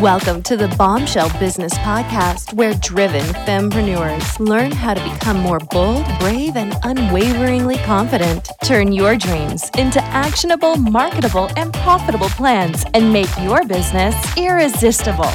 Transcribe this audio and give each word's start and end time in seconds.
Welcome 0.00 0.42
to 0.42 0.58
the 0.58 0.68
Bombshell 0.76 1.30
Business 1.38 1.72
Podcast, 1.78 2.52
where 2.52 2.74
driven 2.74 3.24
fempreneurs 3.46 4.38
learn 4.38 4.70
how 4.70 4.92
to 4.92 5.02
become 5.02 5.38
more 5.38 5.58
bold, 5.58 6.04
brave, 6.20 6.54
and 6.54 6.74
unwaveringly 6.82 7.78
confident. 7.78 8.50
Turn 8.62 8.92
your 8.92 9.16
dreams 9.16 9.70
into 9.78 10.04
actionable, 10.04 10.76
marketable, 10.76 11.48
and 11.56 11.72
profitable 11.72 12.28
plans 12.28 12.84
and 12.92 13.10
make 13.10 13.30
your 13.40 13.64
business 13.64 14.14
irresistible. 14.36 15.32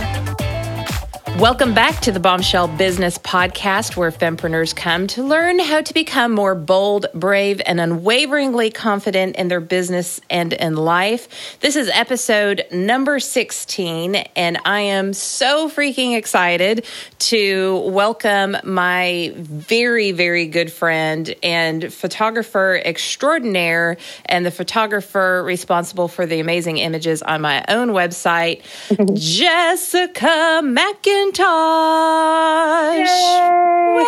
Welcome 1.42 1.73
back 1.73 2.02
to 2.02 2.12
the 2.12 2.20
Bombshell 2.20 2.68
Business 2.68 3.18
Podcast, 3.18 3.96
where 3.96 4.12
fempreneurs 4.12 4.76
come 4.76 5.08
to 5.08 5.23
learn 5.23 5.58
how 5.58 5.82
to 5.82 5.91
become 5.91 6.34
more 6.34 6.54
bold, 6.54 7.08
brave, 7.16 7.60
and 7.66 7.82
unwaveringly 7.82 8.70
confident 8.70 9.38
in 9.38 9.48
their 9.48 9.59
business 9.59 10.22
and 10.30 10.54
in 10.54 10.76
life. 10.76 11.58
This 11.59 11.76
is 11.76 11.90
episode 11.91 12.64
number 12.72 13.20
16, 13.20 14.18
and 14.36 14.59
I 14.66 14.82
am 14.82 15.14
so 15.14 15.68
freaking 15.68 16.16
excited 16.16 16.85
to 17.18 17.80
welcome 17.88 18.58
my 18.63 19.34
very, 19.35 20.12
very 20.12 20.46
good 20.46 20.71
friend 20.71 21.34
and 21.41 21.91
photographer 21.91 22.80
extraordinaire, 22.85 23.98
and 24.27 24.46
the 24.46 24.52
photographer 24.52 25.41
responsible 25.44 26.08
for 26.08 26.27
the 26.27 26.40
amazing 26.40 26.77
images 26.77 27.23
on 27.23 27.41
my 27.41 27.66
own 27.68 27.90
website, 27.90 28.62
Jessica 29.16 30.62
Mackin. 30.63 31.30
McIntosh. 31.31 33.08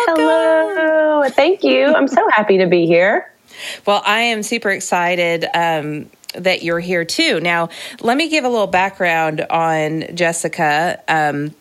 Hello. 0.06 1.28
Thank 1.28 1.64
you. 1.64 1.86
I'm 1.86 2.08
so 2.08 2.28
happy 2.30 2.58
to 2.58 2.66
be 2.66 2.86
here. 2.86 3.32
Well, 3.86 4.02
I 4.04 4.20
am 4.20 4.42
super 4.42 4.70
excited 4.70 5.46
um, 5.54 6.10
that 6.34 6.62
you're 6.62 6.80
here 6.80 7.04
too. 7.04 7.40
Now, 7.40 7.68
let 8.00 8.16
me 8.16 8.28
give 8.28 8.44
a 8.44 8.48
little 8.48 8.66
background 8.66 9.40
on 9.42 10.04
Jessica. 10.14 11.00
Um, 11.08 11.54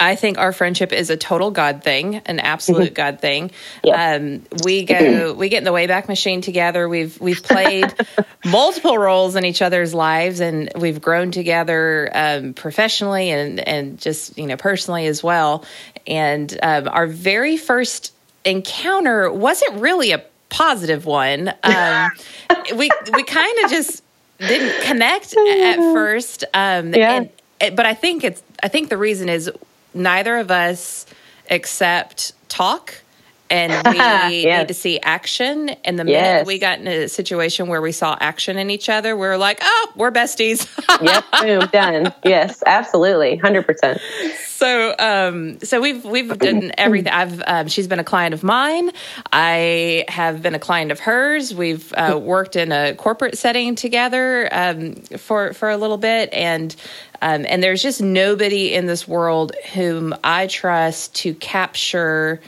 I 0.00 0.16
think 0.16 0.38
our 0.38 0.52
friendship 0.52 0.92
is 0.92 1.10
a 1.10 1.16
total 1.16 1.50
God 1.50 1.82
thing, 1.82 2.16
an 2.26 2.40
absolute 2.40 2.86
mm-hmm. 2.86 2.94
God 2.94 3.20
thing. 3.20 3.50
Yep. 3.82 4.20
Um, 4.20 4.42
we 4.64 4.84
go, 4.84 5.32
we 5.38 5.48
get 5.48 5.58
in 5.58 5.64
the 5.64 5.72
Wayback 5.72 6.08
Machine 6.08 6.40
together. 6.40 6.88
We've 6.88 7.20
we've 7.20 7.42
played 7.42 7.92
multiple 8.44 8.98
roles 8.98 9.36
in 9.36 9.44
each 9.44 9.62
other's 9.62 9.94
lives, 9.94 10.40
and 10.40 10.70
we've 10.76 11.00
grown 11.00 11.30
together 11.30 12.10
um, 12.14 12.54
professionally 12.54 13.30
and 13.30 13.60
and 13.60 13.98
just 13.98 14.38
you 14.38 14.46
know 14.46 14.56
personally 14.56 15.06
as 15.06 15.22
well. 15.22 15.64
And 16.06 16.56
um, 16.62 16.88
our 16.88 17.06
very 17.06 17.56
first 17.56 18.12
encounter 18.44 19.30
wasn't 19.30 19.80
really 19.80 20.12
a 20.12 20.22
positive 20.48 21.04
one. 21.04 21.52
Um, 21.62 22.10
we 22.76 22.90
we 23.12 23.22
kind 23.24 23.64
of 23.64 23.70
just 23.70 24.02
didn't 24.38 24.84
connect 24.84 25.36
at 25.48 25.76
first. 25.76 26.44
Um, 26.54 26.94
yeah. 26.94 27.24
And, 27.60 27.76
but 27.76 27.86
I 27.86 27.94
think 27.94 28.24
it's 28.24 28.42
I 28.62 28.68
think 28.68 28.88
the 28.88 28.96
reason 28.96 29.28
is 29.28 29.50
neither 29.94 30.36
of 30.36 30.50
us 30.50 31.06
accept 31.50 32.32
talk 32.48 33.02
and 33.50 33.72
we 33.86 33.96
yes. 33.96 34.58
need 34.60 34.68
to 34.68 34.74
see 34.74 35.00
action. 35.00 35.70
And 35.84 35.98
the 35.98 36.04
minute 36.04 36.18
yes. 36.18 36.46
we 36.46 36.58
got 36.58 36.78
in 36.78 36.86
a 36.86 37.08
situation 37.08 37.68
where 37.68 37.80
we 37.80 37.92
saw 37.92 38.16
action 38.20 38.58
in 38.58 38.70
each 38.70 38.88
other, 38.88 39.16
we 39.16 39.26
are 39.26 39.38
like, 39.38 39.58
oh, 39.62 39.92
we're 39.96 40.10
besties. 40.10 40.68
yep, 41.02 41.24
boom, 41.40 41.68
done. 41.72 42.14
Yes, 42.24 42.62
absolutely, 42.66 43.36
hundred 43.36 43.66
percent. 43.66 44.00
So, 44.48 44.94
um, 44.98 45.60
so 45.60 45.80
we've 45.80 46.04
we've 46.04 46.38
done 46.38 46.72
everything. 46.78 47.12
I've 47.12 47.42
um, 47.46 47.68
she's 47.68 47.88
been 47.88 47.98
a 47.98 48.04
client 48.04 48.34
of 48.34 48.42
mine. 48.42 48.90
I 49.32 50.04
have 50.08 50.42
been 50.42 50.54
a 50.54 50.58
client 50.58 50.92
of 50.92 51.00
hers. 51.00 51.54
We've 51.54 51.92
uh, 51.94 52.18
worked 52.20 52.56
in 52.56 52.72
a 52.72 52.94
corporate 52.94 53.36
setting 53.36 53.74
together 53.74 54.48
um, 54.52 54.94
for 55.18 55.52
for 55.52 55.70
a 55.70 55.76
little 55.76 55.98
bit, 55.98 56.32
and 56.32 56.74
um, 57.20 57.44
and 57.48 57.62
there's 57.62 57.82
just 57.82 58.00
nobody 58.00 58.74
in 58.74 58.86
this 58.86 59.08
world 59.08 59.52
whom 59.72 60.14
I 60.22 60.46
trust 60.46 61.14
to 61.16 61.34
capture 61.34 62.40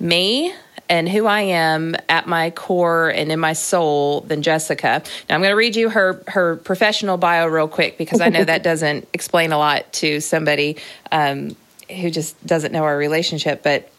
me 0.00 0.52
and 0.88 1.08
who 1.08 1.26
I 1.26 1.42
am 1.42 1.96
at 2.08 2.26
my 2.26 2.50
core 2.50 3.10
and 3.10 3.30
in 3.30 3.38
my 3.38 3.52
soul 3.52 4.22
than 4.22 4.42
Jessica. 4.42 5.02
Now 5.28 5.34
I'm 5.34 5.40
going 5.42 5.52
to 5.52 5.56
read 5.56 5.76
you 5.76 5.90
her 5.90 6.22
her 6.28 6.56
professional 6.56 7.16
bio 7.16 7.46
real 7.46 7.68
quick 7.68 7.98
because 7.98 8.20
I 8.20 8.28
know 8.28 8.44
that 8.44 8.62
doesn't 8.70 9.08
explain 9.12 9.52
a 9.52 9.58
lot 9.58 9.92
to 9.94 10.20
somebody 10.20 10.78
um, 11.12 11.56
who 11.90 12.10
just 12.10 12.44
doesn't 12.46 12.72
know 12.72 12.84
our 12.84 12.96
relationship, 12.96 13.62
but 13.62 13.90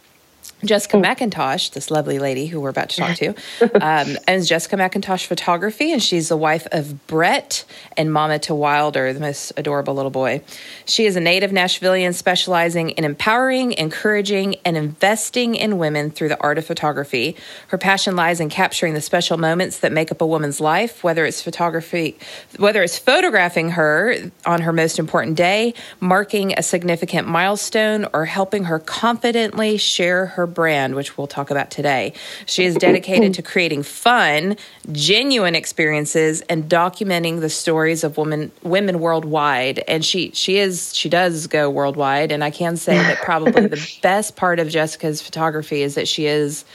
Jessica 0.64 0.98
mm. 0.98 1.06
McIntosh, 1.06 1.72
this 1.72 1.90
lovely 1.90 2.20
lady 2.20 2.48
who 2.48 2.60
we're 2.60 2.70
about 2.70 2.90
to 2.90 2.98
talk 2.98 3.16
to, 3.16 3.34
um, 3.82 4.18
owns 4.28 4.50
Jessica 4.50 4.76
McIntosh 4.76 5.26
Photography, 5.26 5.94
and 5.94 6.04
she's 6.04 6.30
the 6.30 6.38
wife 6.38 6.68
of 6.72 7.08
Brett 7.08 7.64
and 7.96 8.12
mama 8.12 8.40
to 8.40 8.54
Wilder, 8.54 9.14
the 9.14 9.22
most 9.22 9.54
adorable 9.56 9.94
little 9.94 10.12
boy. 10.12 10.42
She 10.86 11.06
is 11.06 11.16
a 11.16 11.22
native 11.22 11.52
Nashvilleian 11.52 12.14
specializing 12.14 12.90
in 12.92 13.06
empowering, 13.06 13.72
encouraging, 13.74 14.56
and 14.66 14.76
investing 14.76 15.56
in 15.56 15.78
women 15.78 16.12
through 16.12 16.30
the 16.30 16.42
art 16.42 16.58
of 16.58 16.66
photography. 16.66 17.38
Her 17.68 17.78
passion 17.78 18.18
lies 18.18 18.42
in 18.42 18.50
capturing 18.50 18.94
the 18.94 19.02
special 19.02 19.38
moments 19.38 19.80
that 19.80 19.94
make 19.94 20.12
up 20.12 20.20
a 20.22 20.28
woman's 20.28 20.60
life, 20.60 21.04
whether 21.06 21.26
it's 21.26 21.42
photography, 21.42 22.18
whether 22.58 22.84
it's 22.84 22.98
photographing 22.98 23.72
her 23.72 24.16
on 24.46 24.62
her 24.62 24.74
most 24.74 25.00
important 25.00 25.38
day, 25.38 25.74
marking 26.02 26.54
a 26.58 26.64
significant 26.64 27.30
milestone, 27.30 28.08
or 28.14 28.26
helping 28.26 28.66
her 28.66 28.80
confidently 28.80 29.78
share 29.78 30.26
her 30.30 30.48
brand, 30.48 30.96
which 30.96 31.18
we'll 31.18 31.28
talk 31.28 31.52
about 31.52 31.72
today. 31.72 32.14
She 32.46 32.64
is 32.66 32.76
dedicated 32.76 33.34
to 33.36 33.42
creating 33.42 33.84
fun, 33.84 34.58
genuine 34.92 35.56
experiences 35.56 36.42
and 36.42 36.70
documenting 36.70 37.42
the 37.42 37.50
stories 37.50 38.04
of 38.04 38.18
women 38.18 38.52
women 38.64 39.00
worldwide. 39.00 39.80
And 39.88 40.04
she 40.04 40.32
she 40.32 40.58
is 40.58 40.96
she 40.96 41.10
does 41.10 41.48
go 41.48 41.70
worldwide. 41.70 42.32
And 42.32 42.44
I 42.44 42.52
can 42.52 42.78
say 42.78 42.96
that 42.96 43.18
probably 43.20 43.68
the 43.68 43.98
best 44.02 44.36
part 44.36 44.60
of 44.60 44.70
Jessica's 44.70 45.22
photography 45.22 45.82
is 45.82 45.96
that 45.96 46.08
she 46.08 46.26
is 46.26 46.66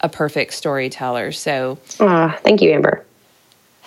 a 0.00 0.08
perfect 0.08 0.52
storyteller. 0.52 1.32
So, 1.32 1.78
uh, 1.98 2.32
thank 2.42 2.60
you, 2.60 2.72
Amber. 2.72 3.04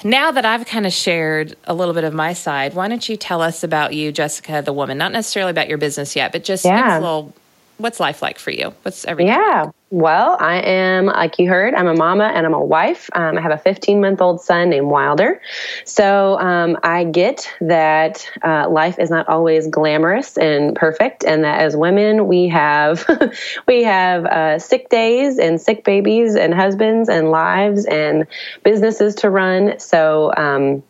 Now 0.04 0.32
that 0.32 0.46
I've 0.46 0.66
kind 0.66 0.86
of 0.86 0.94
shared 0.94 1.56
a 1.64 1.74
little 1.74 1.94
bit 1.94 2.04
of 2.04 2.14
my 2.14 2.34
side, 2.34 2.76
why 2.76 2.88
don't 2.88 3.08
you 3.09 3.18
tell 3.18 3.42
us 3.42 3.64
about 3.64 3.94
you, 3.94 4.12
Jessica, 4.12 4.62
the 4.64 4.74
woman? 4.74 4.98
Not 4.98 5.12
necessarily 5.12 5.50
about 5.50 5.70
your 5.70 5.80
business 5.80 6.16
yet, 6.16 6.32
but 6.32 6.44
just 6.44 6.66
yeah. 6.66 7.00
a 7.00 7.02
little 7.02 7.34
what's 7.78 8.00
life 8.00 8.22
like 8.22 8.40
for 8.40 8.52
you? 8.52 8.74
What's 8.84 9.06
everything? 9.06 9.34
Yeah. 9.34 9.64
Like? 9.66 9.74
Well, 9.90 10.36
I 10.40 10.58
am, 10.58 11.06
like 11.06 11.40
you 11.40 11.48
heard, 11.48 11.74
I'm 11.74 11.88
a 11.88 11.94
mama 11.94 12.26
and 12.26 12.46
I'm 12.46 12.54
a 12.54 12.64
wife. 12.64 13.10
Um, 13.14 13.38
I 13.38 13.42
have 13.42 13.54
a 13.54 13.58
15 13.58 14.02
month 14.02 14.22
old 14.22 14.42
son 14.42 14.70
named 14.70 14.88
Wilder. 14.88 15.42
So 15.86 16.38
um, 16.40 16.78
I 16.84 17.06
get 17.06 17.50
that 17.62 18.30
uh, 18.44 18.70
life 18.70 19.00
is 19.00 19.10
not 19.10 19.30
always 19.30 19.68
glamorous 19.68 20.38
and 20.38 20.76
perfect, 20.76 21.24
and 21.24 21.44
that 21.46 21.62
as 21.62 21.78
women 21.78 22.28
we 22.28 22.50
have 22.50 23.06
we 23.68 23.84
have 23.84 24.26
uh, 24.26 24.59
sick 24.59 24.90
days 24.90 25.40
and 25.40 25.62
sick 25.62 25.86
babies 25.86 26.36
and 26.36 26.54
husbands 26.54 27.08
and 27.08 27.32
lives 27.32 27.86
and 27.86 28.28
businesses 28.64 29.16
to 29.16 29.30
run. 29.30 29.80
So 29.80 30.34
um, 30.36 30.84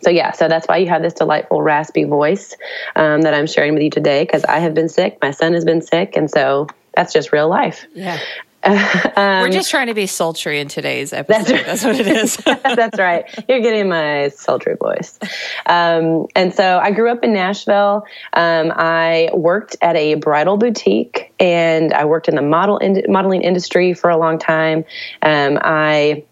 so 0.00 0.10
yeah, 0.10 0.32
so 0.32 0.48
that's 0.48 0.66
why 0.66 0.78
you 0.78 0.88
have 0.88 1.02
this 1.02 1.14
delightful 1.14 1.62
raspy 1.62 2.04
voice 2.04 2.54
um, 2.96 3.22
that 3.22 3.34
I'm 3.34 3.46
sharing 3.46 3.74
with 3.74 3.82
you 3.82 3.90
today 3.90 4.24
because 4.24 4.44
I 4.44 4.58
have 4.60 4.74
been 4.74 4.88
sick, 4.88 5.18
my 5.22 5.30
son 5.30 5.52
has 5.54 5.64
been 5.64 5.82
sick, 5.82 6.16
and 6.16 6.30
so 6.30 6.66
that's 6.94 7.12
just 7.12 7.32
real 7.32 7.48
life. 7.48 7.86
Yeah. 7.94 8.18
um, 8.62 8.74
We're 9.16 9.50
just 9.50 9.70
trying 9.70 9.86
to 9.86 9.94
be 9.94 10.06
sultry 10.06 10.60
in 10.60 10.68
today's 10.68 11.14
episode. 11.14 11.46
That's, 11.46 11.50
right. 11.50 11.66
that's 11.66 11.84
what 11.84 11.98
it 11.98 12.06
is. 12.06 12.36
that's 12.76 12.98
right. 12.98 13.24
You're 13.48 13.60
getting 13.60 13.88
my 13.88 14.28
sultry 14.28 14.76
voice. 14.76 15.18
Um, 15.64 16.26
and 16.36 16.52
so 16.52 16.78
I 16.78 16.90
grew 16.90 17.10
up 17.10 17.24
in 17.24 17.32
Nashville. 17.32 18.04
Um, 18.34 18.70
I 18.76 19.30
worked 19.32 19.76
at 19.80 19.96
a 19.96 20.16
bridal 20.16 20.58
boutique 20.58 21.32
and 21.40 21.94
I 21.94 22.04
worked 22.04 22.28
in 22.28 22.34
the 22.34 22.42
model 22.42 22.76
in- 22.76 23.04
modeling 23.08 23.40
industry 23.40 23.94
for 23.94 24.10
a 24.10 24.18
long 24.18 24.38
time. 24.38 24.84
Um, 25.22 25.58
I 25.62 26.24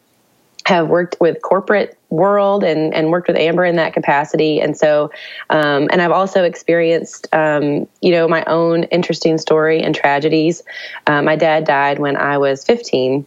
have 0.67 0.89
worked 0.89 1.17
with 1.19 1.41
corporate 1.41 1.98
world 2.11 2.65
and, 2.65 2.95
and 2.95 3.11
worked 3.11 3.29
with 3.29 3.37
Amber 3.37 3.65
in 3.65 3.77
that 3.77 3.93
capacity. 3.93 4.61
And 4.61 4.77
so, 4.77 5.11
um, 5.51 5.89
and 5.91 6.01
I've 6.01 6.11
also 6.11 6.45
experienced, 6.45 7.29
um, 7.33 7.87
you 8.01 8.13
know, 8.13 8.27
my 8.27 8.45
own 8.45 8.85
interesting 8.85 9.39
story 9.39 9.83
and 9.83 9.95
tragedies. 9.95 10.63
Uh, 11.07 11.23
my 11.23 11.37
dad 11.37 11.65
died 11.65 11.99
when 11.99 12.17
I 12.17 12.39
was 12.39 12.65
15. 12.65 13.27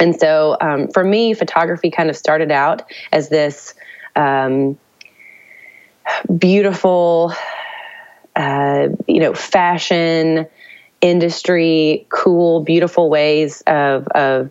And 0.00 0.18
so 0.18 0.56
um, 0.60 0.88
for 0.88 1.04
me, 1.04 1.34
photography 1.34 1.90
kind 1.90 2.08
of 2.08 2.16
started 2.16 2.50
out 2.50 2.82
as 3.12 3.28
this 3.28 3.74
um, 4.16 4.78
beautiful, 6.38 7.34
uh, 8.36 8.88
you 9.06 9.20
know, 9.20 9.34
fashion 9.34 10.46
industry, 11.00 12.06
cool, 12.08 12.60
beautiful 12.62 13.10
ways 13.10 13.62
of, 13.66 14.06
of 14.08 14.50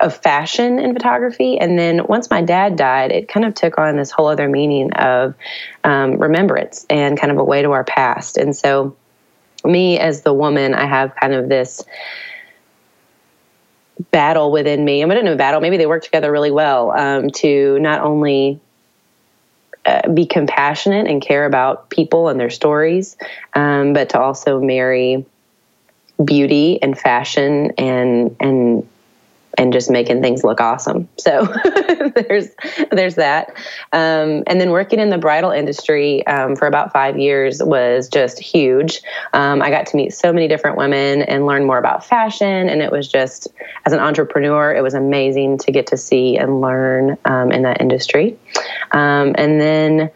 of 0.00 0.16
fashion 0.16 0.78
in 0.78 0.92
photography. 0.92 1.58
And 1.58 1.78
then 1.78 2.06
once 2.06 2.30
my 2.30 2.42
dad 2.42 2.76
died, 2.76 3.10
it 3.10 3.28
kind 3.28 3.44
of 3.44 3.54
took 3.54 3.78
on 3.78 3.96
this 3.96 4.10
whole 4.10 4.28
other 4.28 4.48
meaning 4.48 4.92
of 4.92 5.34
um, 5.84 6.18
remembrance 6.18 6.86
and 6.88 7.18
kind 7.18 7.32
of 7.32 7.38
a 7.38 7.44
way 7.44 7.62
to 7.62 7.72
our 7.72 7.84
past. 7.84 8.36
And 8.36 8.54
so, 8.54 8.96
me 9.64 9.98
as 9.98 10.22
the 10.22 10.32
woman, 10.32 10.74
I 10.74 10.86
have 10.86 11.14
kind 11.14 11.32
of 11.32 11.48
this 11.48 11.84
battle 14.10 14.50
within 14.50 14.84
me. 14.84 15.02
I'm 15.02 15.08
going 15.08 15.24
to 15.24 15.36
battle. 15.36 15.60
Maybe 15.60 15.76
they 15.76 15.86
work 15.86 16.02
together 16.02 16.32
really 16.32 16.50
well 16.50 16.90
um, 16.90 17.30
to 17.30 17.78
not 17.78 18.00
only 18.00 18.60
uh, 19.84 20.08
be 20.08 20.26
compassionate 20.26 21.06
and 21.06 21.22
care 21.22 21.44
about 21.44 21.90
people 21.90 22.28
and 22.28 22.40
their 22.40 22.50
stories, 22.50 23.16
um, 23.54 23.92
but 23.92 24.10
to 24.10 24.20
also 24.20 24.60
marry 24.60 25.24
beauty 26.24 26.80
and 26.82 26.98
fashion 26.98 27.72
and 27.78 28.36
and 28.38 28.88
and 29.58 29.72
just 29.72 29.90
making 29.90 30.22
things 30.22 30.44
look 30.44 30.60
awesome. 30.60 31.08
So 31.18 31.44
there's 32.14 32.48
there's 32.90 33.16
that. 33.16 33.54
Um, 33.92 34.42
and 34.46 34.60
then 34.60 34.70
working 34.70 34.98
in 34.98 35.10
the 35.10 35.18
bridal 35.18 35.50
industry 35.50 36.26
um, 36.26 36.56
for 36.56 36.66
about 36.66 36.92
five 36.92 37.18
years 37.18 37.62
was 37.62 38.08
just 38.08 38.38
huge. 38.38 39.02
Um, 39.32 39.62
I 39.62 39.70
got 39.70 39.86
to 39.86 39.96
meet 39.96 40.14
so 40.14 40.32
many 40.32 40.48
different 40.48 40.76
women 40.76 41.22
and 41.22 41.46
learn 41.46 41.64
more 41.64 41.78
about 41.78 42.04
fashion. 42.04 42.68
And 42.68 42.80
it 42.80 42.90
was 42.90 43.08
just 43.08 43.48
as 43.84 43.92
an 43.92 44.00
entrepreneur, 44.00 44.74
it 44.74 44.82
was 44.82 44.94
amazing 44.94 45.58
to 45.58 45.72
get 45.72 45.86
to 45.88 45.96
see 45.96 46.36
and 46.36 46.60
learn 46.60 47.16
um, 47.24 47.52
in 47.52 47.62
that 47.62 47.80
industry. 47.80 48.38
Um, 48.92 49.34
and 49.36 49.60
then 49.60 50.10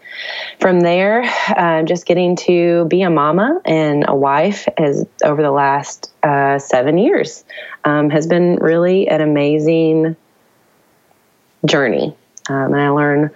from 0.60 0.80
there, 0.80 1.22
uh, 1.56 1.82
just 1.82 2.06
getting 2.06 2.36
to 2.36 2.86
be 2.86 3.02
a 3.02 3.10
mama 3.10 3.60
and 3.64 4.04
a 4.08 4.14
wife 4.14 4.66
as 4.78 5.06
over 5.24 5.42
the 5.42 5.50
last 5.50 6.12
uh, 6.22 6.58
seven 6.58 6.98
years 6.98 7.44
um, 7.84 8.10
has 8.10 8.26
been 8.26 8.56
really 8.56 9.08
an 9.08 9.20
amazing 9.26 10.16
journey. 11.64 12.16
Um, 12.48 12.72
and 12.72 12.80
I 12.80 12.90
learn 12.90 13.30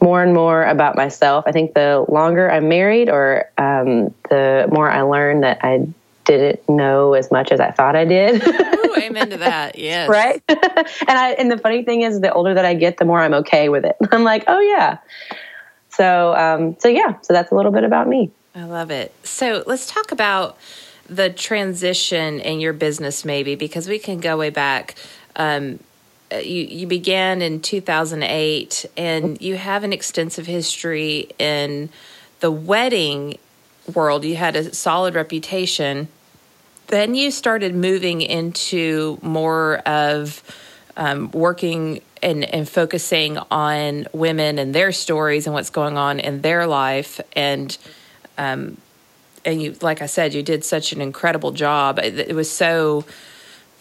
more 0.00 0.22
and 0.22 0.32
more 0.32 0.64
about 0.64 0.96
myself. 0.96 1.44
I 1.46 1.52
think 1.52 1.74
the 1.74 2.04
longer 2.08 2.50
I'm 2.50 2.68
married, 2.68 3.10
or 3.10 3.50
um, 3.58 4.14
the 4.30 4.68
more 4.72 4.90
I 4.90 5.02
learn 5.02 5.42
that 5.42 5.58
I 5.62 5.86
didn't 6.24 6.66
know 6.68 7.12
as 7.12 7.30
much 7.30 7.52
as 7.52 7.60
I 7.60 7.70
thought 7.70 7.94
I 7.94 8.04
did. 8.04 8.42
Ooh, 8.46 8.96
amen 8.96 9.30
to 9.30 9.36
that. 9.38 9.78
Yes. 9.84 10.08
right. 10.08 10.42
and 10.48 10.58
I 11.08 11.32
and 11.32 11.50
the 11.50 11.58
funny 11.58 11.84
thing 11.84 12.02
is, 12.02 12.20
the 12.20 12.32
older 12.32 12.54
that 12.54 12.64
I 12.64 12.74
get, 12.74 12.96
the 12.96 13.04
more 13.04 13.20
I'm 13.20 13.34
okay 13.34 13.68
with 13.68 13.84
it. 13.84 13.96
I'm 14.12 14.24
like, 14.24 14.44
oh 14.46 14.60
yeah. 14.60 14.98
So 15.90 16.34
um, 16.34 16.76
so 16.78 16.88
yeah. 16.88 17.20
So 17.20 17.32
that's 17.32 17.50
a 17.52 17.54
little 17.54 17.72
bit 17.72 17.84
about 17.84 18.08
me. 18.08 18.30
I 18.54 18.64
love 18.64 18.90
it. 18.90 19.14
So 19.24 19.62
let's 19.66 19.90
talk 19.90 20.12
about 20.12 20.56
the 21.06 21.28
transition 21.28 22.40
in 22.40 22.60
your 22.60 22.72
business, 22.72 23.24
maybe 23.24 23.56
because 23.56 23.88
we 23.88 23.98
can 23.98 24.20
go 24.20 24.38
way 24.38 24.50
back. 24.50 24.94
Um, 25.36 25.78
you, 26.32 26.64
you 26.64 26.86
began 26.86 27.42
in 27.42 27.60
2008 27.60 28.86
and 28.96 29.40
you 29.40 29.56
have 29.56 29.84
an 29.84 29.92
extensive 29.92 30.46
history 30.46 31.30
in 31.38 31.90
the 32.40 32.50
wedding 32.50 33.38
world. 33.92 34.24
You 34.24 34.36
had 34.36 34.56
a 34.56 34.74
solid 34.74 35.14
reputation. 35.14 36.08
Then 36.88 37.14
you 37.14 37.30
started 37.30 37.74
moving 37.74 38.20
into 38.20 39.18
more 39.22 39.78
of 39.86 40.42
um, 40.96 41.30
working 41.32 42.00
and, 42.22 42.44
and 42.44 42.68
focusing 42.68 43.38
on 43.50 44.06
women 44.12 44.58
and 44.58 44.74
their 44.74 44.92
stories 44.92 45.46
and 45.46 45.54
what's 45.54 45.70
going 45.70 45.96
on 45.96 46.20
in 46.20 46.40
their 46.40 46.66
life. 46.66 47.20
And 47.34 47.76
um, 48.38 48.78
and 49.44 49.60
you, 49.60 49.76
like 49.82 50.00
I 50.00 50.06
said, 50.06 50.32
you 50.32 50.42
did 50.42 50.64
such 50.64 50.92
an 50.92 51.00
incredible 51.00 51.52
job. 51.52 51.98
It, 51.98 52.18
it 52.18 52.34
was 52.34 52.50
so 52.50 53.04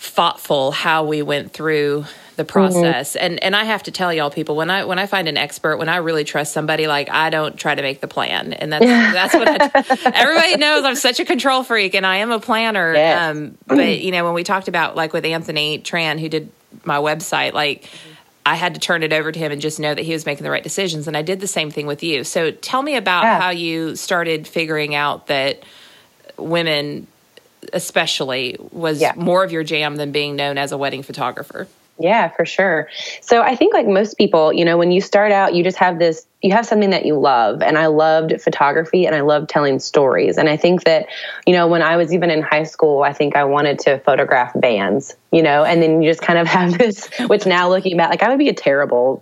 thoughtful 0.04 0.72
how 0.72 1.06
we 1.06 1.22
went 1.22 1.54
through 1.54 2.06
the 2.36 2.44
mm-hmm. 2.44 2.52
process 2.52 3.16
mm-hmm. 3.16 3.26
and 3.26 3.44
and 3.44 3.56
I 3.56 3.64
have 3.64 3.84
to 3.84 3.92
tell 3.92 4.14
y'all 4.14 4.30
people 4.30 4.56
when 4.56 4.70
I 4.70 4.84
when 4.84 5.00
I 5.00 5.06
find 5.06 5.30
an 5.30 5.38
expert 5.38 5.78
when 5.78 5.88
I 5.88 5.98
really 5.98 6.26
trust 6.26 6.52
somebody 6.52 6.88
like 6.88 7.10
I 7.10 7.30
don't 7.30 7.58
try 7.58 7.74
to 7.74 7.82
make 7.82 8.02
the 8.02 8.08
plan 8.08 8.52
and 8.54 8.74
that's 8.74 8.86
that's 8.86 9.34
what 9.34 9.48
I, 9.48 10.12
everybody 10.14 10.58
knows 10.58 10.84
I'm 10.84 10.96
such 10.96 11.20
a 11.20 11.26
control 11.26 11.64
freak 11.64 11.96
and 11.96 12.06
I 12.06 12.18
am 12.18 12.32
a 12.32 12.40
planner 12.40 12.94
yes. 12.94 13.32
um, 13.32 13.58
but 13.66 14.00
you 14.02 14.12
know 14.12 14.26
when 14.26 14.34
we 14.34 14.44
talked 14.44 14.68
about 14.68 14.96
like 14.96 15.14
with 15.14 15.26
Anthony 15.26 15.80
Tran 15.80 16.20
who 16.20 16.28
did 16.28 16.52
my 16.84 16.98
website 16.98 17.54
like 17.54 17.90
I 18.46 18.56
had 18.56 18.74
to 18.74 18.80
turn 18.80 19.04
it 19.04 19.14
over 19.14 19.32
to 19.32 19.40
him 19.40 19.54
and 19.54 19.62
just 19.62 19.80
know 19.80 19.94
that 19.94 20.02
he 20.02 20.12
was 20.12 20.26
making 20.26 20.44
the 20.44 20.52
right 20.52 20.62
decisions. 20.62 21.08
And 21.08 21.16
I 21.16 21.22
did 21.22 21.40
the 21.40 21.48
same 21.48 21.72
thing 21.72 21.88
with 21.88 22.04
you. 22.04 22.26
So 22.26 22.52
tell 22.52 22.82
me 22.82 22.98
about 22.98 23.24
yeah. 23.24 23.40
how 23.40 23.52
you 23.52 23.96
started 23.96 24.50
figuring 24.50 24.96
out 24.96 25.28
that 25.28 25.64
women, 26.38 27.08
especially, 27.72 28.58
was 28.72 29.02
yeah. 29.02 29.14
more 29.16 29.44
of 29.44 29.52
your 29.52 29.64
jam 29.64 29.96
than 29.96 30.12
being 30.12 30.36
known 30.36 30.58
as 30.58 30.72
a 30.72 30.78
wedding 30.78 31.04
photographer. 31.04 31.68
Yeah, 32.00 32.30
for 32.30 32.46
sure. 32.46 32.90
So 33.22 33.42
I 33.42 33.56
think 33.56 33.74
like 33.74 33.88
most 33.88 34.18
people, 34.18 34.52
you 34.52 34.66
know, 34.66 34.78
when 34.78 34.92
you 34.92 35.00
start 35.00 35.32
out, 35.32 35.54
you 35.54 35.64
just 35.64 35.78
have 35.78 36.00
this 36.00 36.26
you 36.42 36.52
have 36.52 36.66
something 36.66 36.90
that 36.90 37.06
you 37.06 37.18
love 37.18 37.62
and 37.62 37.78
I 37.78 37.86
loved 37.86 38.42
photography 38.42 39.06
and 39.06 39.16
I 39.16 39.22
loved 39.22 39.50
telling 39.50 39.80
stories. 39.80 40.38
And 40.38 40.50
I 40.50 40.58
think 40.58 40.84
that, 40.84 41.08
you 41.48 41.54
know, 41.54 41.68
when 41.68 41.82
I 41.82 41.96
was 41.96 42.14
even 42.14 42.30
in 42.30 42.42
high 42.42 42.64
school, 42.64 43.04
I 43.04 43.14
think 43.14 43.38
I 43.38 43.46
wanted 43.46 43.80
to 43.80 44.00
photograph 44.00 44.52
bands, 44.60 45.16
you 45.32 45.42
know, 45.42 45.64
and 45.64 45.82
then 45.82 46.02
you 46.02 46.10
just 46.10 46.22
kind 46.22 46.38
of 46.38 46.48
have 46.50 46.78
this 46.78 47.08
which 47.28 47.46
now 47.46 47.70
looking 47.70 47.96
back 47.96 48.10
like 48.10 48.24
I 48.24 48.30
would 48.30 48.40
be 48.40 48.50
a 48.50 48.54
terrible 48.54 49.22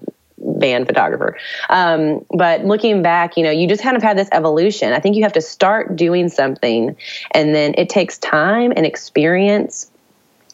band 0.61 0.87
photographer. 0.87 1.37
Um, 1.69 2.25
but 2.29 2.63
looking 2.63 3.01
back, 3.01 3.35
you 3.35 3.43
know, 3.43 3.51
you 3.51 3.67
just 3.67 3.83
kind 3.83 3.97
of 3.97 4.03
had 4.03 4.17
this 4.17 4.29
evolution. 4.31 4.93
I 4.93 4.99
think 4.99 5.15
you 5.15 5.23
have 5.23 5.33
to 5.33 5.41
start 5.41 5.95
doing 5.95 6.29
something 6.29 6.95
and 7.31 7.55
then 7.55 7.75
it 7.77 7.89
takes 7.89 8.17
time 8.17 8.71
and 8.75 8.85
experience 8.85 9.91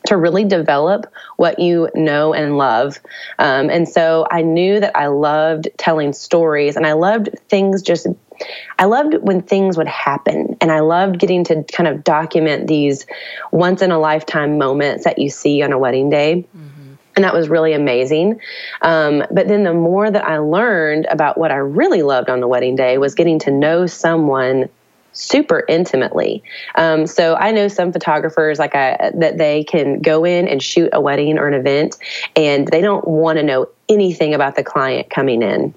to 0.07 0.17
really 0.17 0.43
develop 0.43 1.11
what 1.35 1.59
you 1.59 1.89
know 1.93 2.33
and 2.33 2.57
love. 2.57 2.99
Um, 3.39 3.69
and 3.69 3.87
so 3.87 4.25
I 4.31 4.41
knew 4.41 4.79
that 4.79 4.95
I 4.95 5.07
loved 5.07 5.69
telling 5.77 6.13
stories 6.13 6.75
and 6.75 6.85
I 6.85 6.93
loved 6.93 7.29
things 7.49 7.81
just. 7.81 8.07
I 8.77 8.85
loved 8.85 9.15
when 9.21 9.41
things 9.41 9.77
would 9.77 9.87
happen, 9.87 10.57
and 10.61 10.71
I 10.71 10.81
loved 10.81 11.17
getting 11.17 11.43
to 11.45 11.63
kind 11.63 11.87
of 11.87 12.03
document 12.03 12.67
these 12.67 13.07
once 13.51 13.81
in 13.81 13.89
a 13.89 13.97
lifetime 13.97 14.59
moments 14.59 15.05
that 15.05 15.17
you 15.17 15.31
see 15.31 15.63
on 15.63 15.73
a 15.73 15.79
wedding 15.79 16.11
day. 16.11 16.45
Mm-hmm. 16.55 16.66
And 17.17 17.23
that 17.23 17.33
was 17.33 17.49
really 17.49 17.73
amazing. 17.73 18.39
Um, 18.83 19.23
but 19.31 19.47
then 19.47 19.63
the 19.63 19.73
more 19.73 20.11
that 20.11 20.23
I 20.23 20.37
learned 20.37 21.07
about 21.09 21.35
what 21.35 21.51
I 21.51 21.55
really 21.55 22.03
loved 22.03 22.29
on 22.29 22.41
the 22.41 22.47
wedding 22.47 22.75
day 22.75 22.99
was 22.99 23.15
getting 23.15 23.39
to 23.39 23.49
know 23.49 23.87
someone 23.87 24.69
super 25.13 25.63
intimately. 25.67 26.43
Um, 26.75 27.07
so 27.07 27.33
I 27.33 27.51
know 27.51 27.69
some 27.69 27.91
photographers 27.91 28.59
like 28.59 28.75
I, 28.75 29.11
that 29.15 29.39
they 29.39 29.63
can 29.63 29.99
go 29.99 30.25
in 30.25 30.47
and 30.47 30.61
shoot 30.61 30.91
a 30.93 31.01
wedding 31.01 31.39
or 31.39 31.47
an 31.47 31.55
event, 31.55 31.97
and 32.35 32.67
they 32.67 32.81
don't 32.81 33.07
want 33.07 33.39
to 33.39 33.43
know 33.43 33.67
anything 33.89 34.35
about 34.35 34.55
the 34.55 34.63
client 34.63 35.09
coming 35.09 35.41
in. 35.41 35.73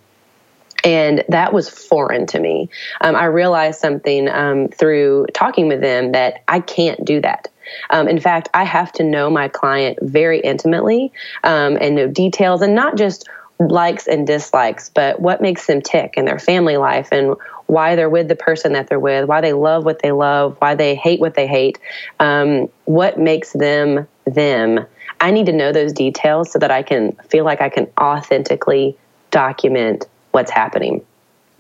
And 0.85 1.25
that 1.29 1.53
was 1.53 1.69
foreign 1.69 2.27
to 2.27 2.41
me. 2.41 2.69
Um, 3.01 3.15
I 3.15 3.25
realized 3.27 3.81
something 3.81 4.29
um, 4.29 4.69
through 4.69 5.27
talking 5.35 5.69
with 5.69 5.81
them 5.81 6.13
that 6.13 6.43
I 6.49 6.61
can't 6.61 7.05
do 7.05 7.21
that. 7.21 7.49
Um, 7.91 8.09
in 8.09 8.19
fact, 8.21 8.49
I 8.55 8.65
have 8.65 8.93
to 8.93 9.05
know 9.05 9.31
my 9.31 9.49
client 9.49 9.99
very 10.03 10.41
intimately 10.41 11.13
um, 11.45 11.77
and 11.81 11.95
know 11.95 12.09
details 12.09 12.63
and 12.63 12.75
not 12.75 12.97
just 12.97 13.29
likes 13.61 14.09
and 14.09 14.27
dislikes, 14.27 14.89
but 14.89 15.21
what 15.21 15.43
makes 15.43 15.67
them 15.67 15.83
tick 15.83 16.15
in 16.17 16.25
their 16.25 16.39
family 16.39 16.79
life 16.79 17.09
and 17.13 17.37
why 17.67 17.95
they're 17.95 18.11
with 18.11 18.27
the 18.27 18.37
person 18.37 18.73
that 18.73 18.89
they're 18.89 18.99
with, 18.99 19.29
why 19.29 19.41
they 19.41 19.53
love 19.53 19.85
what 19.85 20.01
they 20.03 20.13
love, 20.13 20.57
why 20.59 20.75
they 20.75 20.95
hate 20.95 21.21
what 21.21 21.35
they 21.35 21.47
hate, 21.47 21.79
um, 22.19 22.69
what 22.87 23.19
makes 23.19 23.53
them 23.53 24.07
them. 24.25 24.85
I 25.21 25.31
need 25.31 25.47
to 25.47 25.53
know 25.53 25.71
those 25.71 25.93
details 25.93 26.51
so 26.51 26.59
that 26.59 26.71
I 26.71 26.83
can 26.83 27.13
feel 27.29 27.45
like 27.45 27.61
I 27.61 27.69
can 27.69 27.87
authentically 28.01 28.97
document 29.31 30.07
what's 30.33 30.51
happening. 30.51 31.05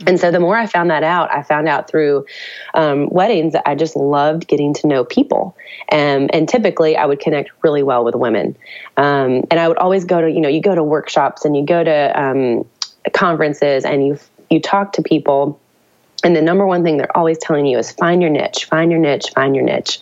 And 0.06 0.18
so 0.18 0.30
the 0.30 0.40
more 0.40 0.56
I 0.56 0.66
found 0.66 0.90
that 0.90 1.02
out, 1.02 1.30
I 1.30 1.42
found 1.42 1.68
out 1.68 1.90
through 1.90 2.24
um, 2.72 3.10
weddings 3.10 3.52
that 3.52 3.68
I 3.68 3.74
just 3.74 3.96
loved 3.96 4.46
getting 4.48 4.72
to 4.74 4.86
know 4.86 5.04
people. 5.04 5.56
Um, 5.92 6.30
and 6.32 6.48
typically 6.48 6.96
I 6.96 7.04
would 7.04 7.20
connect 7.20 7.50
really 7.62 7.82
well 7.82 8.02
with 8.02 8.14
women. 8.14 8.56
Um, 8.96 9.44
and 9.50 9.60
I 9.60 9.68
would 9.68 9.76
always 9.76 10.04
go 10.06 10.20
to, 10.22 10.30
you 10.30 10.40
know, 10.40 10.48
you 10.48 10.62
go 10.62 10.74
to 10.74 10.82
workshops 10.82 11.44
and 11.44 11.54
you 11.54 11.66
go 11.66 11.84
to 11.84 12.20
um, 12.20 12.66
conferences 13.12 13.84
and 13.84 14.06
you, 14.06 14.18
you 14.48 14.60
talk 14.60 14.94
to 14.94 15.02
people 15.02 15.60
and 16.22 16.36
the 16.36 16.42
number 16.42 16.66
one 16.66 16.82
thing 16.82 16.98
they're 16.98 17.16
always 17.16 17.38
telling 17.38 17.66
you 17.66 17.78
is 17.78 17.92
find 17.92 18.20
your 18.20 18.30
niche, 18.30 18.66
find 18.66 18.90
your 18.90 19.00
niche, 19.00 19.30
find 19.34 19.54
your 19.54 19.64
niche. 19.64 20.00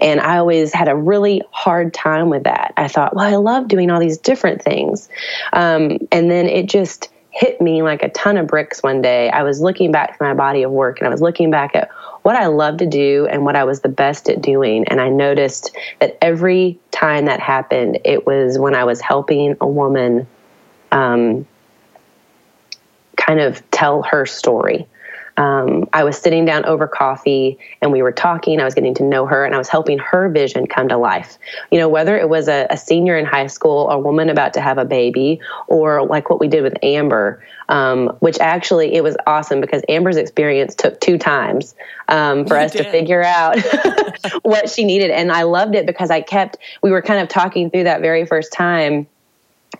And 0.00 0.20
I 0.20 0.38
always 0.38 0.72
had 0.72 0.88
a 0.88 0.96
really 0.96 1.42
hard 1.52 1.94
time 1.94 2.28
with 2.28 2.44
that. 2.44 2.74
I 2.76 2.88
thought, 2.88 3.14
well, 3.14 3.32
I 3.32 3.36
love 3.36 3.68
doing 3.68 3.90
all 3.90 4.00
these 4.00 4.18
different 4.18 4.62
things. 4.62 5.08
Um, 5.52 5.98
and 6.10 6.30
then 6.30 6.46
it 6.46 6.68
just 6.68 7.08
hit 7.30 7.60
me 7.60 7.82
like 7.82 8.02
a 8.02 8.08
ton 8.10 8.36
of 8.36 8.46
bricks 8.46 8.82
one 8.82 9.00
day. 9.02 9.30
I 9.30 9.42
was 9.42 9.60
looking 9.60 9.92
back 9.92 10.18
to 10.18 10.24
my 10.24 10.34
body 10.34 10.62
of 10.62 10.70
work 10.70 10.98
and 10.98 11.06
I 11.06 11.10
was 11.10 11.20
looking 11.20 11.50
back 11.50 11.74
at 11.74 11.90
what 12.22 12.36
I 12.36 12.46
love 12.46 12.78
to 12.78 12.86
do 12.86 13.26
and 13.30 13.44
what 13.44 13.56
I 13.56 13.64
was 13.64 13.80
the 13.80 13.88
best 13.88 14.28
at 14.28 14.42
doing. 14.42 14.84
And 14.88 15.00
I 15.00 15.08
noticed 15.08 15.74
that 16.00 16.18
every 16.20 16.78
time 16.90 17.26
that 17.26 17.40
happened, 17.40 17.98
it 18.04 18.26
was 18.26 18.58
when 18.58 18.74
I 18.74 18.84
was 18.84 19.00
helping 19.00 19.56
a 19.60 19.66
woman 19.66 20.26
um, 20.92 21.46
kind 23.16 23.40
of 23.40 23.68
tell 23.70 24.02
her 24.02 24.26
story 24.26 24.86
um, 25.40 25.88
I 25.94 26.04
was 26.04 26.18
sitting 26.18 26.44
down 26.44 26.66
over 26.66 26.86
coffee 26.86 27.58
and 27.80 27.90
we 27.90 28.02
were 28.02 28.12
talking. 28.12 28.60
I 28.60 28.64
was 28.64 28.74
getting 28.74 28.92
to 28.96 29.02
know 29.02 29.24
her 29.24 29.46
and 29.46 29.54
I 29.54 29.58
was 29.58 29.70
helping 29.70 29.98
her 29.98 30.28
vision 30.28 30.66
come 30.66 30.88
to 30.88 30.98
life. 30.98 31.38
You 31.70 31.78
know, 31.78 31.88
whether 31.88 32.18
it 32.18 32.28
was 32.28 32.46
a, 32.46 32.66
a 32.68 32.76
senior 32.76 33.16
in 33.16 33.24
high 33.24 33.46
school, 33.46 33.88
a 33.88 33.98
woman 33.98 34.28
about 34.28 34.52
to 34.54 34.60
have 34.60 34.76
a 34.76 34.84
baby, 34.84 35.40
or 35.66 36.04
like 36.04 36.28
what 36.28 36.40
we 36.40 36.48
did 36.48 36.62
with 36.62 36.74
Amber, 36.82 37.42
um, 37.70 38.08
which 38.20 38.38
actually 38.38 38.94
it 38.94 39.02
was 39.02 39.16
awesome 39.26 39.62
because 39.62 39.82
Amber's 39.88 40.18
experience 40.18 40.74
took 40.74 41.00
two 41.00 41.16
times 41.16 41.74
um, 42.08 42.44
for 42.44 42.58
you 42.58 42.64
us 42.64 42.72
did. 42.72 42.84
to 42.84 42.90
figure 42.90 43.22
out 43.22 43.56
what 44.42 44.68
she 44.68 44.84
needed. 44.84 45.10
And 45.10 45.32
I 45.32 45.44
loved 45.44 45.74
it 45.74 45.86
because 45.86 46.10
I 46.10 46.20
kept, 46.20 46.58
we 46.82 46.90
were 46.90 47.00
kind 47.00 47.22
of 47.22 47.30
talking 47.30 47.70
through 47.70 47.84
that 47.84 48.02
very 48.02 48.26
first 48.26 48.52
time 48.52 49.06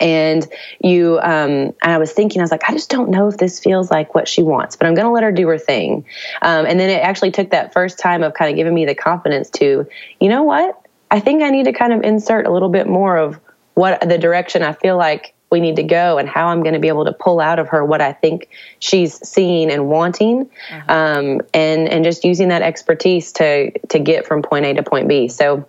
and 0.00 0.46
you 0.82 1.18
um, 1.22 1.50
and 1.50 1.74
i 1.82 1.98
was 1.98 2.12
thinking 2.12 2.40
i 2.40 2.44
was 2.44 2.50
like 2.50 2.64
i 2.68 2.72
just 2.72 2.90
don't 2.90 3.10
know 3.10 3.28
if 3.28 3.36
this 3.36 3.60
feels 3.60 3.90
like 3.90 4.14
what 4.14 4.26
she 4.26 4.42
wants 4.42 4.76
but 4.76 4.86
i'm 4.86 4.94
going 4.94 5.06
to 5.06 5.12
let 5.12 5.22
her 5.22 5.32
do 5.32 5.46
her 5.48 5.58
thing. 5.58 6.04
Um, 6.42 6.66
and 6.66 6.80
then 6.80 6.90
it 6.90 7.02
actually 7.02 7.30
took 7.30 7.50
that 7.50 7.72
first 7.72 7.98
time 7.98 8.22
of 8.22 8.34
kind 8.34 8.50
of 8.50 8.56
giving 8.56 8.74
me 8.74 8.86
the 8.86 8.94
confidence 8.94 9.50
to 9.50 9.86
you 10.20 10.28
know 10.28 10.42
what? 10.42 10.80
I 11.10 11.20
think 11.20 11.42
i 11.42 11.50
need 11.50 11.64
to 11.64 11.72
kind 11.72 11.92
of 11.92 12.02
insert 12.02 12.46
a 12.46 12.52
little 12.52 12.68
bit 12.68 12.86
more 12.86 13.16
of 13.16 13.40
what 13.74 14.00
the 14.00 14.18
direction 14.18 14.62
i 14.62 14.72
feel 14.72 14.96
like 14.96 15.34
we 15.50 15.58
need 15.58 15.76
to 15.76 15.82
go 15.82 16.18
and 16.18 16.28
how 16.28 16.48
i'm 16.48 16.62
going 16.62 16.74
to 16.74 16.80
be 16.80 16.88
able 16.88 17.04
to 17.04 17.12
pull 17.12 17.40
out 17.40 17.58
of 17.58 17.68
her 17.68 17.84
what 17.84 18.00
i 18.00 18.12
think 18.12 18.48
she's 18.78 19.14
seeing 19.28 19.70
and 19.70 19.88
wanting 19.88 20.48
uh-huh. 20.70 20.92
um, 20.92 21.40
and 21.54 21.88
and 21.88 22.04
just 22.04 22.24
using 22.24 22.48
that 22.48 22.62
expertise 22.62 23.32
to 23.32 23.70
to 23.88 23.98
get 23.98 24.26
from 24.26 24.42
point 24.42 24.64
a 24.64 24.74
to 24.74 24.82
point 24.82 25.08
b. 25.08 25.28
So 25.28 25.66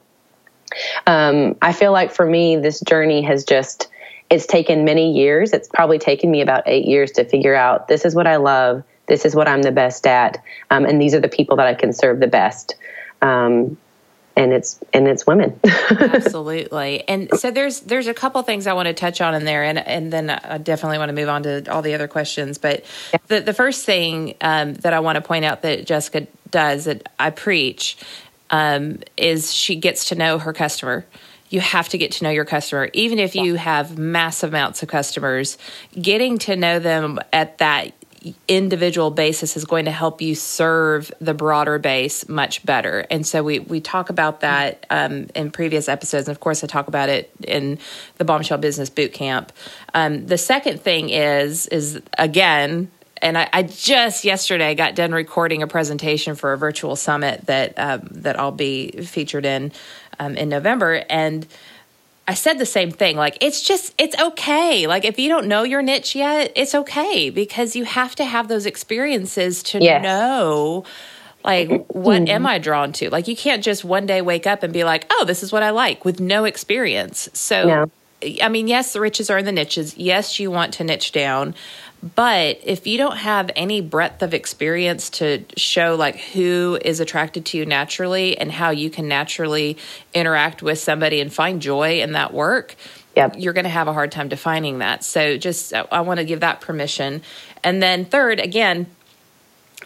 um, 1.07 1.55
i 1.61 1.73
feel 1.73 1.91
like 1.91 2.11
for 2.11 2.25
me 2.25 2.55
this 2.57 2.79
journey 2.81 3.21
has 3.23 3.43
just 3.43 3.88
it's 4.31 4.47
taken 4.47 4.85
many 4.85 5.11
years. 5.11 5.51
It's 5.51 5.67
probably 5.67 6.00
taken 6.00 6.31
me 6.31 6.41
about 6.41 6.63
eight 6.65 6.85
years 6.85 7.11
to 7.11 7.25
figure 7.25 7.53
out 7.53 7.89
this 7.89 8.05
is 8.05 8.15
what 8.15 8.25
I 8.25 8.38
love, 8.38 8.83
this 9.07 9.25
is 9.25 9.35
what 9.35 9.47
I'm 9.47 9.61
the 9.61 9.73
best 9.73 10.07
at, 10.07 10.41
um, 10.71 10.85
and 10.85 11.00
these 11.00 11.13
are 11.13 11.19
the 11.19 11.29
people 11.29 11.57
that 11.57 11.67
I 11.67 11.73
can 11.73 11.91
serve 11.91 12.19
the 12.19 12.27
best. 12.27 12.75
Um, 13.21 13.77
and 14.38 14.53
it's 14.53 14.79
and 14.93 15.09
it's 15.09 15.27
women. 15.27 15.59
Absolutely. 15.89 17.03
And 17.09 17.29
so 17.38 17.51
there's 17.51 17.81
there's 17.81 18.07
a 18.07 18.13
couple 18.13 18.41
things 18.43 18.65
I 18.65 18.71
want 18.71 18.88
to 18.88 18.93
touch 18.93 19.19
on 19.19 19.35
in 19.35 19.43
there, 19.43 19.65
and 19.65 19.77
and 19.77 20.11
then 20.11 20.29
I 20.29 20.57
definitely 20.57 21.00
want 21.00 21.09
to 21.09 21.13
move 21.13 21.27
on 21.27 21.43
to 21.43 21.69
all 21.69 21.81
the 21.81 21.93
other 21.93 22.07
questions. 22.07 22.57
But 22.57 22.85
yeah. 23.11 23.19
the 23.27 23.41
the 23.41 23.53
first 23.53 23.85
thing 23.85 24.35
um, 24.39 24.75
that 24.75 24.93
I 24.93 25.01
want 25.01 25.17
to 25.17 25.21
point 25.21 25.43
out 25.43 25.63
that 25.63 25.85
Jessica 25.85 26.27
does 26.50 26.85
that 26.85 27.09
I 27.19 27.29
preach 27.29 27.97
um, 28.51 29.00
is 29.17 29.53
she 29.53 29.75
gets 29.75 30.05
to 30.09 30.15
know 30.15 30.39
her 30.39 30.53
customer 30.53 31.05
you 31.51 31.60
have 31.60 31.89
to 31.89 31.98
get 31.98 32.13
to 32.13 32.24
know 32.24 32.29
your 32.29 32.46
customer. 32.46 32.89
Even 32.93 33.20
if 33.20 33.36
you 33.36 33.55
have 33.55 33.98
massive 33.98 34.50
amounts 34.50 34.81
of 34.81 34.89
customers, 34.89 35.58
getting 36.00 36.38
to 36.39 36.55
know 36.55 36.79
them 36.79 37.20
at 37.31 37.58
that 37.60 37.93
individual 38.48 39.10
basis 39.10 39.58
is 39.58 39.65
going 39.65 39.86
to 39.86 39.91
help 39.91 40.22
you 40.22 40.36
serve 40.36 41.12
the 41.20 41.34
broader 41.34 41.79
base 41.79 42.29
much 42.29 42.63
better. 42.65 43.05
And 43.10 43.25
so 43.25 43.43
we 43.43 43.60
we 43.60 43.81
talk 43.81 44.10
about 44.10 44.41
that 44.41 44.86
um, 44.89 45.27
in 45.36 45.51
previous 45.51 45.89
episodes, 45.89 46.27
and 46.27 46.36
of 46.36 46.39
course 46.39 46.63
I 46.63 46.67
talk 46.67 46.88
about 46.88 47.10
it 47.10 47.31
in 47.43 47.79
the 48.17 48.25
Bombshell 48.25 48.60
Business 48.60 48.89
Boot 48.89 49.13
Camp. 49.13 49.51
Um, 49.93 50.27
the 50.27 50.38
second 50.38 50.81
thing 50.81 51.10
is 51.10 51.67
is 51.67 52.01
again. 52.17 52.91
And 53.24 53.38
I, 53.38 53.48
I, 53.53 53.62
just 53.62 54.25
yesterday 54.25 54.74
got 54.74 54.96
done 54.96 55.12
recording 55.12 55.62
a 55.62 55.67
presentation 55.67 56.34
for 56.34 56.53
a 56.53 56.58
virtual 56.58 56.96
summit 56.96 57.46
that 57.46 57.77
um, 57.77 58.08
that 58.10 58.39
I'll 58.39 58.51
be 58.51 58.89
featured 59.03 59.46
in 59.46 59.72
um, 60.21 60.37
in 60.37 60.47
November, 60.49 61.03
and 61.09 61.47
I 62.27 62.35
said 62.35 62.59
the 62.59 62.65
same 62.65 62.91
thing. 62.91 63.17
Like, 63.17 63.37
it's 63.41 63.61
just, 63.61 63.93
it's 63.97 64.17
okay. 64.21 64.85
Like, 64.85 65.03
if 65.03 65.17
you 65.17 65.27
don't 65.27 65.47
know 65.47 65.63
your 65.63 65.81
niche 65.81 66.15
yet, 66.15 66.51
it's 66.55 66.75
okay 66.75 67.31
because 67.31 67.75
you 67.75 67.83
have 67.85 68.15
to 68.15 68.25
have 68.25 68.47
those 68.47 68.67
experiences 68.67 69.63
to 69.63 69.79
yes. 69.83 70.03
know, 70.03 70.85
like, 71.43 71.87
what 71.87 72.29
am 72.29 72.45
I 72.45 72.59
drawn 72.59 72.93
to? 72.93 73.09
Like, 73.09 73.27
you 73.27 73.35
can't 73.35 73.63
just 73.63 73.83
one 73.83 74.05
day 74.05 74.21
wake 74.21 74.45
up 74.45 74.61
and 74.61 74.71
be 74.71 74.83
like, 74.83 75.07
oh, 75.09 75.25
this 75.25 75.41
is 75.41 75.51
what 75.51 75.63
I 75.63 75.71
like 75.71 76.05
with 76.05 76.19
no 76.19 76.45
experience. 76.45 77.27
So, 77.33 77.67
no. 77.67 77.91
I 78.43 78.49
mean, 78.49 78.67
yes, 78.67 78.93
the 78.93 79.01
riches 79.01 79.31
are 79.31 79.39
in 79.39 79.45
the 79.45 79.51
niches. 79.51 79.97
Yes, 79.97 80.39
you 80.39 80.51
want 80.51 80.75
to 80.75 80.83
niche 80.83 81.11
down, 81.11 81.55
but 82.03 82.60
if 82.63 82.88
you 82.88 82.98
don't 82.98 83.17
have 83.17 83.51
any 83.55 83.79
breadth 83.79 84.24
of 84.24 84.34
experience 84.34 85.10
to 85.12 85.46
show 85.55 85.96
like 85.96 86.17
who 86.17 86.79
is 86.84 87.00
attracted 87.00 87.46
to 87.48 87.58
you 87.60 87.65
naturally 87.65 88.38
and 88.38 88.51
how 88.51 88.72
you 88.72 88.89
can 88.89 89.08
naturally 89.08 89.77
interact 90.13 90.63
with 90.63 90.79
somebody 90.79 91.22
and 91.22 91.31
find 91.31 91.62
joy 91.62 92.01
in 92.01 92.13
that 92.13 92.34
work, 92.34 92.75
yep. 93.15 93.36
you're 93.38 93.53
going 93.53 93.65
to 93.65 93.70
have 93.70 93.88
a 93.88 93.93
hard 93.93 94.12
time 94.12 94.29
defining 94.29 94.79
that. 94.79 95.03
So 95.03 95.38
just 95.38 95.74
I 95.74 96.01
want 96.01 96.20
to 96.20 96.24
give 96.24 96.39
that 96.39 96.60
permission. 96.60 97.22
And 97.63 97.84
then 97.84 98.05
third, 98.05 98.39
again, 98.39 98.88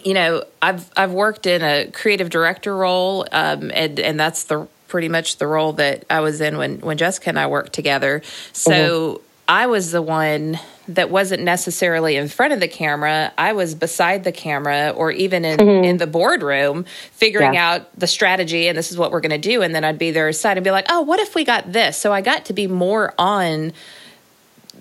you 0.04 0.14
know, 0.14 0.44
I've 0.62 0.90
I've 0.96 1.12
worked 1.12 1.46
in 1.46 1.64
a 1.64 1.90
creative 1.92 2.30
director 2.30 2.76
role, 2.76 3.26
um, 3.32 3.72
and 3.74 4.00
and 4.00 4.20
that's 4.20 4.44
the 4.44 4.68
pretty 4.88 5.10
much 5.10 5.38
the 5.38 5.48
role 5.48 5.74
that 5.74 6.06
I 6.10 6.20
was 6.20 6.40
in 6.40 6.58
when 6.58 6.80
when 6.80 6.98
Jessica 6.98 7.30
and 7.30 7.40
I 7.40 7.48
worked 7.48 7.74
together. 7.74 8.22
So 8.54 8.72
mm-hmm. 8.72 9.24
I 9.48 9.68
was 9.68 9.92
the 9.92 10.04
one 10.04 10.60
that 10.88 11.10
wasn't 11.10 11.44
necessarily 11.44 12.16
in 12.16 12.28
front 12.28 12.54
of 12.54 12.60
the 12.60 12.68
camera. 12.68 13.34
I 13.38 13.54
was 13.54 13.76
beside 13.76 14.24
the 14.24 14.32
camera 14.32 14.94
or 14.96 15.12
even 15.12 15.46
in, 15.46 15.58
mm-hmm. 15.58 15.84
in 15.84 15.98
the 15.98 16.08
boardroom 16.08 16.86
figuring 17.12 17.56
yeah. 17.56 17.72
out 17.72 18.00
the 18.00 18.08
strategy 18.08 18.68
and 18.68 18.78
this 18.78 18.92
is 18.92 18.98
what 18.98 19.12
we're 19.12 19.22
going 19.22 19.32
to 19.32 19.50
do. 19.50 19.62
And 19.62 19.74
then 19.74 19.84
I'd 19.84 19.98
be 19.98 20.12
there 20.12 20.28
aside 20.28 20.58
and 20.58 20.64
be 20.64 20.72
like, 20.72 20.86
oh, 20.90 21.02
what 21.02 21.20
if 21.20 21.36
we 21.36 21.44
got 21.44 21.72
this? 21.72 21.98
So 21.98 22.14
I 22.14 22.22
got 22.22 22.46
to 22.46 22.54
be 22.54 22.68
more 22.68 23.14
on 23.18 23.74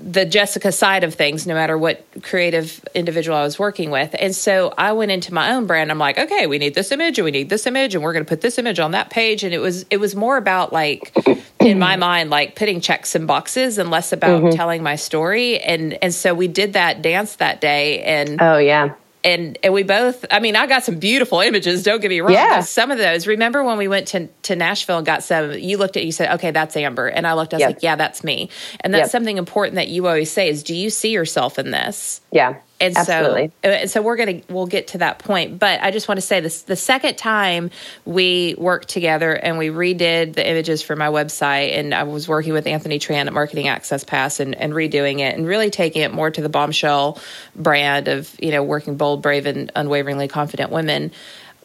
the 0.00 0.24
Jessica 0.24 0.72
side 0.72 1.04
of 1.04 1.14
things, 1.14 1.46
no 1.46 1.54
matter 1.54 1.76
what 1.78 2.04
creative 2.22 2.84
individual 2.94 3.36
I 3.36 3.42
was 3.42 3.58
working 3.58 3.90
with. 3.90 4.14
And 4.18 4.34
so 4.34 4.74
I 4.76 4.92
went 4.92 5.10
into 5.10 5.32
my 5.32 5.52
own 5.52 5.66
brand. 5.66 5.90
I'm 5.90 5.98
like, 5.98 6.18
okay, 6.18 6.46
we 6.46 6.58
need 6.58 6.74
this 6.74 6.92
image 6.92 7.18
and 7.18 7.24
we 7.24 7.30
need 7.30 7.48
this 7.48 7.66
image 7.66 7.94
and 7.94 8.02
we're 8.02 8.12
going 8.12 8.24
to 8.24 8.28
put 8.28 8.40
this 8.40 8.58
image 8.58 8.80
on 8.80 8.92
that 8.92 9.10
page. 9.10 9.44
And 9.44 9.54
it 9.54 9.58
was, 9.58 9.86
it 9.90 9.98
was 9.98 10.14
more 10.14 10.36
about 10.36 10.72
like, 10.72 11.16
in 11.60 11.78
my 11.78 11.96
mind, 11.96 12.30
like 12.30 12.56
putting 12.56 12.80
checks 12.80 13.14
in 13.14 13.26
boxes 13.26 13.78
and 13.78 13.90
less 13.90 14.12
about 14.12 14.42
mm-hmm. 14.42 14.56
telling 14.56 14.82
my 14.82 14.96
story. 14.96 15.60
And, 15.60 15.94
and 16.02 16.14
so 16.14 16.34
we 16.34 16.48
did 16.48 16.74
that 16.74 17.00
dance 17.00 17.36
that 17.36 17.60
day. 17.60 18.02
And 18.02 18.40
oh, 18.40 18.58
yeah 18.58 18.94
and 19.24 19.58
and 19.62 19.72
we 19.72 19.82
both 19.82 20.24
i 20.30 20.38
mean 20.38 20.54
i 20.54 20.66
got 20.66 20.84
some 20.84 20.98
beautiful 20.98 21.40
images 21.40 21.82
don't 21.82 22.00
get 22.00 22.10
me 22.10 22.20
wrong 22.20 22.32
yeah. 22.32 22.60
some 22.60 22.90
of 22.90 22.98
those 22.98 23.26
remember 23.26 23.64
when 23.64 23.78
we 23.78 23.88
went 23.88 24.06
to, 24.08 24.28
to 24.42 24.54
nashville 24.54 24.98
and 24.98 25.06
got 25.06 25.22
some 25.22 25.52
you 25.52 25.78
looked 25.78 25.96
at 25.96 26.04
you 26.04 26.12
said 26.12 26.34
okay 26.34 26.50
that's 26.50 26.76
amber 26.76 27.06
and 27.06 27.26
i 27.26 27.32
looked 27.32 27.54
i 27.54 27.56
was 27.56 27.60
yep. 27.60 27.70
like 27.70 27.82
yeah 27.82 27.96
that's 27.96 28.22
me 28.22 28.50
and 28.80 28.92
that's 28.92 29.04
yep. 29.04 29.10
something 29.10 29.38
important 29.38 29.76
that 29.76 29.88
you 29.88 30.06
always 30.06 30.30
say 30.30 30.48
is 30.48 30.62
do 30.62 30.74
you 30.74 30.90
see 30.90 31.10
yourself 31.10 31.58
in 31.58 31.70
this 31.70 32.20
yeah 32.30 32.56
and 32.84 32.96
Absolutely. 32.96 33.52
so 33.62 33.70
and 33.70 33.90
so 33.90 34.02
we're 34.02 34.16
gonna 34.16 34.40
we'll 34.48 34.66
get 34.66 34.88
to 34.88 34.98
that 34.98 35.18
point 35.18 35.58
but 35.58 35.80
i 35.82 35.90
just 35.90 36.08
want 36.08 36.18
to 36.18 36.26
say 36.26 36.40
this 36.40 36.62
the 36.62 36.76
second 36.76 37.16
time 37.16 37.70
we 38.04 38.54
worked 38.58 38.88
together 38.88 39.32
and 39.32 39.58
we 39.58 39.68
redid 39.68 40.34
the 40.34 40.48
images 40.48 40.82
for 40.82 40.96
my 40.96 41.08
website 41.08 41.76
and 41.76 41.94
i 41.94 42.02
was 42.02 42.28
working 42.28 42.52
with 42.52 42.66
anthony 42.66 42.98
tran 42.98 43.26
at 43.26 43.32
marketing 43.32 43.68
access 43.68 44.04
pass 44.04 44.40
and, 44.40 44.54
and 44.54 44.72
redoing 44.72 45.20
it 45.20 45.36
and 45.36 45.46
really 45.46 45.70
taking 45.70 46.02
it 46.02 46.12
more 46.12 46.30
to 46.30 46.42
the 46.42 46.48
bombshell 46.48 47.18
brand 47.56 48.08
of 48.08 48.34
you 48.40 48.50
know 48.50 48.62
working 48.62 48.96
bold 48.96 49.22
brave 49.22 49.46
and 49.46 49.72
unwaveringly 49.74 50.28
confident 50.28 50.70
women 50.70 51.10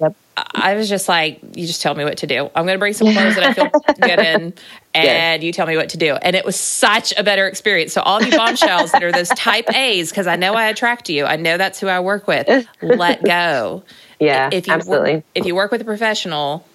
Yep. 0.02 0.16
I 0.38 0.76
was 0.76 0.88
just 0.88 1.10
like, 1.10 1.42
you 1.56 1.68
just 1.68 1.82
tell 1.82 1.94
me 1.94 2.06
what 2.06 2.20
to 2.20 2.28
do. 2.28 2.50
I'm 2.56 2.66
going 2.66 2.76
to 2.76 2.80
bring 2.80 2.94
some 2.94 3.12
clothes 3.12 3.36
that 3.36 3.44
I 3.44 3.54
feel 3.54 3.70
good 4.00 4.20
in, 4.20 4.54
and 4.94 5.44
you 5.44 5.52
tell 5.52 5.68
me 5.68 5.78
what 5.78 5.90
to 5.90 5.98
do. 5.98 6.16
And 6.16 6.36
it 6.36 6.46
was 6.46 6.60
such 6.60 7.14
a 7.18 7.24
better 7.24 7.48
experience. 7.48 7.94
So, 7.94 8.02
all 8.02 8.22
you 8.22 8.32
bombshells 8.32 8.92
that 8.92 9.04
are 9.04 9.12
those 9.12 9.30
type 9.36 9.74
A's, 9.76 10.10
because 10.10 10.28
I 10.28 10.36
know 10.36 10.54
I 10.54 10.66
attract 10.66 11.10
you, 11.10 11.26
I 11.26 11.36
know 11.36 11.58
that's 11.58 11.80
who 11.80 11.88
I 11.88 12.00
work 12.00 12.28
with, 12.28 12.68
let 12.82 13.24
go. 13.24 13.84
Yeah, 14.22 14.50
if 14.52 14.68
you 14.68 14.74
absolutely. 14.74 15.14
Work, 15.14 15.24
if 15.34 15.46
you 15.46 15.56
work 15.56 15.72
with 15.72 15.80
a 15.80 15.86
professional 15.86 16.66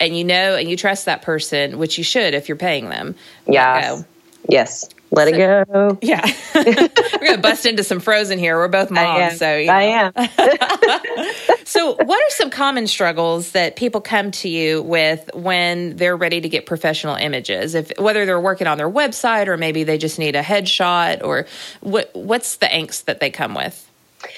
and 0.00 0.18
you 0.18 0.24
know 0.24 0.56
and 0.56 0.68
you 0.68 0.76
trust 0.76 1.04
that 1.04 1.22
person, 1.22 1.78
which 1.78 1.96
you 1.96 2.02
should 2.02 2.34
if 2.34 2.48
you're 2.48 2.56
paying 2.56 2.88
them, 2.88 3.14
yeah. 3.46 4.02
Yes. 4.48 4.88
Let 5.10 5.28
so, 5.28 5.34
it 5.34 5.68
go. 5.68 5.98
Yeah. 6.02 6.26
We're 6.54 6.64
going 6.64 7.36
to 7.36 7.40
bust 7.40 7.66
into 7.66 7.82
some 7.82 8.00
frozen 8.00 8.38
here. 8.38 8.56
We're 8.56 8.68
both 8.68 8.90
moms. 8.90 9.06
I 9.06 9.36
so, 9.36 9.46
I 9.46 9.82
am. 9.82 10.12
so, 11.64 11.94
what 11.94 12.18
are 12.18 12.30
some 12.30 12.50
common 12.50 12.86
struggles 12.86 13.52
that 13.52 13.76
people 13.76 14.00
come 14.00 14.30
to 14.32 14.48
you 14.48 14.82
with 14.82 15.30
when 15.34 15.96
they're 15.96 16.16
ready 16.16 16.40
to 16.40 16.48
get 16.48 16.66
professional 16.66 17.14
images? 17.16 17.74
If 17.74 17.92
Whether 17.98 18.26
they're 18.26 18.40
working 18.40 18.66
on 18.66 18.76
their 18.76 18.90
website 18.90 19.46
or 19.46 19.56
maybe 19.56 19.84
they 19.84 19.98
just 19.98 20.18
need 20.18 20.36
a 20.36 20.42
headshot 20.42 21.22
or 21.22 21.46
what, 21.80 22.10
what's 22.14 22.56
the 22.56 22.66
angst 22.66 23.04
that 23.04 23.20
they 23.20 23.30
come 23.30 23.54
with? 23.54 23.84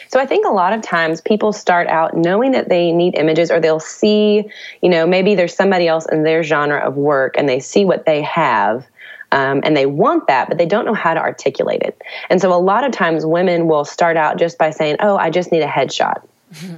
So 0.09 0.21
I 0.21 0.27
think 0.27 0.47
a 0.47 0.51
lot 0.51 0.73
of 0.73 0.83
times 0.83 1.21
people 1.21 1.53
start 1.53 1.89
out 1.89 2.17
knowing 2.17 2.53
that 2.53 2.69
they 2.69 2.93
need 2.93 3.15
images 3.17 3.51
or 3.51 3.61
they'll 3.61 3.81
see, 3.81 4.45
you 4.83 4.89
know, 4.89 5.07
maybe 5.07 5.35
there's 5.35 5.55
somebody 5.55 5.89
else 5.89 6.07
in 6.11 6.23
their 6.23 6.43
genre 6.43 6.79
of 6.81 6.97
work 6.97 7.35
and 7.39 7.49
they 7.49 7.61
see 7.61 7.85
what 7.85 8.07
they 8.07 8.23
have 8.23 8.87
um, 9.33 9.61
and 9.65 9.77
they 9.77 9.87
want 9.87 10.27
that, 10.27 10.49
but 10.49 10.59
they 10.59 10.67
don't 10.67 10.85
know 10.85 10.95
how 10.95 11.15
to 11.15 11.21
articulate 11.21 11.83
it. 11.83 12.01
And 12.29 12.41
so 12.41 12.53
a 12.53 12.59
lot 12.59 12.85
of 12.85 12.93
times 12.93 13.25
women 13.25 13.69
will 13.69 13.85
start 13.85 14.17
out 14.17 14.39
just 14.39 14.59
by 14.59 14.71
saying, 14.71 14.97
"Oh, 15.01 15.17
I 15.17 15.31
just 15.31 15.53
need 15.53 15.63
a 15.63 15.69
headshot." 15.69 16.23
Mm-hmm. 16.55 16.77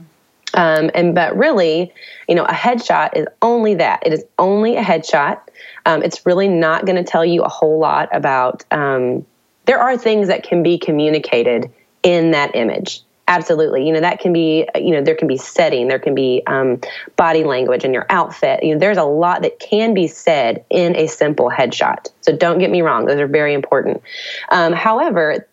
Um, 0.54 0.90
and 0.94 1.14
but 1.14 1.37
really, 1.37 1.92
you 2.28 2.35
know, 2.35 2.44
a 2.44 2.52
headshot 2.52 3.16
is 3.16 3.26
only 3.40 3.75
that. 3.76 4.02
It 4.04 4.12
is 4.12 4.25
only 4.38 4.76
a 4.76 4.82
headshot. 4.82 5.40
Um, 5.87 6.02
it's 6.02 6.26
really 6.26 6.49
not 6.49 6.85
going 6.85 6.97
to 6.97 7.04
tell 7.04 7.25
you 7.25 7.42
a 7.42 7.49
whole 7.49 7.78
lot 7.78 8.14
about. 8.14 8.64
Um, 8.71 9.25
there 9.64 9.78
are 9.78 9.97
things 9.97 10.28
that 10.28 10.42
can 10.42 10.62
be 10.62 10.76
communicated 10.76 11.71
in 12.02 12.32
that 12.32 12.54
image 12.54 13.02
absolutely. 13.29 13.87
You 13.87 13.93
know 13.93 14.00
that 14.00 14.21
can 14.21 14.33
be 14.33 14.69
you 14.75 14.91
know 14.91 15.02
there 15.02 15.14
can 15.14 15.29
be 15.29 15.37
setting 15.37 15.88
there 15.88 15.99
can 15.99 16.14
be 16.14 16.43
um, 16.47 16.81
body 17.17 17.45
language 17.45 17.85
in 17.85 17.93
your 17.93 18.07
outfit. 18.11 18.62
You 18.62 18.75
know 18.75 18.81
there's 18.81 18.99
a 18.99 19.05
lot 19.05 19.43
that 19.43 19.59
can 19.59 19.95
be 19.95 20.07
said 20.07 20.64
in 20.71 20.97
a 20.97 21.07
simple 21.07 21.50
headshot. 21.50 22.11
So 22.21 22.37
don't 22.37 22.59
get 22.59 22.71
me 22.71 22.83
wrong 22.83 23.07
those 23.07 23.21
are 23.21 23.26
very 23.26 23.55
important. 23.55 24.02
Um, 24.50 24.73
however 24.73 25.47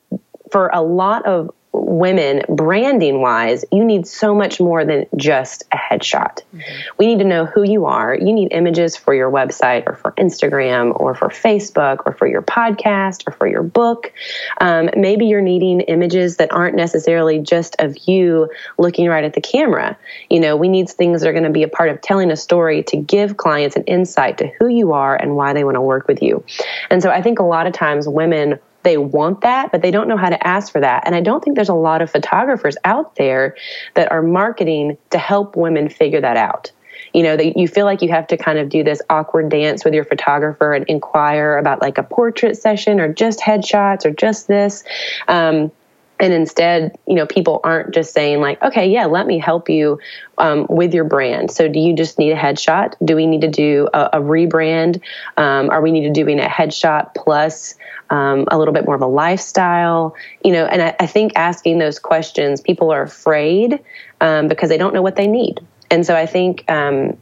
for 0.52 0.70
a 0.74 0.82
lot 0.82 1.26
of 1.26 1.52
women, 1.90 2.44
branding 2.48 3.20
wise, 3.20 3.66
you 3.72 3.84
need 3.84 4.06
so 4.06 4.36
much 4.36 4.60
more 4.60 4.86
than 4.86 5.08
just 5.18 5.64
a 5.72 5.76
headshot. 5.76 6.44
Mm-hmm. 6.54 6.60
We 6.98 7.08
need 7.08 7.20
to 7.20 7.26
know 7.26 7.46
who 7.46 7.64
you 7.64 7.88
are. 7.88 8.16
You 8.16 8.32
need 8.32 8.50
images 8.52 8.96
for 8.96 9.14
your 9.14 9.32
website 9.32 9.88
or 9.88 9.96
for 9.96 10.12
Instagram 10.12 10.98
or 11.00 11.16
for 11.16 11.30
Facebook 11.30 12.04
or 12.06 12.14
for 12.14 12.28
your 12.28 12.44
podcast 12.44 13.28
or 13.28 13.32
for 13.32 13.48
your 13.48 13.64
book. 13.64 14.14
Um, 14.62 14.92
maybe 14.96 15.26
you're 15.26 15.42
needing 15.42 15.82
images 15.82 16.38
that 16.38 16.54
aren't 16.54 16.76
necessarily 16.76 17.40
just 17.40 17.76
of 17.80 17.98
you 18.08 18.50
looking 18.78 19.08
right 19.08 19.24
at 19.24 19.34
the 19.34 19.42
camera. 19.42 19.98
You 20.30 20.42
know, 20.42 20.56
we 20.56 20.68
need 20.68 20.90
things 20.90 21.22
that 21.22 21.28
are 21.28 21.34
going 21.34 21.44
to 21.44 21.50
be 21.50 21.64
a 21.64 21.68
part 21.68 21.90
of 21.90 22.02
telling 22.02 22.30
a 22.30 22.38
story 22.38 22.84
to 22.84 22.98
give 22.98 23.38
clients 23.38 23.76
an 23.76 23.84
insight 23.86 24.38
to 24.38 24.48
who 24.60 24.68
you 24.68 24.94
are 24.94 25.16
and 25.16 25.36
why 25.36 25.54
they 25.54 25.64
want 25.64 25.76
to 25.76 25.82
work 25.82 26.08
with 26.08 26.22
you. 26.22 26.44
And 26.92 27.02
so 27.02 27.10
I 27.10 27.24
think 27.24 27.40
a 27.40 27.44
lot 27.44 27.66
of 27.66 27.74
times 27.74 28.08
women 28.08 28.60
they 28.84 28.98
want 28.98 29.42
that, 29.42 29.72
but 29.72 29.82
they 29.82 29.92
don't 29.92 30.08
know 30.08 30.18
how 30.18 30.30
to 30.30 30.48
ask 30.48 30.72
for 30.72 30.82
that. 30.82 31.04
And 31.06 31.16
I 31.16 31.22
don't 31.22 31.44
think 31.44 31.56
there's 31.56 31.70
a 31.70 31.74
lot 31.74 32.02
of 32.02 32.10
photographers 32.10 32.78
out 32.86 33.16
there 33.16 33.56
that 33.96 34.12
are 34.12 34.22
marketing 34.22 34.98
to 35.10 35.18
help 35.18 35.56
women 35.56 35.90
figure 35.90 36.22
that 36.22 36.38
out. 36.38 36.72
You 37.14 37.24
know, 37.24 37.36
that 37.38 37.58
you 37.58 37.68
feel 37.68 37.86
like 37.86 38.02
you 38.02 38.10
have 38.10 38.28
to 38.28 38.38
kind 38.38 38.60
of 38.60 38.70
do 38.70 38.84
this 38.84 39.02
awkward 39.10 39.50
dance 39.50 39.84
with 39.84 39.96
your 39.96 40.06
photographer 40.06 40.74
and 40.74 40.86
inquire 40.88 41.58
about 41.58 41.82
like 41.82 41.98
a 41.98 42.04
portrait 42.04 42.56
session 42.56 43.00
or 43.00 43.12
just 43.12 43.40
headshots 43.40 44.06
or 44.06 44.12
just 44.12 44.48
this. 44.48 44.84
Um, 45.28 45.72
and 46.20 46.34
instead 46.34 46.98
you 47.08 47.16
know 47.16 47.26
people 47.26 47.60
aren't 47.64 47.94
just 47.94 48.14
saying 48.14 48.40
like 48.40 48.62
okay 48.62 48.90
yeah 48.90 49.06
let 49.06 49.26
me 49.28 49.40
help 49.40 49.70
you 49.70 50.00
um, 50.38 50.66
with 50.70 50.94
your 50.94 51.04
brand. 51.04 51.52
So 51.52 51.68
do 51.68 51.80
you 51.80 51.94
just 51.94 52.18
need 52.18 52.32
a 52.32 52.36
headshot? 52.36 52.94
Do 53.04 53.18
we 53.18 53.28
need 53.28 53.42
to 53.42 53.50
do 53.50 53.90
a, 53.94 54.10
a 54.14 54.22
rebrand? 54.22 55.02
Um, 55.36 55.70
are 55.70 55.82
we 55.82 55.92
need 55.92 56.04
to 56.04 56.14
doing 56.14 56.40
a 56.40 56.48
headshot 56.48 57.14
plus 57.14 57.76
um, 58.10 58.46
a 58.50 58.58
little 58.58 58.74
bit 58.74 58.86
more 58.86 58.96
of 58.96 59.02
a 59.02 59.08
lifestyle? 59.08 60.16
You 60.44 60.54
know 60.54 60.66
and 60.66 60.82
I, 60.82 60.96
I 61.00 61.08
think 61.08 61.34
asking 61.36 61.80
those 61.80 62.00
questions 62.00 62.62
people 62.62 62.92
are 62.92 63.02
afraid 63.02 63.80
um, 64.22 64.48
because 64.48 64.70
they 64.70 64.78
don't 64.78 64.94
know 64.94 65.02
what 65.02 65.16
they 65.16 65.28
need. 65.28 65.60
And 65.92 66.06
so 66.06 66.16
i 66.16 66.26
think 66.26 66.70
um, 66.70 67.18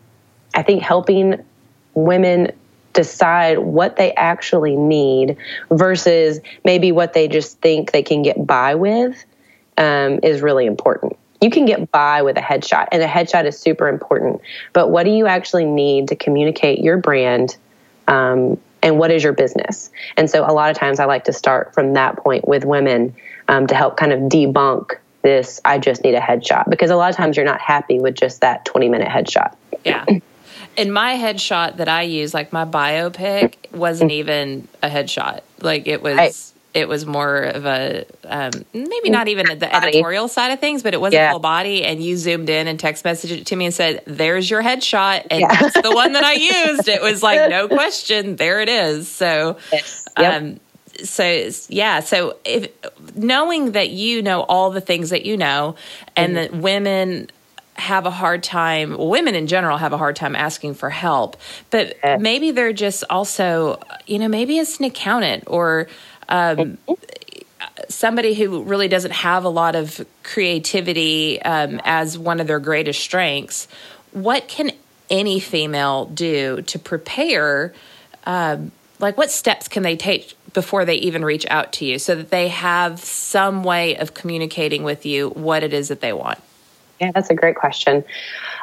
i 0.53 0.61
think 0.61 0.81
helping 0.81 1.43
women 1.93 2.51
decide 2.97 3.59
what 3.59 3.95
they 3.95 4.11
actually 4.15 4.75
need 4.75 5.37
versus 5.69 6.39
maybe 6.65 6.91
what 6.91 7.13
they 7.13 7.27
just 7.27 7.61
think 7.61 7.91
they 7.91 8.01
can 8.01 8.23
get 8.23 8.45
by 8.45 8.73
with 8.73 9.23
um, 9.77 10.19
is 10.23 10.41
really 10.41 10.65
important. 10.65 11.15
You 11.39 11.51
can 11.51 11.65
get 11.65 11.91
by 11.91 12.23
with 12.23 12.37
a 12.37 12.41
headshot, 12.41 12.87
and 12.91 13.03
a 13.03 13.07
headshot 13.07 13.45
is 13.45 13.57
super 13.57 13.87
important. 13.87 14.41
But 14.73 14.89
what 14.89 15.03
do 15.03 15.11
you 15.11 15.27
actually 15.27 15.65
need 15.65 16.07
to 16.07 16.15
communicate 16.15 16.79
your 16.79 16.97
brand? 16.97 17.55
Um, 18.07 18.59
and 18.81 18.97
what 18.97 19.11
is 19.11 19.23
your 19.23 19.33
business? 19.33 19.91
And 20.17 20.27
so, 20.27 20.43
a 20.43 20.51
lot 20.51 20.71
of 20.71 20.77
times, 20.77 20.99
I 20.99 21.05
like 21.05 21.25
to 21.25 21.33
start 21.33 21.75
from 21.75 21.93
that 21.93 22.17
point 22.17 22.47
with 22.47 22.65
women 22.65 23.15
um, 23.47 23.67
to 23.67 23.75
help 23.75 23.97
kind 23.97 24.11
of 24.11 24.21
debunk 24.21 24.97
this 25.21 25.61
I 25.63 25.77
just 25.77 26.03
need 26.03 26.15
a 26.15 26.19
headshot 26.19 26.69
because 26.69 26.89
a 26.89 26.95
lot 26.95 27.11
of 27.11 27.15
times 27.15 27.37
you're 27.37 27.45
not 27.45 27.59
happy 27.61 27.99
with 27.99 28.15
just 28.15 28.41
that 28.41 28.65
20 28.65 28.89
minute 28.89 29.09
headshot. 29.09 29.55
Yeah. 29.83 30.05
in 30.77 30.91
my 30.91 31.15
headshot 31.15 31.77
that 31.77 31.89
I 31.89 32.03
use, 32.03 32.33
like 32.33 32.53
my 32.53 32.63
biopic, 32.63 33.55
wasn't 33.73 34.11
even 34.11 34.67
a 34.81 34.89
headshot. 34.89 35.41
Like 35.59 35.87
it 35.87 36.01
was. 36.01 36.15
Right. 36.15 36.51
It 36.73 36.87
was 36.87 37.07
more 37.07 37.37
of 37.41 37.65
a 37.65 38.05
um, 38.23 38.51
maybe 38.71 39.09
not 39.09 39.27
even 39.27 39.57
the 39.57 39.75
editorial 39.75 40.27
side 40.27 40.51
of 40.51 40.59
things, 40.59 40.83
but 40.83 40.93
it 40.93 41.01
was 41.01 41.11
yeah. 41.11 41.29
a 41.29 41.31
full 41.31 41.39
body. 41.39 41.83
And 41.83 42.03
you 42.03 42.15
zoomed 42.15 42.49
in 42.49 42.67
and 42.67 42.79
text 42.79 43.03
messaged 43.03 43.31
it 43.31 43.47
to 43.47 43.55
me 43.55 43.65
and 43.65 43.73
said, 43.73 44.03
"There's 44.05 44.47
your 44.47 44.61
headshot," 44.61 45.25
and 45.31 45.41
yeah. 45.41 45.59
that's 45.59 45.81
the 45.81 45.89
one 45.89 46.13
that 46.13 46.23
I 46.23 46.33
used. 46.67 46.87
It 46.87 47.01
was 47.01 47.23
like 47.23 47.49
no 47.49 47.67
question, 47.67 48.35
there 48.35 48.61
it 48.61 48.69
is. 48.69 49.07
So, 49.07 49.57
yes. 49.71 50.07
yep. 50.19 50.41
um, 50.41 50.59
so 51.03 51.49
yeah 51.69 51.99
so 51.99 52.37
if 52.43 52.71
knowing 53.15 53.73
that 53.73 53.89
you 53.89 54.21
know 54.21 54.41
all 54.41 54.71
the 54.71 54.81
things 54.81 55.11
that 55.11 55.25
you 55.25 55.37
know 55.37 55.75
and 56.15 56.33
mm 56.33 56.35
that 56.37 56.53
women 56.53 57.29
have 57.77 58.05
a 58.05 58.11
hard 58.11 58.43
time 58.43 58.97
women 58.97 59.35
in 59.35 59.47
general 59.47 59.77
have 59.77 59.93
a 59.93 59.97
hard 59.97 60.15
time 60.15 60.35
asking 60.35 60.73
for 60.73 60.89
help 60.89 61.37
but 61.69 61.95
maybe 62.19 62.51
they're 62.51 62.73
just 62.73 63.03
also 63.09 63.79
you 64.05 64.17
know 64.19 64.27
maybe 64.27 64.57
it's 64.57 64.79
an 64.79 64.85
accountant 64.85 65.43
or 65.47 65.87
um, 66.29 66.77
somebody 67.89 68.33
who 68.33 68.63
really 68.63 68.87
doesn't 68.87 69.11
have 69.11 69.43
a 69.43 69.49
lot 69.49 69.75
of 69.75 70.05
creativity 70.23 71.41
um, 71.41 71.79
as 71.83 72.17
one 72.17 72.39
of 72.39 72.47
their 72.47 72.59
greatest 72.59 72.99
strengths. 72.99 73.67
What 74.11 74.47
can 74.47 74.71
any 75.09 75.39
female 75.39 76.05
do 76.05 76.61
to 76.63 76.79
prepare 76.79 77.73
um, 78.25 78.71
like 78.99 79.17
what 79.17 79.31
steps 79.31 79.67
can 79.67 79.83
they 79.83 79.95
take 79.95 80.35
before 80.53 80.85
they 80.85 80.95
even 80.95 81.23
reach 81.23 81.45
out 81.49 81.71
to 81.73 81.85
you 81.85 81.99
so 81.99 82.15
that 82.15 82.29
they 82.29 82.49
have 82.49 82.99
some 82.99 83.63
way 83.63 83.95
of 83.95 84.13
communicating 84.13 84.83
with 84.83 85.05
you 85.05 85.29
what 85.29 85.63
it 85.63 85.73
is 85.73 85.87
that 85.87 86.01
they 86.01 86.11
want 86.11 86.39
yeah, 86.99 87.11
that's 87.13 87.29
a 87.29 87.35
great 87.35 87.55
question. 87.55 88.03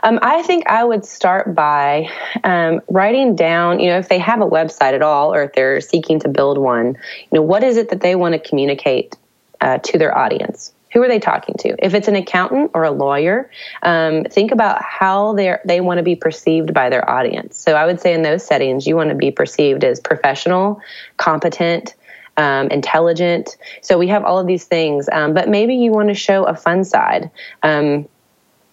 Um, 0.03 0.19
I 0.23 0.43
think 0.43 0.69
I 0.69 0.85
would 0.85 1.05
start 1.05 1.55
by 1.55 2.11
um, 2.43 2.81
writing 2.89 3.37
down, 3.37 3.81
you 3.81 3.89
know, 3.89 3.99
if 3.99 4.09
they 4.09 4.19
have 4.19 4.41
a 4.41 4.47
website 4.47 4.93
at 4.93 5.03
all 5.03 5.33
or 5.33 5.45
if 5.45 5.53
they're 5.53 5.81
seeking 5.81 6.21
to 6.21 6.29
build 6.29 6.59
one, 6.59 6.87
you 6.87 7.29
know, 7.33 7.43
what 7.43 7.63
is 7.63 7.77
it 7.77 7.91
that 7.91 8.01
they 8.01 8.15
want 8.15 8.33
to 8.35 8.39
communicate 8.39 9.17
uh, 9.61 9.79
to 9.79 9.99
their 9.99 10.17
audience? 10.17 10.73
Who 10.93 11.03
are 11.03 11.09
they 11.09 11.19
talking 11.19 11.57
to? 11.59 11.75
If 11.85 11.93
it's 11.93 12.07
an 12.07 12.15
accountant 12.15 12.71
or 12.73 12.85
a 12.85 12.91
lawyer, 12.93 13.51
um, 13.83 14.25
think 14.25 14.53
about 14.53 14.81
how 14.81 15.35
they 15.35 15.57
they 15.65 15.81
want 15.81 15.99
to 15.99 16.05
be 16.05 16.15
perceived 16.15 16.73
by 16.73 16.89
their 16.89 17.09
audience. 17.11 17.59
So 17.59 17.75
I 17.75 17.85
would 17.85 18.01
say 18.01 18.15
in 18.15 18.23
those 18.23 18.47
settings, 18.47 18.87
you 18.87 18.95
want 18.95 19.09
to 19.09 19.17
be 19.17 19.33
perceived 19.33 19.83
as 19.83 19.99
professional, 19.99 20.81
competent, 21.17 21.95
um, 22.37 22.69
intelligent. 22.69 23.57
So 23.83 23.99
we 23.99 24.07
have 24.09 24.25
all 24.25 24.39
of 24.39 24.47
these 24.47 24.67
things, 24.67 25.09
um, 25.11 25.35
but 25.35 25.49
maybe 25.49 25.75
you 25.75 25.91
want 25.91 26.09
to 26.11 26.15
show 26.15 26.45
a 26.45 26.55
fun 26.55 26.85
side. 26.85 27.31
Um, 27.65 28.09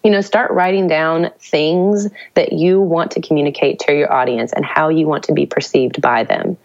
you 0.04 0.10
know, 0.10 0.22
start 0.22 0.52
writing 0.52 0.88
down 0.88 1.30
things 1.40 2.10
that 2.34 2.54
you 2.54 2.82
want 2.82 3.12
to 3.12 3.22
communicate 3.22 3.80
to 3.80 3.94
your 3.94 4.12
audience 4.12 4.52
and 4.54 4.66
how 4.66 4.90
you 4.90 5.08
want 5.08 5.24
to 5.26 5.34
be 5.34 5.46
perceived 5.46 6.02
by 6.02 6.24
them. 6.24 6.58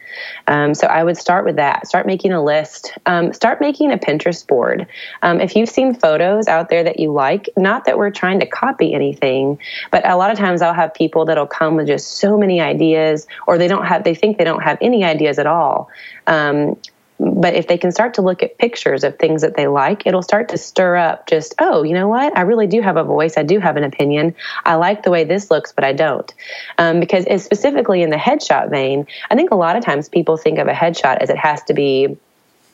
Um, 0.47 0.75
so 0.75 0.87
I 0.87 1.05
would 1.05 1.19
start 1.19 1.45
with 1.45 1.57
that. 1.57 1.87
Start 1.87 2.07
making 2.07 2.33
a 2.33 2.43
list. 2.43 2.93
Um, 3.05 3.33
start 3.33 3.61
making 3.61 3.93
a 3.93 3.99
Pinterest 3.99 4.47
board. 4.47 4.87
Um, 5.23 5.41
if 5.41 5.55
you've 5.55 5.69
seen 5.69 5.95
photos 5.95 6.49
out 6.49 6.71
there 6.71 6.83
that 6.85 6.99
you 6.99 7.13
like, 7.13 7.49
not 7.57 7.85
that 7.85 7.99
we're 7.99 8.11
trying 8.11 8.41
to 8.41 8.47
copy 8.47 8.95
anything, 8.95 9.59
but 9.91 10.07
a 10.09 10.17
lot 10.17 10.31
of 10.31 10.39
times 10.39 10.63
I'll 10.63 10.73
have 10.73 10.95
people 10.95 11.25
that'll 11.27 11.47
come 11.47 11.77
with 11.77 11.89
just 11.89 12.19
so 12.19 12.39
many 12.39 12.61
ideas, 12.61 13.27
or 13.47 13.59
they 13.59 13.69
don't 13.69 13.85
have, 13.85 14.05
they 14.05 14.15
think 14.15 14.39
they 14.39 14.45
don't 14.45 14.63
have 14.63 14.79
any 14.81 15.05
ideas 15.05 15.39
at 15.39 15.47
all. 15.47 15.91
Um, 16.27 16.77
but 17.19 17.55
if 17.55 17.67
they 17.67 17.79
can 17.79 17.93
start 17.93 18.15
to 18.15 18.23
look 18.23 18.43
at 18.43 18.59
pictures 18.59 19.05
of 19.05 19.19
things 19.19 19.43
that 19.43 19.57
they 19.57 19.67
like, 19.67 20.07
it'll 20.07 20.23
start 20.23 20.49
to 20.51 20.59
stir 20.59 20.97
up 20.97 21.27
just, 21.27 21.55
oh, 21.59 21.83
you 21.83 21.95
know 21.95 22.09
what? 22.09 22.37
I 22.37 22.43
really 22.43 22.67
do 22.67 22.81
have 22.83 22.97
a 22.97 23.05
voice. 23.05 23.37
I 23.37 23.43
do 23.43 23.59
have 23.59 23.77
an 23.77 23.85
opinion. 23.85 24.35
I 24.65 24.75
like 24.75 25.03
the 25.03 25.11
way 25.11 25.25
this 25.25 25.51
looks, 25.51 25.73
but 25.73 25.85
I 25.85 25.93
don't. 25.93 26.33
Um, 26.79 27.01
because 27.01 27.25
specifically 27.43 28.03
in 28.03 28.11
the 28.11 28.17
headshot 28.17 28.71
vein, 28.71 29.07
I 29.31 29.35
think 29.35 29.51
a 29.51 29.57
lot 29.57 29.77
of 29.77 29.85
times 29.85 30.09
people 30.09 30.37
think 30.37 30.59
of 30.59 30.69
a 30.69 30.73
headshot 30.73 31.19
as 31.19 31.31
it 31.31 31.39
has 31.39 31.63
to 31.65 31.75
be 31.75 32.17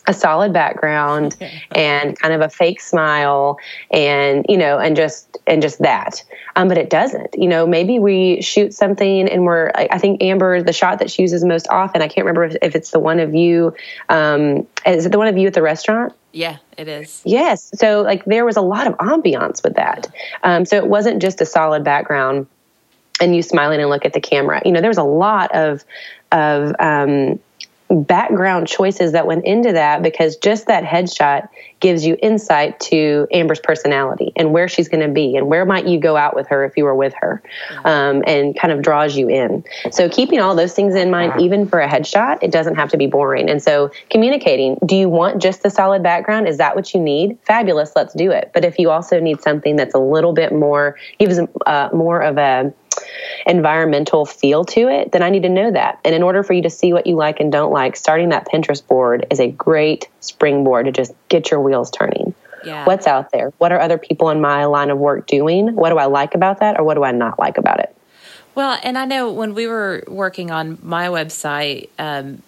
a 0.06 0.14
solid 0.14 0.52
background 0.52 1.36
and 1.72 2.18
kind 2.18 2.34
of 2.34 2.40
a 2.40 2.48
fake 2.48 2.80
smile 2.80 3.58
and 3.90 4.44
you 4.48 4.58
know 4.58 4.78
and 4.78 4.96
just 4.96 5.38
and 5.46 5.62
just 5.62 5.78
that. 5.80 6.22
Um, 6.56 6.68
but 6.68 6.78
it 6.78 6.90
doesn't. 6.90 7.34
You 7.34 7.48
know 7.48 7.66
maybe 7.66 7.98
we 7.98 8.42
shoot 8.42 8.74
something 8.74 9.28
and 9.28 9.44
we're 9.44 9.70
i 9.74 9.98
think 9.98 10.22
amber 10.22 10.62
the 10.62 10.72
shot 10.72 10.98
that 10.98 11.10
she 11.10 11.22
uses 11.22 11.44
most 11.44 11.66
often 11.70 12.02
i 12.02 12.08
can't 12.08 12.24
remember 12.24 12.44
if, 12.44 12.56
if 12.62 12.74
it's 12.74 12.90
the 12.90 12.98
one 12.98 13.20
of 13.20 13.34
you 13.34 13.74
um, 14.08 14.66
is 14.86 15.06
it 15.06 15.12
the 15.12 15.18
one 15.18 15.28
of 15.28 15.38
you 15.38 15.46
at 15.46 15.54
the 15.54 15.62
restaurant? 15.62 16.12
Yeah 16.32 16.58
it 16.82 16.88
is. 16.88 17.22
Yes. 17.24 17.70
So 17.74 18.02
like 18.02 18.24
there 18.24 18.44
was 18.44 18.56
a 18.56 18.62
lot 18.62 18.86
of 18.86 18.94
ambiance 18.98 19.62
with 19.62 19.74
that. 19.74 20.08
Um, 20.42 20.64
so 20.64 20.76
it 20.76 20.86
wasn't 20.86 21.22
just 21.22 21.40
a 21.40 21.46
solid 21.46 21.84
background 21.84 22.46
and 23.20 23.36
you 23.36 23.42
smiling 23.42 23.80
and 23.80 23.88
look 23.88 24.04
at 24.04 24.12
the 24.12 24.20
camera. 24.20 24.60
You 24.64 24.72
know 24.72 24.80
there 24.80 24.90
was 24.90 24.98
a 24.98 25.04
lot 25.04 25.54
of 25.54 25.84
of 26.32 26.74
um, 26.78 27.38
background 27.92 28.66
choices 28.66 29.12
that 29.12 29.26
went 29.26 29.44
into 29.44 29.72
that 29.72 30.02
because 30.02 30.36
just 30.36 30.66
that 30.66 30.84
headshot 30.84 31.48
gives 31.80 32.06
you 32.06 32.16
insight 32.22 32.78
to 32.80 33.26
Amber's 33.32 33.60
personality 33.60 34.32
and 34.36 34.52
where 34.52 34.68
she's 34.68 34.88
going 34.88 35.06
to 35.06 35.12
be 35.12 35.36
and 35.36 35.48
where 35.48 35.64
might 35.64 35.86
you 35.86 35.98
go 35.98 36.16
out 36.16 36.34
with 36.34 36.46
her 36.48 36.64
if 36.64 36.76
you 36.76 36.84
were 36.84 36.94
with 36.94 37.12
her 37.14 37.42
um, 37.84 38.22
and 38.26 38.58
kind 38.58 38.72
of 38.72 38.82
draws 38.82 39.16
you 39.16 39.28
in. 39.28 39.64
So 39.90 40.08
keeping 40.08 40.40
all 40.40 40.54
those 40.54 40.72
things 40.72 40.94
in 40.94 41.10
mind, 41.10 41.40
even 41.40 41.66
for 41.66 41.80
a 41.80 41.88
headshot, 41.88 42.38
it 42.40 42.52
doesn't 42.52 42.76
have 42.76 42.90
to 42.90 42.96
be 42.96 43.08
boring. 43.08 43.50
And 43.50 43.62
so 43.62 43.90
communicating, 44.10 44.78
do 44.86 44.96
you 44.96 45.08
want 45.08 45.42
just 45.42 45.62
the 45.62 45.70
solid 45.70 46.02
background? 46.02 46.48
Is 46.48 46.58
that 46.58 46.76
what 46.76 46.94
you 46.94 47.00
need? 47.00 47.38
Fabulous, 47.42 47.92
let's 47.96 48.14
do 48.14 48.30
it. 48.30 48.52
But 48.54 48.64
if 48.64 48.78
you 48.78 48.90
also 48.90 49.18
need 49.18 49.42
something 49.42 49.76
that's 49.76 49.94
a 49.94 49.98
little 49.98 50.32
bit 50.32 50.52
more, 50.52 50.96
gives 51.18 51.40
uh, 51.66 51.88
more 51.92 52.22
of 52.22 52.38
a 52.38 52.72
environmental 53.46 54.24
feel 54.24 54.64
to 54.64 54.88
it, 54.88 55.12
then 55.12 55.22
I 55.22 55.30
need 55.30 55.42
to 55.42 55.48
know 55.48 55.70
that. 55.70 56.00
And 56.04 56.14
in 56.14 56.22
order 56.22 56.42
for 56.42 56.52
you 56.52 56.62
to 56.62 56.70
see 56.70 56.92
what 56.92 57.06
you 57.06 57.16
like 57.16 57.40
and 57.40 57.50
don't 57.50 57.72
like, 57.72 57.96
starting 57.96 58.30
that 58.30 58.48
Pinterest 58.48 58.86
board 58.86 59.26
is 59.30 59.40
a 59.40 59.48
great 59.50 60.08
springboard 60.20 60.86
to 60.86 60.92
just 60.92 61.12
get 61.28 61.50
your 61.50 61.60
wheels 61.60 61.90
turning. 61.90 62.34
Yeah. 62.64 62.84
What's 62.84 63.06
out 63.06 63.32
there? 63.32 63.52
What 63.58 63.72
are 63.72 63.80
other 63.80 63.98
people 63.98 64.30
in 64.30 64.40
my 64.40 64.66
line 64.66 64.90
of 64.90 64.98
work 64.98 65.26
doing? 65.26 65.74
What 65.74 65.90
do 65.90 65.98
I 65.98 66.06
like 66.06 66.34
about 66.34 66.60
that 66.60 66.78
or 66.78 66.84
what 66.84 66.94
do 66.94 67.04
I 67.04 67.12
not 67.12 67.38
like 67.38 67.58
about 67.58 67.80
it? 67.80 67.96
Well, 68.54 68.78
and 68.82 68.98
I 68.98 69.04
know 69.04 69.32
when 69.32 69.54
we 69.54 69.66
were 69.66 70.04
working 70.06 70.50
on 70.50 70.78
my 70.82 71.08
website, 71.08 71.88
um, 71.98 72.42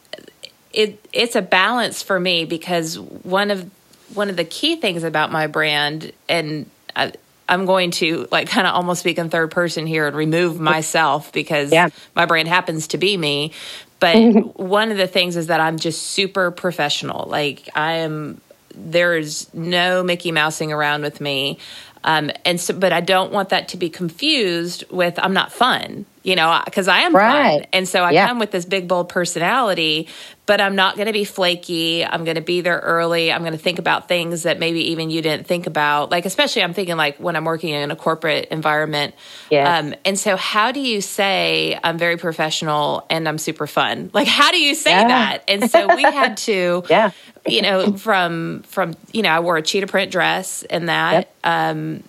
it 0.72 1.04
it's 1.12 1.37
a 1.37 1.42
balance 1.42 2.02
for 2.02 2.20
me 2.20 2.44
because 2.44 2.98
one 2.98 3.50
of 3.50 3.70
one 4.12 4.28
of 4.28 4.37
the 4.37 4.44
key 4.44 4.76
things 4.76 5.02
about 5.02 5.32
my 5.32 5.46
brand, 5.46 6.12
and 6.28 6.68
I, 6.94 7.12
I'm 7.48 7.66
going 7.66 7.90
to 7.92 8.26
like 8.30 8.48
kind 8.48 8.66
of 8.66 8.74
almost 8.74 9.00
speak 9.00 9.18
in 9.18 9.28
third 9.30 9.50
person 9.50 9.87
here 9.87 10.07
and 10.07 10.16
remove 10.16 10.59
myself 10.59 11.33
because 11.33 11.72
Yeah. 11.72 11.88
my 12.14 12.26
brand 12.26 12.48
happens 12.48 12.88
to 12.88 12.98
be 12.98 13.16
me. 13.16 13.52
But 14.00 14.16
one 14.59 14.90
of 14.90 14.96
the 14.96 15.07
things 15.07 15.37
is 15.37 15.48
that 15.48 15.61
I'm 15.61 15.78
just 15.78 16.02
super 16.02 16.50
professional. 16.50 17.28
Like 17.28 17.68
I 17.74 17.94
am, 17.98 18.40
there's 18.74 19.52
no 19.54 20.02
Mickey 20.02 20.33
Mousing 20.33 20.72
around 20.72 21.02
with 21.02 21.20
me. 21.20 21.59
Um, 22.02 22.30
and 22.44 22.61
so, 22.61 22.74
but 22.74 22.92
I 22.92 23.00
don't 23.00 23.33
want 23.33 23.48
that 23.50 23.68
to 23.68 23.76
be 23.76 23.88
confused 23.88 24.85
with 24.90 25.18
I'm 25.18 25.33
not 25.33 25.52
fun, 25.52 26.04
you 26.24 26.34
know, 26.37 26.58
because 26.64 26.88
I 26.88 27.00
am 27.00 27.12
fun. 27.12 27.66
And 27.72 27.87
so 27.87 28.02
I 28.02 28.10
Yeah. 28.12 28.26
come 28.28 28.38
with 28.38 28.50
this 28.50 28.64
big, 28.64 28.88
bold 28.88 29.10
personality, 29.10 30.08
but 30.46 30.58
I'm 30.60 30.74
not 30.74 30.96
going 30.96 31.06
to 31.06 31.12
be 31.12 31.24
flaky. 31.24 32.02
I'm 32.04 32.24
going 32.24 32.37
to 32.37 32.40
be 32.42 32.62
there 32.62 32.78
early. 32.78 33.30
I'm 33.30 33.42
going 33.42 33.52
to 33.52 33.58
think 33.58 33.78
about 33.78 34.08
things 34.08 34.44
that 34.44 34.58
maybe 34.58 34.90
even 34.92 35.10
you 35.10 35.20
didn't 35.20 35.46
think 35.46 35.66
about. 35.66 36.10
Like, 36.10 36.24
especially 36.24 36.62
I'm 36.62 36.72
thinking 36.72 36.96
like 36.96 37.18
when 37.18 37.37
I'm 37.37 37.44
working 37.44 37.70
in 37.70 37.90
a 37.90 37.96
corporate 37.96 38.48
environment. 38.50 39.14
Yes. 39.50 39.84
Um, 39.84 39.94
and 40.06 40.18
so, 40.18 40.37
how 40.37 40.72
do 40.72 40.80
you 40.80 41.02
say 41.02 41.78
I'm 41.84 41.98
very 41.98 42.16
professional 42.16 43.06
and 43.10 43.28
I'm 43.28 43.38
super 43.38 43.66
fun? 43.66 44.10
Like, 44.14 44.26
how 44.26 44.50
do 44.50 44.58
you 44.60 44.74
say 44.74 44.92
Yeah. 44.92 45.08
that? 45.08 45.44
And 45.46 45.70
so 45.70 45.94
we 45.94 46.02
had 46.02 46.37
to, 46.48 46.84
Yeah. 46.88 47.10
you 47.46 47.60
know, 47.60 47.96
from 47.98 48.62
from 48.66 48.94
you 49.12 49.20
know, 49.22 49.30
I 49.30 49.40
wore 49.40 49.58
a 49.58 49.62
cheetah 49.62 49.88
print 49.88 50.10
dress 50.10 50.62
and 50.70 50.88
that. 50.88 51.12
Yep. 51.12 51.34
Um, 51.44 52.02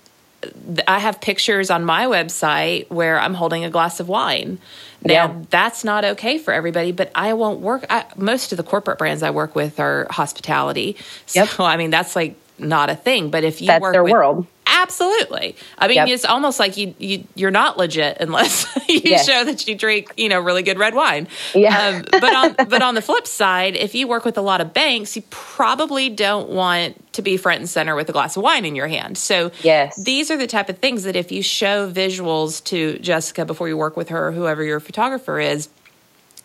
I 0.87 0.99
have 0.99 1.21
pictures 1.21 1.69
on 1.69 1.85
my 1.85 2.05
website 2.05 2.89
where 2.89 3.19
I'm 3.19 3.33
holding 3.33 3.63
a 3.65 3.69
glass 3.69 3.99
of 3.99 4.07
wine. 4.07 4.59
Now, 5.03 5.13
Yeah. 5.13 5.33
that's 5.49 5.83
not 5.83 6.03
okay 6.05 6.37
for 6.37 6.53
everybody, 6.53 6.91
but 6.91 7.11
I 7.15 7.33
won't 7.33 7.59
work. 7.59 7.85
I, 7.89 8.05
most 8.15 8.51
of 8.51 8.57
the 8.57 8.63
corporate 8.63 8.97
brands 8.97 9.21
I 9.23 9.29
work 9.31 9.55
with 9.55 9.79
are 9.79 10.07
hospitality. 10.09 10.95
So, 11.27 11.41
Yep. 11.41 11.59
I 11.59 11.77
mean, 11.77 11.91
that's 11.91 12.15
like 12.15 12.35
not 12.57 12.89
a 12.89 12.95
thing. 12.95 13.29
But 13.29 13.43
if 13.43 13.61
you 13.61 13.67
That's 13.67 13.81
work 13.81 13.93
their 13.93 14.03
with, 14.03 14.13
world. 14.13 14.47
Absolutely. 14.67 15.55
I 15.77 15.87
mean, 15.87 15.95
Yep. 15.97 16.07
it's 16.09 16.25
almost 16.25 16.59
like 16.59 16.77
you, 16.77 16.93
you 16.97 17.23
you're 17.35 17.51
not 17.51 17.77
legit 17.77 18.17
unless 18.19 18.65
you 18.89 19.01
Yes. 19.03 19.25
show 19.25 19.43
that 19.43 19.67
you 19.67 19.75
drink, 19.75 20.11
you 20.17 20.29
know, 20.29 20.39
really 20.39 20.63
good 20.63 20.77
red 20.79 20.93
wine. 20.95 21.27
Yeah. 21.53 21.77
Um, 22.03 22.05
but 22.11 22.35
on 22.35 22.55
but 22.69 22.81
on 22.81 22.95
the 22.95 23.01
flip 23.01 23.27
side, 23.27 23.75
if 23.75 23.95
you 23.95 24.07
work 24.07 24.25
with 24.25 24.37
a 24.37 24.41
lot 24.41 24.61
of 24.61 24.73
banks, 24.73 25.15
you 25.15 25.23
probably 25.29 26.09
don't 26.09 26.49
want 26.49 26.95
to 27.13 27.21
be 27.21 27.37
front 27.37 27.59
and 27.59 27.69
center 27.69 27.95
with 27.95 28.09
a 28.09 28.11
glass 28.11 28.35
of 28.37 28.43
wine 28.43 28.65
in 28.65 28.75
your 28.75 28.87
hand. 28.87 29.17
So 29.17 29.51
Yes. 29.61 30.01
these 30.03 30.29
are 30.31 30.37
the 30.37 30.47
type 30.47 30.69
of 30.69 30.79
things 30.79 31.03
that 31.03 31.15
if 31.15 31.31
you 31.31 31.41
show 31.41 31.89
visuals 31.89 32.63
to 32.65 32.97
Jessica 32.99 33.45
before 33.45 33.67
you 33.69 33.77
work 33.77 33.95
with 33.95 34.09
her 34.09 34.27
or 34.27 34.31
whoever 34.31 34.63
your 34.63 34.79
photographer 34.79 35.39
is, 35.39 35.69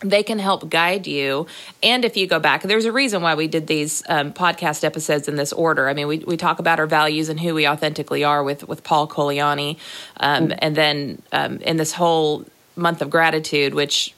they 0.00 0.22
can 0.22 0.38
help 0.38 0.68
guide 0.70 1.06
you. 1.06 1.46
And 1.82 2.04
if 2.04 2.16
you 2.16 2.26
go 2.26 2.38
back, 2.38 2.62
there's 2.62 2.86
a 2.86 2.92
reason 2.92 3.22
why 3.22 3.34
we 3.34 3.48
did 3.48 3.66
these 3.66 4.02
um, 4.08 4.32
podcast 4.32 4.82
episodes 4.82 5.28
in 5.28 5.36
this 5.36 5.52
order. 5.52 5.88
I 5.88 5.94
mean, 5.94 6.08
we, 6.08 6.18
we 6.20 6.36
talk 6.36 6.58
about 6.58 6.78
our 6.78 6.86
values 6.86 7.28
and 7.28 7.38
who 7.38 7.54
we 7.54 7.68
authentically 7.68 8.24
are 8.24 8.42
with, 8.42 8.66
with 8.66 8.82
Paul 8.82 9.06
Coliani. 9.08 9.78
Um, 10.18 10.52
And 10.58 10.74
then 10.74 11.22
um, 11.32 11.58
in 11.58 11.76
this 11.76 11.92
whole 11.92 12.46
month 12.76 13.02
of 13.02 13.10
gratitude, 13.10 13.74
which 13.74 14.14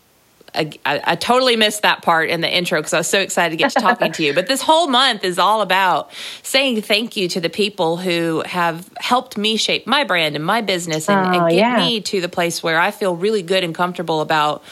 I, 0.55 0.71
I, 0.85 1.01
I 1.05 1.17
totally 1.17 1.57
missed 1.57 1.81
that 1.83 2.03
part 2.03 2.29
in 2.29 2.43
the 2.43 2.57
intro 2.57 2.79
because 2.79 2.93
I 2.93 2.99
was 2.99 3.09
so 3.09 3.21
excited 3.21 3.53
to 3.53 3.57
get 3.57 3.73
to 3.73 3.81
talking 3.81 4.13
to 4.13 4.23
you. 4.23 4.35
But 4.35 4.49
this 4.49 4.61
whole 4.61 4.87
month 4.87 5.25
is 5.25 5.39
all 5.39 5.63
about 5.63 6.11
saying 6.43 6.83
thank 6.83 7.17
you 7.17 7.27
to 7.31 7.41
the 7.41 7.49
people 7.49 7.97
who 7.97 8.43
have 8.45 8.89
helped 8.99 9.39
me 9.39 9.57
shape 9.57 9.87
my 9.87 10.05
brand 10.05 10.37
and 10.37 10.45
my 10.45 10.61
business 10.61 11.09
and, 11.09 11.19
Oh, 11.19 11.41
and 11.41 11.51
get 11.51 11.59
yeah. 11.59 11.77
me 11.79 12.03
to 12.03 12.21
the 12.21 12.29
place 12.29 12.63
where 12.63 12.79
I 12.79 12.91
feel 12.91 13.17
really 13.17 13.43
good 13.43 13.65
and 13.65 13.75
comfortable 13.75 14.21
about 14.21 14.63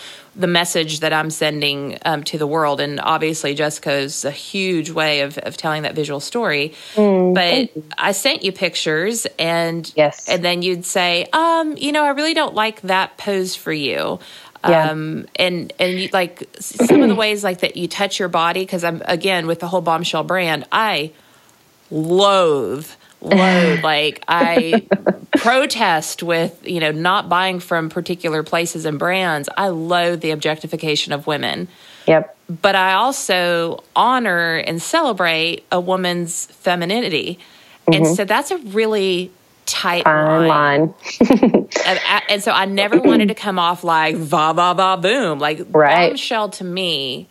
the 0.41 0.49
message 0.49 1.01
that 1.01 1.13
I'm 1.13 1.31
sending 1.31 1.99
um, 2.07 2.25
to 2.25 2.39
the 2.39 2.47
world. 2.49 2.81
And 2.81 3.01
obviously, 3.01 3.55
Jessica's 3.55 4.25
a 4.25 4.33
huge 4.33 4.91
way 4.91 5.23
of, 5.23 5.39
of 5.39 5.57
telling 5.59 5.85
that 5.85 5.95
visual 5.97 6.21
story. 6.21 6.75
but 7.35 7.71
I 7.99 8.13
sent 8.13 8.45
you 8.45 8.53
pictures, 8.53 9.27
and 9.39 9.85
Mm, 9.87 9.93
Yes. 9.97 10.29
and 10.29 10.45
then 10.45 10.63
you'd 10.63 10.87
say, 10.87 11.27
um, 11.33 11.77
you 11.79 11.93
know, 11.93 12.05
I 12.05 12.11
really 12.11 12.35
don't 12.35 12.55
like 12.55 12.83
that 12.83 13.19
pose 13.19 13.57
for 13.57 13.73
you. 13.73 14.21
Yeah. 14.65 14.91
Um, 14.91 15.27
and 15.37 15.73
and 15.81 16.01
you, 16.01 16.11
like 16.13 16.49
some 16.61 17.03
of 17.03 17.09
the 17.09 17.15
ways 17.17 17.45
like 17.45 17.61
that 17.61 17.77
you 17.77 17.89
touch 17.89 18.19
your 18.21 18.29
body 18.29 18.63
because 18.63 18.85
I'm 18.85 19.03
again 19.07 19.47
with 19.47 19.61
the 19.61 19.69
whole 19.69 19.83
bombshell 19.83 20.25
brand, 20.25 20.67
I 20.73 21.13
loathe 21.91 22.89
loathe 23.23 23.83
like 23.85 24.23
I 24.29 24.87
protest 25.37 26.23
with 26.23 26.61
you 26.67 26.81
know 26.81 26.91
not 26.93 27.29
buying 27.29 27.61
from 27.61 27.89
particular 27.89 28.43
places 28.43 28.85
and 28.85 28.99
brands. 28.99 29.49
I 29.57 29.69
loathe 29.69 30.21
the 30.21 30.31
objectification 30.33 31.13
of 31.13 31.27
women 31.27 31.69
Yep. 32.07 32.37
but 32.63 32.75
I 32.75 32.95
also 32.95 33.85
honor 33.95 34.57
and 34.57 34.81
celebrate 34.83 35.65
a 35.71 35.79
woman's 35.81 36.47
femininity. 36.47 37.39
And 37.87 38.05
mm-hmm. 38.05 38.15
so 38.15 38.25
that's 38.25 38.51
a 38.51 38.59
really 38.59 39.31
tight 39.67 40.05
Fine 40.05 40.49
line. 40.49 40.81
line. 40.81 40.95
And, 41.87 42.01
and 42.29 42.43
so 42.43 42.51
I 42.53 42.65
never 42.65 43.01
wanted 43.01 43.29
to 43.29 43.35
come 43.35 43.59
off 43.59 43.85
like 43.85 44.17
va 44.17 44.53
va 44.55 44.75
va 44.75 44.97
boom. 45.01 45.39
Like 45.39 45.61
Right. 45.71 46.09
bombshell 46.11 46.49
to 46.51 46.65
me 46.65 47.29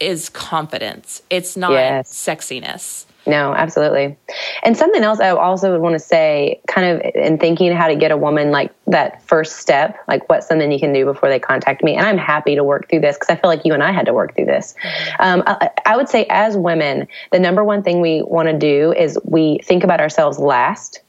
is 0.00 0.28
confidence. 0.30 1.22
It's 1.28 1.56
not 1.56 1.72
Yes. 1.72 2.10
sexiness. 2.12 3.04
No, 3.26 3.54
absolutely. 3.54 4.16
And 4.64 4.76
something 4.76 5.02
else 5.02 5.20
I 5.20 5.30
also 5.30 5.72
would 5.72 5.80
want 5.80 5.94
to 5.94 6.00
say, 6.00 6.60
kind 6.66 6.86
of 6.86 7.12
in 7.14 7.38
thinking 7.38 7.72
how 7.72 7.86
to 7.86 7.94
get 7.94 8.10
a 8.10 8.16
woman 8.16 8.50
like 8.50 8.72
that 8.88 9.22
first 9.22 9.58
step, 9.58 9.96
like 10.08 10.28
what's 10.28 10.48
something 10.48 10.72
you 10.72 10.80
can 10.80 10.92
do 10.92 11.04
before 11.04 11.28
they 11.28 11.38
contact 11.38 11.84
me. 11.84 11.94
And 11.94 12.04
I'm 12.04 12.18
happy 12.18 12.56
to 12.56 12.64
work 12.64 12.88
through 12.88 13.00
this 13.00 13.16
because 13.16 13.30
I 13.30 13.36
feel 13.36 13.48
like 13.48 13.64
you 13.64 13.74
and 13.74 13.82
I 13.82 13.92
had 13.92 14.06
to 14.06 14.12
work 14.12 14.34
through 14.34 14.46
this. 14.46 14.74
Um, 15.20 15.44
I, 15.46 15.70
I 15.86 15.96
would 15.96 16.08
say, 16.08 16.26
as 16.30 16.56
women, 16.56 17.06
the 17.30 17.38
number 17.38 17.62
one 17.62 17.82
thing 17.84 18.00
we 18.00 18.22
want 18.22 18.48
to 18.48 18.58
do 18.58 18.92
is 18.92 19.18
we 19.24 19.60
think 19.62 19.84
about 19.84 20.00
ourselves 20.00 20.38
last. 20.38 21.00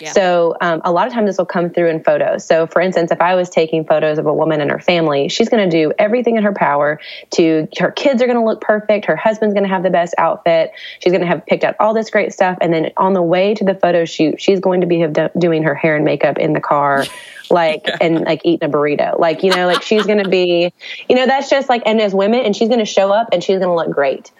Yeah. 0.00 0.12
So 0.12 0.56
um, 0.60 0.80
a 0.84 0.92
lot 0.92 1.06
of 1.06 1.12
times 1.12 1.28
this 1.28 1.38
will 1.38 1.46
come 1.46 1.70
through 1.70 1.88
in 1.88 2.02
photos. 2.02 2.44
So 2.44 2.66
for 2.66 2.80
instance, 2.80 3.10
if 3.10 3.20
I 3.20 3.34
was 3.34 3.48
taking 3.48 3.84
photos 3.84 4.18
of 4.18 4.26
a 4.26 4.34
woman 4.34 4.60
and 4.60 4.70
her 4.70 4.78
family, 4.78 5.28
she's 5.28 5.48
going 5.48 5.68
to 5.68 5.76
do 5.76 5.92
everything 5.98 6.36
in 6.36 6.42
her 6.42 6.52
power 6.52 7.00
to 7.32 7.68
her 7.78 7.90
kids 7.90 8.22
are 8.22 8.26
going 8.26 8.38
to 8.38 8.44
look 8.44 8.60
perfect. 8.60 9.06
Her 9.06 9.16
husband's 9.16 9.54
going 9.54 9.64
to 9.64 9.68
have 9.68 9.82
the 9.82 9.90
best 9.90 10.14
outfit. 10.18 10.72
She's 11.00 11.12
going 11.12 11.22
to 11.22 11.26
have 11.26 11.46
picked 11.46 11.64
out 11.64 11.76
all 11.80 11.94
this 11.94 12.10
great 12.10 12.32
stuff. 12.32 12.58
And 12.60 12.72
then 12.72 12.90
on 12.96 13.12
the 13.12 13.22
way 13.22 13.54
to 13.54 13.64
the 13.64 13.74
photo 13.74 14.04
shoot, 14.04 14.40
she's 14.40 14.60
going 14.60 14.80
to 14.80 14.86
be 14.86 15.06
doing 15.38 15.62
her 15.62 15.74
hair 15.74 15.96
and 15.96 16.04
makeup 16.04 16.38
in 16.38 16.52
the 16.52 16.60
car. 16.60 17.04
Like 17.50 17.84
and 18.00 18.22
like 18.22 18.40
eating 18.42 18.66
a 18.66 18.72
burrito, 18.72 19.18
like 19.20 19.42
you 19.42 19.50
know, 19.50 19.66
like 19.66 19.82
she's 19.82 20.06
gonna 20.06 20.26
be, 20.26 20.72
you 21.10 21.14
know, 21.14 21.26
that's 21.26 21.50
just 21.50 21.68
like, 21.68 21.82
and 21.84 22.00
as 22.00 22.14
women, 22.14 22.40
and 22.40 22.56
she's 22.56 22.70
gonna 22.70 22.86
show 22.86 23.12
up 23.12 23.28
and 23.32 23.44
she's 23.44 23.58
gonna 23.58 23.76
look 23.76 23.90
great, 23.90 24.32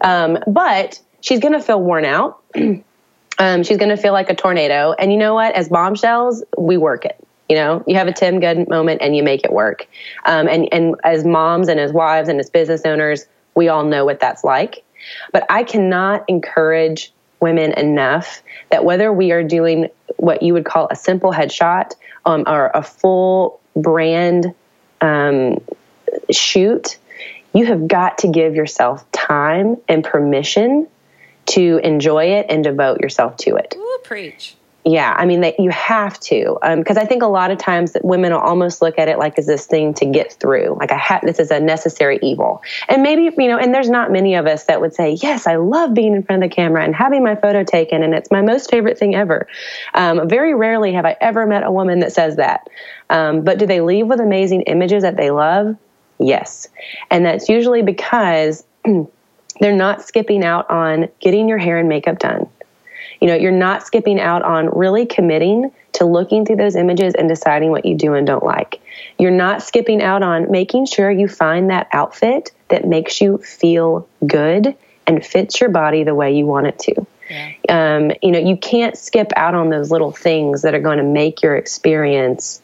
um, 0.00 0.38
but 0.44 1.00
she's 1.20 1.38
gonna 1.38 1.62
feel 1.62 1.80
worn 1.80 2.04
out. 2.04 2.42
Um, 3.38 3.62
she's 3.62 3.76
going 3.76 3.90
to 3.90 3.96
feel 3.96 4.12
like 4.12 4.30
a 4.30 4.34
tornado. 4.34 4.92
And 4.92 5.12
you 5.12 5.18
know 5.18 5.34
what? 5.34 5.54
As 5.54 5.68
bombshells, 5.68 6.42
we 6.56 6.76
work 6.76 7.04
it. 7.04 7.16
You 7.48 7.56
know, 7.56 7.82
you 7.86 7.96
have 7.96 8.08
a 8.08 8.12
Tim 8.12 8.40
Gunn 8.40 8.66
moment 8.68 9.00
and 9.00 9.16
you 9.16 9.22
make 9.22 9.44
it 9.44 9.52
work. 9.52 9.88
Um, 10.26 10.48
and, 10.48 10.68
and 10.72 10.96
as 11.02 11.24
moms 11.24 11.68
and 11.68 11.80
as 11.80 11.92
wives 11.92 12.28
and 12.28 12.38
as 12.40 12.50
business 12.50 12.82
owners, 12.84 13.26
we 13.54 13.68
all 13.68 13.84
know 13.84 14.04
what 14.04 14.20
that's 14.20 14.44
like. 14.44 14.84
But 15.32 15.46
I 15.48 15.62
cannot 15.62 16.24
encourage 16.28 17.12
women 17.40 17.72
enough 17.72 18.42
that 18.70 18.84
whether 18.84 19.12
we 19.12 19.32
are 19.32 19.42
doing 19.42 19.88
what 20.16 20.42
you 20.42 20.52
would 20.52 20.64
call 20.64 20.88
a 20.90 20.96
simple 20.96 21.32
headshot 21.32 21.92
um, 22.26 22.44
or 22.46 22.70
a 22.74 22.82
full 22.82 23.60
brand 23.76 24.52
um, 25.00 25.58
shoot, 26.30 26.98
you 27.54 27.64
have 27.66 27.88
got 27.88 28.18
to 28.18 28.28
give 28.28 28.54
yourself 28.54 29.10
time 29.12 29.76
and 29.88 30.04
permission 30.04 30.86
to 31.48 31.80
enjoy 31.82 32.26
it 32.26 32.46
and 32.48 32.64
devote 32.64 33.00
yourself 33.00 33.36
to 33.38 33.56
it. 33.56 33.74
Ooh, 33.76 33.98
preach. 34.04 34.56
Yeah, 34.84 35.14
I 35.18 35.26
mean 35.26 35.42
that 35.42 35.60
you 35.60 35.70
have 35.70 36.18
to, 36.20 36.58
because 36.76 36.96
I 36.96 37.04
think 37.04 37.22
a 37.22 37.26
lot 37.26 37.50
of 37.50 37.58
times 37.58 37.92
that 37.92 38.04
women 38.04 38.32
will 38.32 38.40
almost 38.40 38.80
look 38.80 38.98
at 38.98 39.08
it 39.08 39.18
like 39.18 39.38
as 39.38 39.44
this 39.44 39.66
thing 39.66 39.92
to 39.94 40.06
get 40.06 40.32
through, 40.34 40.78
like 40.80 40.90
I 40.92 40.96
have 40.96 41.20
this 41.22 41.38
is 41.38 41.50
a 41.50 41.60
necessary 41.60 42.18
evil, 42.22 42.62
and 42.88 43.02
maybe 43.02 43.24
you 43.24 43.48
know, 43.48 43.58
and 43.58 43.74
there's 43.74 43.90
not 43.90 44.10
many 44.10 44.34
of 44.34 44.46
us 44.46 44.64
that 44.64 44.80
would 44.80 44.94
say, 44.94 45.18
yes, 45.20 45.46
I 45.46 45.56
love 45.56 45.92
being 45.92 46.14
in 46.14 46.22
front 46.22 46.42
of 46.42 46.48
the 46.48 46.54
camera 46.54 46.84
and 46.84 46.94
having 46.94 47.22
my 47.22 47.34
photo 47.34 47.64
taken, 47.64 48.02
and 48.02 48.14
it's 48.14 48.30
my 48.30 48.40
most 48.40 48.70
favorite 48.70 48.98
thing 48.98 49.14
ever. 49.14 49.46
Um, 49.92 50.26
very 50.26 50.54
rarely 50.54 50.94
have 50.94 51.04
I 51.04 51.16
ever 51.20 51.46
met 51.46 51.64
a 51.64 51.72
woman 51.72 51.98
that 52.00 52.12
says 52.12 52.36
that, 52.36 52.68
um, 53.10 53.42
but 53.42 53.58
do 53.58 53.66
they 53.66 53.82
leave 53.82 54.06
with 54.06 54.20
amazing 54.20 54.62
images 54.62 55.02
that 55.02 55.18
they 55.18 55.30
love? 55.30 55.76
Yes, 56.18 56.66
and 57.10 57.26
that's 57.26 57.48
usually 57.48 57.82
because 57.82 58.64
they're 59.60 59.76
not 59.76 60.02
skipping 60.02 60.44
out 60.44 60.68
on 60.70 61.08
getting 61.20 61.48
your 61.48 61.58
hair 61.58 61.78
and 61.78 61.88
makeup 61.88 62.18
done. 62.18 62.48
You 63.20 63.28
know 63.28 63.34
you're 63.34 63.50
not 63.50 63.84
skipping 63.84 64.20
out 64.20 64.42
on 64.42 64.66
really 64.66 65.06
committing 65.06 65.72
to 65.94 66.04
looking 66.04 66.46
through 66.46 66.56
those 66.56 66.76
images 66.76 67.14
and 67.14 67.28
deciding 67.28 67.70
what 67.70 67.84
you 67.84 67.96
do 67.96 68.14
and 68.14 68.26
don't 68.26 68.44
like. 68.44 68.80
You're 69.18 69.30
not 69.32 69.62
skipping 69.62 70.02
out 70.02 70.22
on 70.22 70.50
making 70.50 70.86
sure 70.86 71.10
you 71.10 71.26
find 71.26 71.70
that 71.70 71.88
outfit 71.92 72.52
that 72.68 72.86
makes 72.86 73.20
you 73.20 73.38
feel 73.38 74.08
good 74.26 74.76
and 75.06 75.24
fits 75.24 75.60
your 75.60 75.70
body 75.70 76.04
the 76.04 76.14
way 76.14 76.32
you 76.32 76.46
want 76.46 76.68
it 76.68 76.78
to. 76.80 77.06
Yeah. 77.30 77.52
um, 77.68 78.10
you 78.22 78.30
know 78.30 78.38
you 78.38 78.56
can't 78.56 78.96
skip 78.96 79.32
out 79.36 79.54
on 79.54 79.68
those 79.68 79.90
little 79.90 80.12
things 80.12 80.62
that 80.62 80.74
are 80.74 80.80
going 80.80 80.96
to 80.96 81.04
make 81.04 81.42
your 81.42 81.56
experience 81.56 82.62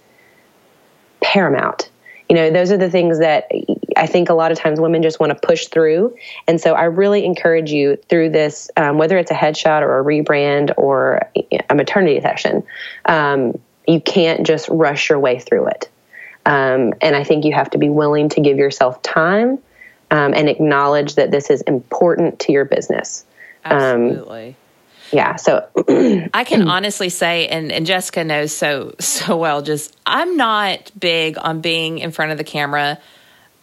paramount. 1.20 1.90
You 2.30 2.37
know 2.37 2.50
those 2.50 2.72
are 2.72 2.78
the 2.78 2.88
things 2.90 3.18
that 3.18 3.50
I 3.96 4.07
think 4.07 4.28
a 4.28 4.35
lot 4.35 4.52
of 4.52 4.59
times 4.59 4.80
women 4.80 5.02
just 5.02 5.20
want 5.20 5.30
to 5.30 5.46
push 5.46 5.66
through. 5.66 6.16
And 6.46 6.61
so 6.61 6.74
I 6.74 6.85
really 6.85 7.24
encourage 7.24 7.70
you 7.70 7.96
through 8.09 8.30
this, 8.30 8.70
um, 8.76 8.98
whether 8.98 9.18
it's 9.18 9.30
a 9.30 9.35
headshot 9.35 9.83
or 9.83 9.98
a 10.00 10.04
rebrand 10.04 10.72
or 10.76 11.28
a 11.68 11.74
maternity 11.74 12.20
session, 12.20 12.64
um, 13.04 13.59
you 13.87 14.00
can't 14.00 14.46
just 14.46 14.68
rush 14.68 15.09
your 15.09 15.18
way 15.18 15.38
through 15.38 15.68
it. 15.68 15.88
Um, 16.46 16.94
and 17.00 17.16
I 17.16 17.24
think 17.24 17.44
you 17.44 17.52
have 17.52 17.70
to 17.70 17.78
be 17.78 17.88
willing 17.88 18.28
to 18.30 18.40
give 18.40 18.59
yourself 18.59 19.02
time 19.02 19.59
um, 20.11 20.35
and 20.35 20.48
acknowledge 20.48 21.14
that 21.14 21.30
this 21.30 21.50
is 21.50 21.62
important 21.62 22.40
to 22.40 22.52
your 22.52 22.64
business. 22.64 23.24
Um, 23.64 23.80
Absolutely 23.80 24.57
yeah 25.12 25.37
so 25.37 25.66
i 26.35 26.44
can 26.44 26.68
honestly 26.68 27.09
say 27.09 27.46
and, 27.48 27.70
and 27.70 27.87
jessica 27.87 28.24
knows 28.24 28.54
so 28.54 28.94
so 28.98 29.37
well 29.37 29.62
just 29.62 29.96
i'm 30.07 30.37
not 30.37 30.90
big 30.98 31.37
on 31.38 31.61
being 31.61 31.98
in 31.98 32.11
front 32.11 32.33
of 32.33 32.38
the 32.38 32.44
camera 32.44 32.98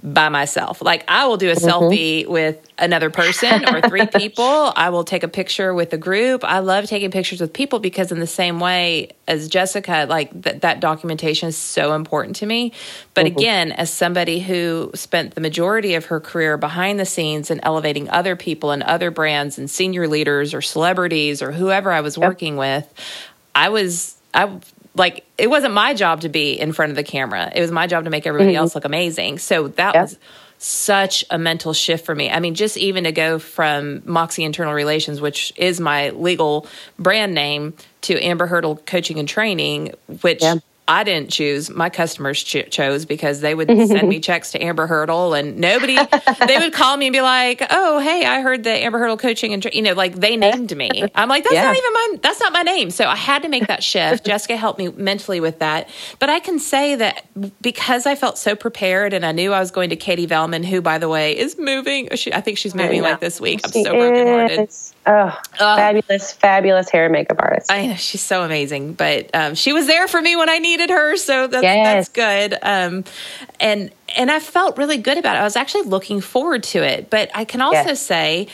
by 0.04 0.30
myself. 0.30 0.82
Like 0.82 1.04
I 1.08 1.28
will 1.28 1.38
do 1.38 1.50
a 1.50 1.54
mm-hmm. 1.54 1.68
selfie 1.68 2.28
with 2.28 2.60
another 2.78 3.10
person 3.10 3.66
or 3.68 3.82
three 3.82 4.06
people. 4.16 4.74
I 4.76 4.90
will 4.90 5.04
take 5.04 5.24
a 5.24 5.28
picture 5.28 5.74
with 5.74 5.94
a 5.94 5.98
group. 5.98 6.44
I 6.44 6.60
love 6.60 6.86
taking 6.86 7.12
pictures 7.12 7.40
with 7.40 7.54
people 7.54 7.80
because 7.80 8.12
in 8.12 8.20
the 8.20 8.28
same 8.28 8.60
way 8.60 9.12
as 9.28 9.48
Jessica, 9.48 10.08
like 10.10 10.44
th- 10.44 10.62
that 10.62 10.80
documentation 10.80 11.50
is 11.50 11.58
so 11.58 11.94
important 11.94 12.38
to 12.38 12.46
me. 12.46 12.74
But 13.14 13.26
mm-hmm. 13.26 13.38
again, 13.38 13.72
as 13.72 13.92
somebody 13.92 14.40
who 14.40 14.92
spent 14.96 15.36
the 15.36 15.42
majority 15.42 15.94
of 15.94 16.06
her 16.06 16.20
career 16.20 16.58
behind 16.58 17.00
the 17.00 17.06
scenes 17.06 17.52
and 17.52 17.60
elevating 17.64 18.10
other 18.10 18.36
people 18.36 18.72
and 18.72 18.82
other 18.84 19.12
brands 19.12 19.58
and 19.58 19.70
senior 19.70 20.08
leaders 20.08 20.54
or 20.54 20.62
celebrities 20.62 21.42
or 21.42 21.52
whoever 21.52 21.92
I 21.92 22.02
was 22.02 22.18
yep. 22.18 22.28
working 22.28 22.58
with, 22.58 22.92
I 23.54 23.70
was 23.70 24.16
I 24.34 24.60
like 24.96 25.26
it 25.38 25.50
wasn't 25.50 25.74
my 25.74 25.94
job 25.94 26.22
to 26.22 26.30
be 26.30 26.60
in 26.60 26.74
front 26.74 26.92
of 26.92 26.96
the 26.96 27.04
camera. 27.04 27.52
It 27.54 27.62
was 27.62 27.72
my 27.72 27.88
job 27.88 28.04
to 28.04 28.10
make 28.10 28.28
everybody 28.28 28.52
mm-hmm. 28.52 28.60
else 28.60 28.76
look 28.76 28.86
amazing. 28.86 29.40
So 29.40 29.70
that 29.70 29.96
was 29.96 30.18
such 30.58 31.26
a 31.32 31.40
mental 31.40 31.74
shift 31.74 32.06
for 32.06 32.14
me. 32.14 32.30
I 32.30 32.40
mean, 32.40 32.54
just 32.54 32.78
even 32.78 33.06
to 33.06 33.12
go 33.12 33.40
from 33.40 34.04
Moxie 34.06 34.44
Internal 34.44 34.74
Relations, 34.74 35.20
which 35.20 35.52
is 35.56 35.80
my 35.80 36.12
legal 36.12 36.68
brand 37.00 37.34
name, 37.34 37.74
to 38.02 38.20
Amber 38.20 38.48
Hurdle 38.48 38.76
Coaching 38.76 39.18
and 39.18 39.28
Training, 39.28 39.94
which 40.22 40.44
I 40.92 41.06
didn't 41.06 41.30
choose. 41.30 41.70
My 41.70 41.90
customers 41.90 42.44
ch- 42.44 42.70
chose 42.70 43.06
because 43.06 43.40
they 43.40 43.56
would 43.56 43.68
send 43.88 44.10
me 44.10 44.20
checks 44.20 44.52
to 44.52 44.62
Amber 44.62 44.88
Hurdle, 44.88 45.34
and 45.34 45.58
nobody. 45.58 45.96
they 46.46 46.58
would 46.58 46.74
call 46.74 46.98
me 46.98 47.08
and 47.08 47.14
be 47.14 47.22
like, 47.22 47.66
"Oh, 47.70 48.00
hey, 48.00 48.26
I 48.26 48.42
heard 48.42 48.66
the 48.66 48.72
Amber 48.72 49.00
Hurdle 49.00 49.16
coaching 49.16 49.54
and 49.54 49.64
you 49.72 49.84
know, 49.84 49.94
like 49.94 50.16
they 50.16 50.36
named 50.36 50.76
me." 50.76 50.90
I'm 51.16 51.30
like, 51.30 51.46
"That's 51.46 51.56
yeah. 51.56 51.64
not 51.64 51.78
even 51.78 51.94
my. 51.94 52.16
That's 52.22 52.42
not 52.42 52.52
my 52.52 52.64
name." 52.64 52.92
So 52.92 53.06
I 53.06 53.16
had 53.16 53.44
to 53.44 53.48
make 53.48 53.68
that 53.68 53.84
shift. 53.84 54.26
Jessica 54.26 54.58
helped 54.58 54.80
me 54.80 54.90
mentally 54.90 55.40
with 55.40 55.60
that, 55.60 55.88
but 56.20 56.30
I 56.30 56.40
can 56.40 56.60
say 56.60 56.96
that 56.96 57.26
because 57.62 58.06
I 58.06 58.16
felt 58.16 58.38
so 58.38 58.54
prepared 58.54 59.14
and 59.14 59.26
I 59.26 59.32
knew 59.32 59.54
I 59.54 59.62
was 59.62 59.72
going 59.72 59.92
to 59.92 59.96
Katie 59.96 60.28
Velman, 60.28 60.66
who, 60.66 60.82
by 60.82 60.98
the 60.98 61.08
way, 61.08 61.38
is 61.38 61.58
moving. 61.58 62.10
She, 62.16 62.34
I 62.34 62.42
think 62.42 62.58
she's 62.58 62.76
moving 62.76 63.02
like 63.02 63.22
this 63.22 63.40
week. 63.40 63.62
I'm 63.64 63.72
she 63.72 63.86
so 63.86 63.92
brokenhearted. 63.92 64.70
Oh, 65.08 65.42
oh, 65.60 65.76
fabulous, 65.76 66.34
fabulous 66.34 66.90
hair 66.90 67.06
and 67.06 67.14
makeup 67.14 67.38
artist. 67.40 67.72
I 67.72 67.88
know 67.88 67.96
she's 67.96 68.22
so 68.22 68.44
amazing, 68.44 68.94
but 68.94 69.34
um, 69.34 69.56
she 69.56 69.74
was 69.74 69.88
there 69.88 70.08
for 70.08 70.22
me 70.22 70.36
when 70.36 70.50
I 70.50 70.60
needed 70.60 70.81
her, 70.90 71.16
so 71.18 71.48
that's 71.48 71.64
yes. 71.64 72.10
that's 72.10 72.10
good. 72.10 72.58
Um, 72.62 73.04
and 73.60 73.92
and 74.18 74.32
I 74.32 74.40
felt 74.40 74.78
really 74.78 74.98
good 74.98 75.18
about 75.18 75.36
it. 75.36 75.40
I 75.40 75.44
was 75.44 75.56
actually 75.56 75.84
looking 75.84 76.22
forward 76.22 76.64
to 76.64 76.84
it, 76.84 77.10
but 77.10 77.30
I 77.34 77.46
can 77.46 77.62
also 77.62 77.90
yes. 77.90 78.02
say 78.02 78.48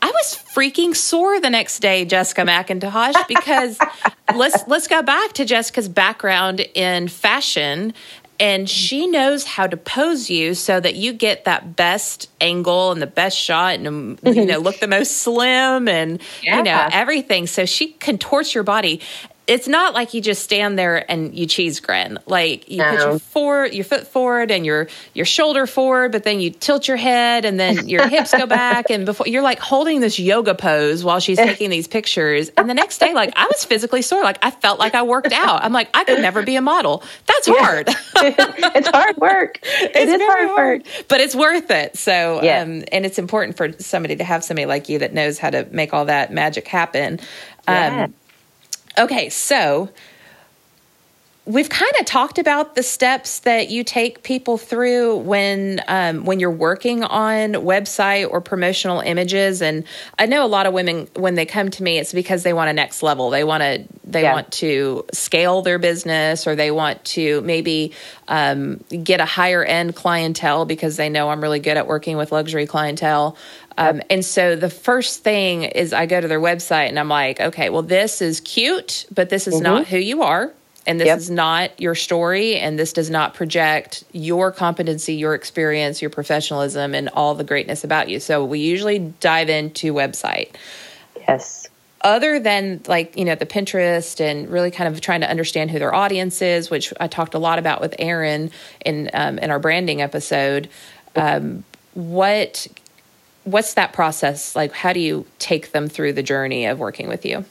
I 0.00 0.10
was 0.10 0.38
freaking 0.54 0.96
sore 0.96 1.40
the 1.40 1.50
next 1.50 1.78
day, 1.78 2.04
Jessica 2.04 2.42
McIntosh, 2.42 3.28
because 3.28 3.78
let's 4.34 4.66
let's 4.66 4.88
go 4.88 5.02
back 5.02 5.32
to 5.34 5.44
Jessica's 5.44 5.88
background 5.88 6.60
in 6.74 7.08
fashion 7.08 7.94
and 8.42 8.68
she 8.68 9.06
knows 9.06 9.44
how 9.44 9.68
to 9.68 9.76
pose 9.76 10.28
you 10.28 10.54
so 10.54 10.80
that 10.80 10.96
you 10.96 11.12
get 11.12 11.44
that 11.44 11.76
best 11.76 12.28
angle 12.40 12.90
and 12.90 13.00
the 13.00 13.06
best 13.06 13.38
shot 13.38 13.74
and 13.74 13.86
um, 13.86 14.18
you 14.24 14.44
know 14.44 14.58
look 14.58 14.80
the 14.80 14.88
most 14.88 15.18
slim 15.18 15.86
and 15.86 16.20
yeah. 16.42 16.56
you 16.56 16.62
know 16.64 16.88
everything 16.90 17.46
so 17.46 17.64
she 17.64 17.92
contorts 17.92 18.54
your 18.54 18.64
body 18.64 19.00
it's 19.46 19.66
not 19.66 19.92
like 19.92 20.14
you 20.14 20.20
just 20.20 20.44
stand 20.44 20.78
there 20.78 21.10
and 21.10 21.36
you 21.36 21.46
cheese 21.46 21.80
grin. 21.80 22.18
Like 22.26 22.70
you 22.70 22.78
no. 22.78 22.90
put 22.90 23.00
your 23.00 23.18
forward, 23.18 23.74
your 23.74 23.84
foot 23.84 24.06
forward 24.06 24.50
and 24.50 24.64
your 24.64 24.88
your 25.14 25.26
shoulder 25.26 25.66
forward, 25.66 26.12
but 26.12 26.22
then 26.22 26.40
you 26.40 26.50
tilt 26.50 26.86
your 26.86 26.96
head 26.96 27.44
and 27.44 27.58
then 27.58 27.88
your 27.88 28.06
hips 28.06 28.32
go 28.32 28.46
back 28.46 28.90
and 28.90 29.04
before 29.04 29.26
you're 29.26 29.42
like 29.42 29.58
holding 29.58 30.00
this 30.00 30.18
yoga 30.18 30.54
pose 30.54 31.02
while 31.02 31.18
she's 31.18 31.38
taking 31.48 31.70
these 31.70 31.88
pictures. 31.88 32.50
And 32.56 32.70
the 32.70 32.74
next 32.74 32.98
day, 32.98 33.14
like 33.14 33.32
I 33.36 33.46
was 33.46 33.64
physically 33.64 34.02
sore. 34.02 34.22
Like 34.22 34.38
I 34.42 34.52
felt 34.52 34.78
like 34.78 34.94
I 34.94 35.02
worked 35.02 35.32
out. 35.32 35.64
I'm 35.64 35.72
like, 35.72 35.90
I 35.94 36.04
could 36.04 36.20
never 36.20 36.42
be 36.42 36.54
a 36.54 36.62
model. 36.62 37.02
That's 37.26 37.48
yeah. 37.48 37.54
hard. 37.58 37.88
it's 38.16 38.88
hard 38.88 39.16
work. 39.16 39.58
It 39.82 39.90
it's 39.96 40.12
is 40.12 40.20
hard, 40.20 40.48
hard 40.48 40.82
work. 40.84 41.06
But 41.08 41.20
it's 41.20 41.34
worth 41.34 41.70
it. 41.70 41.96
So 41.98 42.40
yeah. 42.42 42.62
um, 42.62 42.84
and 42.92 43.04
it's 43.04 43.18
important 43.18 43.56
for 43.56 43.72
somebody 43.80 44.16
to 44.16 44.24
have 44.24 44.44
somebody 44.44 44.66
like 44.66 44.88
you 44.88 45.00
that 45.00 45.12
knows 45.12 45.38
how 45.38 45.50
to 45.50 45.66
make 45.72 45.92
all 45.92 46.04
that 46.04 46.32
magic 46.32 46.68
happen. 46.68 47.18
Yeah. 47.66 48.06
Okay, 48.98 49.28
so 49.30 49.90
we've 51.44 51.68
kind 51.68 51.92
of 51.98 52.06
talked 52.06 52.38
about 52.38 52.76
the 52.76 52.82
steps 52.84 53.40
that 53.40 53.68
you 53.68 53.82
take 53.82 54.22
people 54.22 54.56
through 54.56 55.16
when 55.16 55.80
um, 55.88 56.24
when 56.24 56.38
you're 56.38 56.50
working 56.50 57.02
on 57.02 57.54
website 57.54 58.30
or 58.30 58.40
promotional 58.40 59.00
images 59.00 59.60
and 59.60 59.82
i 60.20 60.26
know 60.26 60.44
a 60.44 60.46
lot 60.46 60.66
of 60.66 60.72
women 60.72 61.08
when 61.16 61.34
they 61.34 61.44
come 61.44 61.68
to 61.68 61.82
me 61.82 61.98
it's 61.98 62.12
because 62.12 62.44
they 62.44 62.52
want 62.52 62.70
a 62.70 62.72
next 62.72 63.02
level 63.02 63.30
they 63.30 63.42
want 63.42 63.60
to 63.60 63.84
they 64.04 64.22
yeah. 64.22 64.34
want 64.34 64.52
to 64.52 65.04
scale 65.12 65.62
their 65.62 65.80
business 65.80 66.46
or 66.46 66.54
they 66.54 66.70
want 66.70 67.02
to 67.04 67.40
maybe 67.40 67.92
um, 68.28 68.76
get 69.02 69.20
a 69.20 69.24
higher 69.24 69.64
end 69.64 69.96
clientele 69.96 70.64
because 70.64 70.96
they 70.96 71.08
know 71.08 71.28
i'm 71.28 71.40
really 71.40 71.60
good 71.60 71.76
at 71.76 71.88
working 71.88 72.16
with 72.16 72.30
luxury 72.30 72.66
clientele 72.66 73.36
um, 73.78 74.02
and 74.10 74.24
so 74.24 74.56
the 74.56 74.70
first 74.70 75.22
thing 75.22 75.64
is 75.64 75.92
I 75.92 76.06
go 76.06 76.20
to 76.20 76.28
their 76.28 76.40
website 76.40 76.88
and 76.88 76.98
I'm 76.98 77.08
like, 77.08 77.40
okay, 77.40 77.70
well, 77.70 77.82
this 77.82 78.20
is 78.20 78.40
cute, 78.40 79.06
but 79.12 79.30
this 79.30 79.46
is 79.46 79.54
mm-hmm. 79.54 79.62
not 79.62 79.86
who 79.86 79.98
you 79.98 80.22
are. 80.22 80.52
And 80.84 80.98
this 80.98 81.06
yep. 81.06 81.18
is 81.18 81.30
not 81.30 81.80
your 81.80 81.94
story, 81.94 82.56
and 82.56 82.76
this 82.76 82.92
does 82.92 83.08
not 83.08 83.34
project 83.34 84.02
your 84.10 84.50
competency, 84.50 85.14
your 85.14 85.36
experience, 85.36 86.02
your 86.02 86.10
professionalism, 86.10 86.92
and 86.92 87.08
all 87.10 87.36
the 87.36 87.44
greatness 87.44 87.84
about 87.84 88.08
you. 88.08 88.18
So 88.18 88.44
we 88.44 88.58
usually 88.58 88.98
dive 88.98 89.48
into 89.48 89.94
website. 89.94 90.56
Yes. 91.16 91.68
Other 92.00 92.40
than 92.40 92.80
like, 92.88 93.16
you 93.16 93.24
know, 93.24 93.36
the 93.36 93.46
Pinterest 93.46 94.18
and 94.18 94.48
really 94.48 94.72
kind 94.72 94.92
of 94.92 95.00
trying 95.00 95.20
to 95.20 95.30
understand 95.30 95.70
who 95.70 95.78
their 95.78 95.94
audience 95.94 96.42
is, 96.42 96.68
which 96.68 96.92
I 96.98 97.06
talked 97.06 97.34
a 97.34 97.38
lot 97.38 97.60
about 97.60 97.80
with 97.80 97.94
Aaron 98.00 98.50
in 98.84 99.08
um, 99.14 99.38
in 99.38 99.52
our 99.52 99.60
branding 99.60 100.02
episode. 100.02 100.68
Um, 101.14 101.62
what 101.94 102.66
what's 103.44 103.74
that 103.74 103.92
process 103.92 104.54
like? 104.54 104.72
How 104.72 104.92
do 104.92 105.00
you 105.00 105.26
take 105.38 105.72
them 105.72 105.88
through 105.88 106.14
the 106.14 106.22
journey 106.22 106.66
of 106.66 106.78
working 106.78 107.08
with 107.08 107.24
you? 107.24 107.44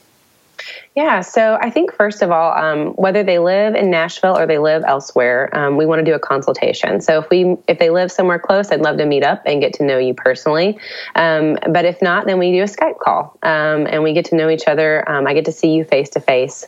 Yeah, 0.94 1.22
so 1.22 1.58
I 1.60 1.70
think 1.70 1.92
first 1.94 2.22
of 2.22 2.30
all, 2.30 2.52
um, 2.52 2.88
whether 2.94 3.22
they 3.22 3.38
live 3.38 3.74
in 3.74 3.90
Nashville 3.90 4.36
or 4.36 4.46
they 4.46 4.58
live 4.58 4.84
elsewhere, 4.86 5.48
um, 5.56 5.76
we 5.76 5.86
want 5.86 6.00
to 6.00 6.04
do 6.04 6.14
a 6.14 6.18
consultation. 6.18 7.00
So 7.00 7.18
if 7.18 7.30
we 7.30 7.56
if 7.66 7.78
they 7.78 7.90
live 7.90 8.12
somewhere 8.12 8.38
close, 8.38 8.70
I'd 8.70 8.80
love 8.80 8.98
to 8.98 9.06
meet 9.06 9.24
up 9.24 9.42
and 9.46 9.60
get 9.60 9.72
to 9.74 9.84
know 9.84 9.98
you 9.98 10.14
personally. 10.14 10.78
Um, 11.14 11.58
but 11.70 11.84
if 11.84 12.00
not, 12.02 12.26
then 12.26 12.38
we 12.38 12.52
do 12.52 12.62
a 12.62 12.66
Skype 12.66 12.98
call 12.98 13.38
um, 13.42 13.86
and 13.86 14.02
we 14.02 14.12
get 14.12 14.26
to 14.26 14.36
know 14.36 14.50
each 14.50 14.68
other. 14.68 15.08
Um, 15.10 15.26
I 15.26 15.34
get 15.34 15.46
to 15.46 15.52
see 15.52 15.72
you 15.72 15.84
face 15.84 16.10
to 16.10 16.20
face, 16.20 16.66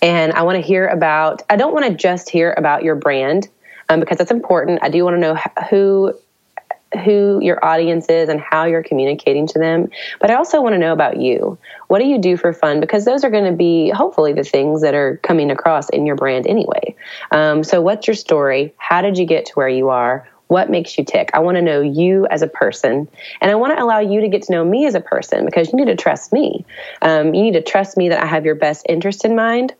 and 0.00 0.32
I 0.32 0.42
want 0.42 0.56
to 0.56 0.62
hear 0.62 0.86
about. 0.86 1.42
I 1.50 1.56
don't 1.56 1.74
want 1.74 1.86
to 1.86 1.94
just 1.94 2.30
hear 2.30 2.54
about 2.56 2.84
your 2.84 2.94
brand. 2.94 3.48
Um, 3.88 4.00
because 4.00 4.18
that's 4.18 4.32
important. 4.32 4.80
I 4.82 4.88
do 4.88 5.04
want 5.04 5.14
to 5.14 5.20
know 5.20 5.36
who 5.70 6.12
who 6.96 7.40
your 7.42 7.64
audience 7.64 8.06
is 8.08 8.28
and 8.28 8.40
how 8.40 8.64
you're 8.64 8.82
communicating 8.82 9.46
to 9.48 9.58
them. 9.58 9.88
But 10.20 10.30
I 10.30 10.34
also 10.34 10.60
want 10.62 10.74
to 10.74 10.78
know 10.78 10.92
about 10.92 11.20
you. 11.20 11.58
What 11.88 12.00
do 12.00 12.06
you 12.06 12.18
do 12.18 12.36
for 12.36 12.52
fun? 12.52 12.80
Because 12.80 13.04
those 13.04 13.24
are 13.24 13.30
going 13.30 13.50
to 13.50 13.56
be 13.56 13.90
hopefully 13.90 14.32
the 14.32 14.44
things 14.44 14.82
that 14.82 14.94
are 14.94 15.18
coming 15.22 15.50
across 15.50 15.88
in 15.90 16.06
your 16.06 16.16
brand 16.16 16.46
anyway. 16.46 16.94
Um, 17.30 17.62
so, 17.64 17.80
what's 17.80 18.06
your 18.06 18.14
story? 18.14 18.74
How 18.76 19.02
did 19.02 19.18
you 19.18 19.26
get 19.26 19.46
to 19.46 19.52
where 19.54 19.68
you 19.68 19.88
are? 19.88 20.28
What 20.48 20.70
makes 20.70 20.96
you 20.96 21.04
tick? 21.04 21.30
I 21.34 21.40
want 21.40 21.56
to 21.56 21.62
know 21.62 21.80
you 21.80 22.26
as 22.30 22.42
a 22.42 22.46
person, 22.46 23.08
and 23.40 23.50
I 23.50 23.56
want 23.56 23.76
to 23.76 23.82
allow 23.82 23.98
you 23.98 24.20
to 24.20 24.28
get 24.28 24.42
to 24.42 24.52
know 24.52 24.64
me 24.64 24.86
as 24.86 24.94
a 24.94 25.00
person 25.00 25.44
because 25.44 25.72
you 25.72 25.76
need 25.76 25.86
to 25.86 25.96
trust 25.96 26.32
me. 26.32 26.64
Um, 27.02 27.34
you 27.34 27.42
need 27.42 27.54
to 27.54 27.62
trust 27.62 27.96
me 27.96 28.10
that 28.10 28.22
I 28.22 28.26
have 28.26 28.44
your 28.44 28.54
best 28.54 28.86
interest 28.88 29.24
in 29.24 29.34
mind 29.34 29.74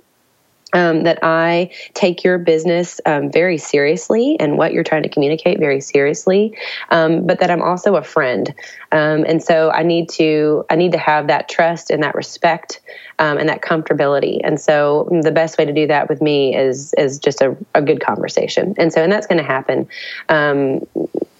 um, 0.73 1.05
that 1.05 1.19
I 1.23 1.71
take 1.95 2.25
your 2.25 2.39
business 2.39 3.01
um, 3.07 3.31
very 3.31 3.57
seriously 3.57 4.37
and 4.41 4.59
what 4.59 4.73
you're 4.73 4.85
trying 4.85 5.05
to 5.05 5.09
communicate 5.09 5.59
very 5.59 5.81
seriously, 5.81 6.57
um, 6.91 7.27
but 7.27 7.41
that 7.41 7.51
I'm 7.51 7.63
also 7.63 7.97
a 7.97 8.03
friend, 8.03 8.53
um, 8.93 9.25
and 9.27 9.43
so 9.43 9.71
I 9.71 9.83
need 9.83 10.09
to 10.11 10.65
I 10.69 10.77
need 10.77 10.93
to 10.93 10.99
have 10.99 11.29
that 11.29 11.49
trust 11.49 11.91
and 11.91 12.03
that 12.03 12.15
respect 12.15 12.81
um, 13.19 13.39
and 13.39 13.49
that 13.49 13.63
comfortability. 13.63 14.41
And 14.43 14.61
so 14.61 15.09
the 15.23 15.33
best 15.33 15.59
way 15.59 15.65
to 15.65 15.73
do 15.73 15.87
that 15.87 16.09
with 16.09 16.21
me 16.21 16.57
is 16.57 16.93
is 16.99 17.19
just 17.19 17.41
a, 17.41 17.57
a 17.75 17.83
good 17.83 18.01
conversation, 18.01 18.75
and 18.77 18.93
so 18.93 19.03
and 19.03 19.13
that's 19.13 19.27
going 19.27 19.39
to 19.39 19.45
happen 19.45 19.89
um, 20.29 20.81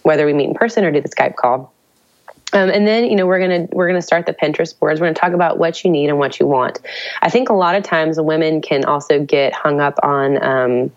whether 0.03 0.25
we 0.25 0.33
meet 0.33 0.49
in 0.49 0.55
person 0.55 0.85
or 0.85 0.93
do 0.93 1.01
the 1.01 1.09
Skype 1.09 1.37
call. 1.37 1.73
Um, 2.53 2.71
and 2.71 2.87
then 2.87 3.05
you 3.05 3.17
know 3.17 3.27
we're 3.27 3.41
gonna 3.41 3.67
we're 3.73 3.89
gonna 3.89 4.03
start 4.03 4.27
the 4.27 4.33
Pinterest 4.33 4.79
boards. 4.79 5.01
We're 5.01 5.07
gonna 5.07 5.15
talk 5.15 5.33
about 5.33 5.59
what 5.59 5.85
you 5.85 5.91
need 5.91 6.09
and 6.09 6.19
what 6.19 6.39
you 6.39 6.47
want. 6.47 6.79
I 7.23 7.29
think 7.29 7.49
a 7.49 7.55
lot 7.55 7.75
of 7.75 7.83
times 7.83 8.21
women 8.21 8.63
can 8.63 8.85
also 8.85 9.23
get 9.23 9.53
hung 9.53 9.81
up 9.81 9.99
on. 10.03 10.43
Um, 10.43 10.93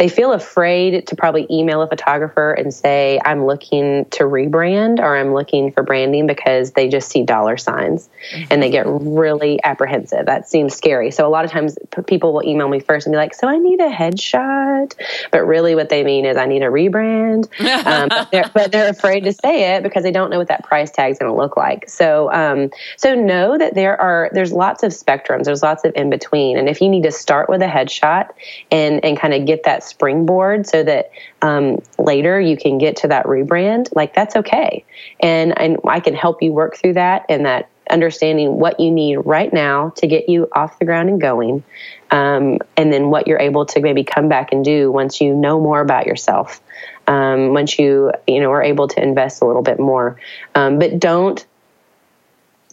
they 0.00 0.08
feel 0.08 0.32
afraid 0.32 1.06
to 1.08 1.14
probably 1.14 1.46
email 1.50 1.82
a 1.82 1.86
photographer 1.86 2.54
and 2.54 2.72
say, 2.72 3.20
I'm 3.22 3.44
looking 3.44 4.06
to 4.06 4.24
rebrand 4.24 4.98
or 4.98 5.14
I'm 5.14 5.34
looking 5.34 5.72
for 5.72 5.82
branding 5.82 6.26
because 6.26 6.70
they 6.70 6.88
just 6.88 7.10
see 7.10 7.22
dollar 7.22 7.58
signs 7.58 8.08
mm-hmm. 8.32 8.44
and 8.50 8.62
they 8.62 8.70
get 8.70 8.86
really 8.86 9.62
apprehensive. 9.62 10.24
That 10.24 10.48
seems 10.48 10.74
scary. 10.74 11.10
So 11.10 11.26
a 11.26 11.28
lot 11.28 11.44
of 11.44 11.50
times 11.50 11.76
people 12.06 12.32
will 12.32 12.42
email 12.42 12.66
me 12.66 12.80
first 12.80 13.06
and 13.06 13.12
be 13.12 13.18
like, 13.18 13.34
So 13.34 13.46
I 13.46 13.58
need 13.58 13.78
a 13.78 13.90
headshot. 13.90 14.94
But 15.30 15.42
really, 15.42 15.74
what 15.74 15.90
they 15.90 16.02
mean 16.02 16.24
is, 16.24 16.38
I 16.38 16.46
need 16.46 16.62
a 16.62 16.70
rebrand. 16.70 17.50
um, 17.84 18.08
but, 18.08 18.30
they're, 18.30 18.50
but, 18.54 18.72
they're, 18.72 18.88
afraid 18.88 19.24
to 19.24 19.34
say 19.34 19.76
it 19.76 19.82
because 19.82 20.02
they 20.02 20.12
don't 20.12 20.30
know 20.30 20.38
what 20.38 20.48
that 20.48 20.64
price 20.64 20.90
tag 20.90 21.12
is 21.12 21.18
going 21.18 21.30
to 21.30 21.36
look 21.36 21.58
like. 21.58 21.90
So, 21.90 22.32
um, 22.32 22.70
so 22.96 23.14
know 23.14 23.58
that 23.58 23.74
there 23.74 24.00
are, 24.00 24.30
there's 24.32 24.50
lots 24.50 24.82
of 24.82 24.92
spectrums, 24.92 25.44
there's 25.44 25.62
lots 25.62 25.84
of 25.84 25.92
in 25.94 26.08
between. 26.08 26.56
And 26.56 26.70
if 26.70 26.80
you 26.80 26.88
need 26.88 27.02
to 27.02 27.12
start 27.12 27.50
with 27.50 27.60
a 27.60 27.66
headshot 27.66 28.30
and, 28.70 29.04
and 29.04 29.18
kind 29.18 29.34
of 29.34 29.44
get 29.44 29.64
that 29.64 29.89
springboard 29.90 30.66
so 30.66 30.82
that 30.82 31.10
um, 31.42 31.82
later 31.98 32.40
you 32.40 32.56
can 32.56 32.78
get 32.78 32.96
to 32.96 33.08
that 33.08 33.26
rebrand, 33.26 33.88
like 33.94 34.14
that's 34.14 34.36
okay. 34.36 34.84
And, 35.20 35.58
and 35.60 35.78
I 35.86 36.00
can 36.00 36.14
help 36.14 36.42
you 36.42 36.52
work 36.52 36.76
through 36.76 36.94
that 36.94 37.26
and 37.28 37.44
that 37.46 37.68
understanding 37.90 38.58
what 38.58 38.80
you 38.80 38.90
need 38.90 39.16
right 39.16 39.52
now 39.52 39.90
to 39.96 40.06
get 40.06 40.28
you 40.28 40.48
off 40.52 40.78
the 40.78 40.84
ground 40.84 41.08
and 41.08 41.20
going. 41.20 41.62
Um, 42.10 42.58
and 42.76 42.92
then 42.92 43.10
what 43.10 43.26
you're 43.26 43.40
able 43.40 43.66
to 43.66 43.80
maybe 43.80 44.04
come 44.04 44.28
back 44.28 44.52
and 44.52 44.64
do 44.64 44.90
once 44.90 45.20
you 45.20 45.34
know 45.34 45.60
more 45.60 45.80
about 45.80 46.06
yourself. 46.06 46.60
Um, 47.06 47.52
once 47.52 47.78
you 47.78 48.12
you 48.26 48.40
know 48.40 48.52
are 48.52 48.62
able 48.62 48.86
to 48.88 49.02
invest 49.02 49.42
a 49.42 49.46
little 49.46 49.62
bit 49.62 49.80
more, 49.80 50.20
um, 50.54 50.78
but 50.78 50.98
don't 50.98 51.44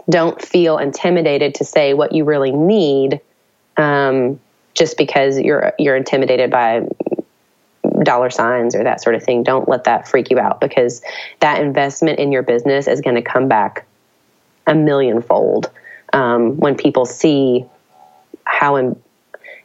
don't 0.10 0.42
feel 0.42 0.78
intimidated 0.78 1.56
to 1.56 1.66
say 1.66 1.94
what 1.94 2.14
you 2.14 2.24
really 2.24 2.52
need 2.52 3.20
um, 3.78 4.40
just 4.74 4.98
because 4.98 5.40
you're 5.40 5.74
you're 5.80 5.96
intimidated 5.96 6.52
by 6.52 6.88
dollar 8.04 8.30
signs 8.30 8.76
or 8.76 8.84
that 8.84 9.02
sort 9.02 9.16
of 9.16 9.24
thing. 9.24 9.44
Don't 9.44 9.68
let 9.68 9.84
that 9.86 10.08
freak 10.08 10.30
you 10.30 10.40
out 10.40 10.60
because 10.60 11.02
that 11.40 11.62
investment 11.62 12.20
in 12.20 12.32
your 12.32 12.44
business 12.44 12.88
is 12.88 13.02
going 13.02 13.16
to 13.16 13.22
come 13.22 13.48
back 13.48 13.86
a 14.68 14.76
millionfold 14.76 15.72
um, 16.14 16.58
when 16.58 16.76
people 16.76 17.06
see 17.06 17.66
how 18.44 18.76
in, 18.76 19.02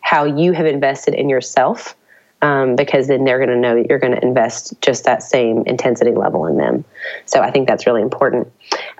how 0.00 0.24
you 0.24 0.52
have 0.52 0.66
invested 0.66 1.14
in 1.14 1.28
yourself. 1.28 1.96
Um, 2.40 2.74
because 2.74 3.06
then 3.06 3.22
they're 3.22 3.38
going 3.38 3.50
to 3.50 3.56
know 3.56 3.76
that 3.76 3.88
you're 3.88 4.00
going 4.00 4.16
to 4.16 4.20
invest 4.20 4.74
just 4.80 5.04
that 5.04 5.22
same 5.22 5.62
intensity 5.64 6.10
level 6.10 6.44
in 6.46 6.56
them. 6.56 6.84
So 7.24 7.38
I 7.38 7.52
think 7.52 7.68
that's 7.68 7.86
really 7.86 8.02
important. 8.02 8.50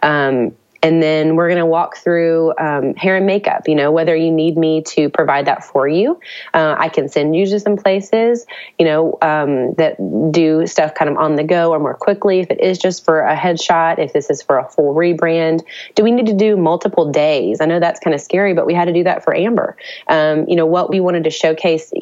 Um, 0.01 0.55
and 0.83 1.03
then 1.03 1.37
we're 1.37 1.49
going 1.49 1.61
to 1.61 1.67
walk 1.67 1.97
through 1.97 2.53
um, 2.59 2.95
hair 2.95 3.17
and 3.17 3.27
makeup. 3.27 3.69
You 3.69 3.77
know, 3.77 3.93
whether 3.93 4.17
you 4.17 4.31
need 4.31 4.57
me 4.57 4.83
to 4.89 5.09
provide 5.09 5.47
that 5.47 5.65
for 5.65 5.87
you, 5.87 6.19
uh, 6.55 6.75
I 6.79 6.89
can 6.89 7.09
send 7.09 7.37
you 7.37 7.47
to 7.47 7.61
some 7.61 7.77
places, 7.77 8.45
you 8.79 8.85
know, 8.85 9.17
um, 9.23 9.75
that 9.75 9.97
do 10.33 10.67
stuff 10.67 10.95
kind 10.95 11.11
of 11.11 11.17
on 11.17 11.37
the 11.37 11.45
go 11.45 11.71
or 11.71 11.79
more 11.79 11.95
quickly. 11.95 12.41
If 12.41 12.51
it 12.51 12.61
is 12.61 12.79
just 12.79 13.05
for 13.05 13.21
a 13.21 13.37
headshot, 13.37 13.99
if 13.99 14.13
this 14.13 14.29
is 14.29 14.43
for 14.43 14.59
a 14.59 14.69
full 14.69 14.95
rebrand, 14.95 15.63
do 15.95 16.03
we 16.03 16.11
need 16.11 16.27
to 16.27 16.35
do 16.35 16.57
multiple 16.57 17.11
days? 17.11 17.61
I 17.61 17.67
know 17.67 17.79
that's 17.79 18.01
kind 18.01 18.15
of 18.15 18.21
scary, 18.21 18.55
but 18.55 18.67
we 18.67 18.75
had 18.75 18.87
to 18.87 18.93
do 18.93 19.05
that 19.05 19.23
for 19.23 19.35
Amber. 19.37 19.77
Um, 20.09 20.49
you 20.49 20.57
know, 20.57 20.67
what 20.67 20.91
we 20.91 21.01
wanted 21.01 21.25
to 21.25 21.31
showcase 21.31 21.93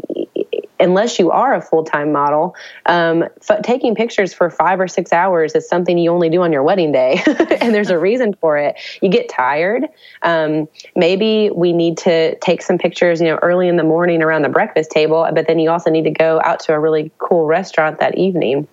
unless 0.80 1.18
you 1.18 1.30
are 1.30 1.54
a 1.54 1.60
full 1.60 1.84
time 1.84 2.12
model, 2.12 2.54
um, 2.86 3.24
f- 3.48 3.62
taking 3.62 3.94
pictures 3.94 4.32
for 4.32 4.50
five 4.50 4.80
or 4.80 4.88
six 4.88 5.12
hours 5.12 5.54
is 5.54 5.68
something 5.68 5.98
you 5.98 6.10
only 6.10 6.28
do 6.28 6.42
on 6.42 6.52
your 6.52 6.62
wedding 6.62 6.92
day, 6.92 7.22
and 7.60 7.74
there's 7.74 7.90
a 7.90 7.98
reason 7.98 8.34
for 8.34 8.56
it. 8.58 8.76
You 9.00 9.08
get 9.08 9.28
tired. 9.28 9.86
Um, 10.22 10.68
maybe 10.96 11.50
we 11.50 11.72
need 11.72 11.98
to 11.98 12.36
take 12.38 12.62
some 12.62 12.78
pictures, 12.78 13.20
you 13.20 13.28
know, 13.28 13.38
early 13.42 13.68
in 13.68 13.76
the 13.76 13.84
morning 13.84 14.22
around 14.22 14.42
the 14.42 14.48
breakfast 14.48 14.90
table, 14.90 15.28
but 15.34 15.46
then 15.46 15.58
you 15.58 15.70
also 15.70 15.90
need 15.90 16.04
to 16.04 16.10
go 16.10 16.40
out 16.44 16.60
to 16.60 16.72
a 16.72 16.78
really 16.78 17.10
cool 17.18 17.46
restaurant 17.46 17.98
that 18.00 18.16
evening. 18.16 18.66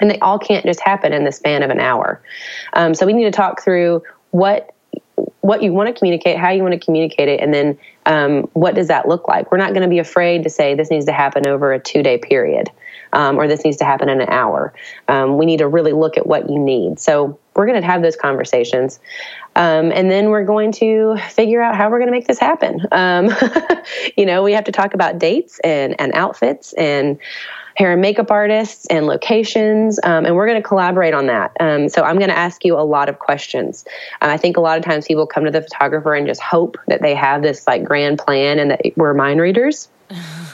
And 0.00 0.10
they 0.10 0.18
all 0.18 0.38
can't 0.38 0.64
just 0.64 0.80
happen 0.80 1.12
in 1.12 1.24
the 1.24 1.30
span 1.30 1.62
of 1.62 1.70
an 1.70 1.78
hour. 1.78 2.20
Um, 2.72 2.92
so 2.94 3.06
we 3.06 3.12
need 3.12 3.24
to 3.24 3.30
talk 3.30 3.62
through 3.62 4.02
what 4.32 4.71
what 5.42 5.62
you 5.62 5.72
want 5.72 5.88
to 5.88 5.98
communicate, 5.98 6.38
how 6.38 6.50
you 6.50 6.62
want 6.62 6.72
to 6.72 6.80
communicate 6.80 7.28
it, 7.28 7.40
and 7.40 7.52
then 7.52 7.78
um, 8.06 8.42
what 8.54 8.74
does 8.74 8.88
that 8.88 9.06
look 9.06 9.28
like? 9.28 9.52
We're 9.52 9.58
not 9.58 9.70
going 9.70 9.82
to 9.82 9.88
be 9.88 9.98
afraid 9.98 10.42
to 10.44 10.50
say 10.50 10.74
this 10.74 10.90
needs 10.90 11.04
to 11.06 11.12
happen 11.12 11.46
over 11.46 11.72
a 11.72 11.78
two 11.78 12.02
day 12.02 12.18
period 12.18 12.70
um, 13.12 13.38
or 13.38 13.46
this 13.46 13.64
needs 13.64 13.76
to 13.78 13.84
happen 13.84 14.08
in 14.08 14.20
an 14.20 14.28
hour. 14.28 14.72
Um, 15.08 15.38
we 15.38 15.46
need 15.46 15.58
to 15.58 15.68
really 15.68 15.92
look 15.92 16.16
at 16.16 16.26
what 16.26 16.48
you 16.48 16.58
need. 16.58 16.98
So 16.98 17.38
we're 17.54 17.66
going 17.66 17.80
to 17.80 17.86
have 17.86 18.02
those 18.02 18.16
conversations. 18.16 18.98
Um, 19.54 19.92
and 19.92 20.10
then 20.10 20.30
we're 20.30 20.44
going 20.44 20.72
to 20.72 21.16
figure 21.28 21.60
out 21.60 21.76
how 21.76 21.90
we're 21.90 21.98
going 21.98 22.08
to 22.08 22.16
make 22.16 22.26
this 22.26 22.38
happen. 22.38 22.80
Um, 22.90 23.30
you 24.16 24.24
know, 24.24 24.42
we 24.42 24.52
have 24.52 24.64
to 24.64 24.72
talk 24.72 24.94
about 24.94 25.18
dates 25.18 25.60
and, 25.62 25.94
and 26.00 26.12
outfits 26.14 26.72
and 26.74 27.18
hair 27.76 27.92
and 27.92 28.02
makeup 28.02 28.30
artists 28.30 28.86
and 28.86 29.06
locations, 29.06 29.98
um, 30.04 30.24
and 30.26 30.34
we're 30.34 30.46
going 30.46 30.60
to 30.60 30.66
collaborate 30.66 31.14
on 31.14 31.26
that. 31.26 31.52
Um, 31.60 31.88
so 31.88 32.02
I'm 32.02 32.16
going 32.16 32.30
to 32.30 32.38
ask 32.38 32.64
you 32.64 32.78
a 32.78 32.82
lot 32.82 33.08
of 33.08 33.18
questions. 33.18 33.84
Uh, 34.20 34.28
I 34.28 34.36
think 34.36 34.56
a 34.56 34.60
lot 34.60 34.78
of 34.78 34.84
times 34.84 35.06
people 35.06 35.26
come 35.26 35.44
to 35.44 35.50
the 35.50 35.62
photographer 35.62 36.14
and 36.14 36.26
just 36.26 36.40
hope 36.40 36.76
that 36.88 37.02
they 37.02 37.14
have 37.14 37.42
this 37.42 37.66
like 37.66 37.84
grand 37.84 38.18
plan 38.18 38.58
and 38.58 38.70
that 38.70 38.80
we're 38.96 39.14
mind 39.14 39.40
readers. 39.40 39.88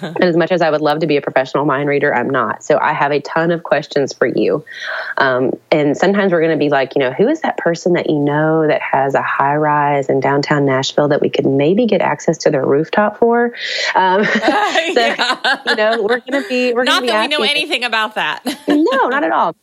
And 0.03 0.25
as 0.25 0.37
much 0.37 0.53
as 0.53 0.63
I 0.63 0.71
would 0.71 0.81
love 0.81 1.01
to 1.01 1.07
be 1.07 1.17
a 1.17 1.21
professional 1.21 1.65
mind 1.65 1.89
reader, 1.89 2.15
I'm 2.15 2.31
not. 2.31 2.63
So 2.65 2.79
I 2.79 2.93
have 2.93 3.13
a 3.13 3.21
ton 3.21 3.51
of 3.51 3.63
questions 3.63 4.13
for 4.13 4.27
you. 4.27 4.65
Um, 5.17 5.53
and 5.71 5.97
sometimes 5.97 6.33
we're 6.33 6.41
going 6.41 6.59
to 6.59 6.63
be 6.63 6.71
like, 6.71 6.95
you 6.95 7.01
know, 7.01 7.13
who 7.13 7.29
is 7.29 7.41
that 7.43 7.57
person 7.57 7.95
that 7.95 8.09
you 8.09 8.19
know 8.19 8.67
that 8.67 8.81
has 8.83 9.15
a 9.15 9.23
high 9.23 9.57
rise 9.57 10.09
in 10.09 10.21
downtown 10.21 10.65
Nashville 10.65 11.09
that 11.09 11.21
we 11.21 11.31
could 11.31 11.47
maybe 11.47 11.87
get 11.87 12.01
access 12.01 12.39
to 12.39 12.51
their 12.51 12.65
rooftop 12.65 13.19
for? 13.19 13.53
Um, 13.95 14.25
so, 14.25 14.41
yeah. 14.95 15.63
you 15.67 15.77
know, 15.77 16.03
we're 16.03 16.21
going 16.21 16.43
to 16.43 16.49
be, 16.49 16.73
we're 16.73 16.85
not 16.85 17.03
be 17.03 17.09
that 17.09 17.29
we 17.29 17.37
know 17.37 17.45
anything 17.45 17.85
about 17.85 18.15
that. 18.15 18.45
no, 18.69 19.09
not 19.09 19.25
at 19.25 19.33
all. 19.33 19.55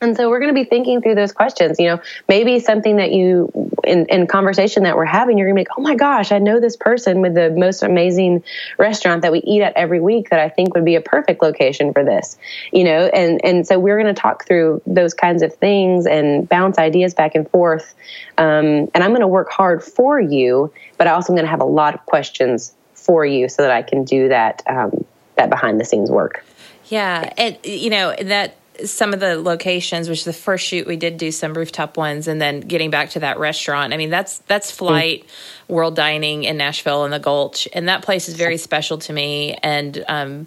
And 0.00 0.16
so 0.16 0.28
we're 0.28 0.40
going 0.40 0.54
to 0.54 0.60
be 0.60 0.68
thinking 0.68 1.00
through 1.00 1.14
those 1.14 1.32
questions. 1.32 1.78
You 1.78 1.86
know, 1.86 2.02
maybe 2.28 2.60
something 2.60 2.96
that 2.96 3.12
you, 3.12 3.50
in, 3.84 4.04
in 4.06 4.26
conversation 4.26 4.82
that 4.82 4.96
we're 4.96 5.06
having, 5.06 5.38
you're 5.38 5.46
going 5.46 5.56
to 5.56 5.60
be 5.64 5.70
like, 5.70 5.78
oh 5.78 5.82
my 5.82 5.94
gosh, 5.94 6.30
I 6.30 6.38
know 6.38 6.60
this 6.60 6.76
person 6.76 7.22
with 7.22 7.34
the 7.34 7.50
most 7.50 7.82
amazing 7.82 8.44
restaurant 8.76 9.22
that 9.22 9.32
we 9.32 9.38
eat 9.38 9.62
at 9.62 9.72
every 9.76 10.00
week 10.00 10.28
that 10.28 10.40
I 10.40 10.50
think 10.50 10.74
would 10.74 10.84
be 10.84 10.96
a 10.96 11.00
perfect 11.00 11.42
location 11.42 11.94
for 11.94 12.04
this. 12.04 12.36
You 12.70 12.84
know, 12.84 13.06
and, 13.06 13.42
and 13.44 13.66
so 13.66 13.78
we're 13.78 13.98
going 13.98 14.14
to 14.14 14.20
talk 14.20 14.46
through 14.46 14.82
those 14.86 15.14
kinds 15.14 15.42
of 15.42 15.54
things 15.54 16.06
and 16.06 16.46
bounce 16.48 16.76
ideas 16.76 17.14
back 17.14 17.34
and 17.34 17.48
forth. 17.48 17.94
Um, 18.36 18.90
and 18.94 18.96
I'm 18.96 19.10
going 19.10 19.20
to 19.20 19.28
work 19.28 19.50
hard 19.50 19.82
for 19.82 20.20
you, 20.20 20.70
but 20.98 21.06
I 21.06 21.12
also 21.12 21.32
am 21.32 21.36
going 21.36 21.46
to 21.46 21.50
have 21.50 21.62
a 21.62 21.64
lot 21.64 21.94
of 21.94 22.04
questions 22.04 22.74
for 22.92 23.24
you 23.24 23.48
so 23.48 23.62
that 23.62 23.70
I 23.70 23.82
can 23.82 24.04
do 24.04 24.28
that, 24.28 24.62
um, 24.66 25.06
that 25.36 25.48
behind 25.48 25.80
the 25.80 25.84
scenes 25.84 26.10
work. 26.10 26.44
Yeah. 26.86 27.32
And, 27.38 27.56
you 27.64 27.88
know, 27.88 28.14
that, 28.20 28.56
some 28.84 29.12
of 29.12 29.20
the 29.20 29.40
locations, 29.40 30.08
which 30.08 30.24
the 30.24 30.32
first 30.32 30.66
shoot 30.66 30.86
we 30.86 30.96
did 30.96 31.16
do 31.16 31.30
some 31.30 31.54
rooftop 31.54 31.96
ones, 31.96 32.26
and 32.28 32.40
then 32.40 32.60
getting 32.60 32.90
back 32.90 33.10
to 33.10 33.20
that 33.20 33.38
restaurant. 33.38 33.92
I 33.92 33.96
mean, 33.96 34.10
that's 34.10 34.38
that's 34.40 34.70
Flight 34.70 35.24
mm. 35.24 35.74
World 35.74 35.96
Dining 35.96 36.44
in 36.44 36.56
Nashville 36.56 37.04
in 37.04 37.10
the 37.10 37.18
Gulch, 37.18 37.68
and 37.72 37.88
that 37.88 38.02
place 38.02 38.28
is 38.28 38.34
very 38.34 38.56
special 38.56 38.98
to 38.98 39.12
me. 39.12 39.54
And 39.62 40.04
um, 40.08 40.46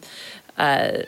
uh, 0.57 1.03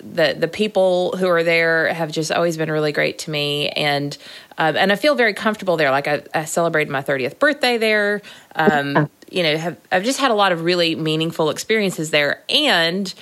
the 0.00 0.34
the 0.38 0.48
people 0.48 1.16
who 1.16 1.28
are 1.28 1.44
there 1.44 1.92
have 1.92 2.10
just 2.10 2.32
always 2.32 2.56
been 2.56 2.70
really 2.70 2.92
great 2.92 3.18
to 3.20 3.30
me, 3.30 3.68
and 3.70 4.16
uh, 4.58 4.72
and 4.76 4.90
I 4.92 4.96
feel 4.96 5.14
very 5.14 5.34
comfortable 5.34 5.76
there. 5.76 5.90
Like 5.90 6.08
I, 6.08 6.22
I 6.34 6.44
celebrated 6.44 6.90
my 6.90 7.02
thirtieth 7.02 7.38
birthday 7.38 7.78
there. 7.78 8.22
Um, 8.54 9.10
you 9.30 9.42
know, 9.42 9.56
have 9.56 9.76
I've 9.92 10.04
just 10.04 10.20
had 10.20 10.30
a 10.30 10.34
lot 10.34 10.52
of 10.52 10.64
really 10.64 10.94
meaningful 10.94 11.50
experiences 11.50 12.10
there, 12.10 12.42
and 12.48 13.12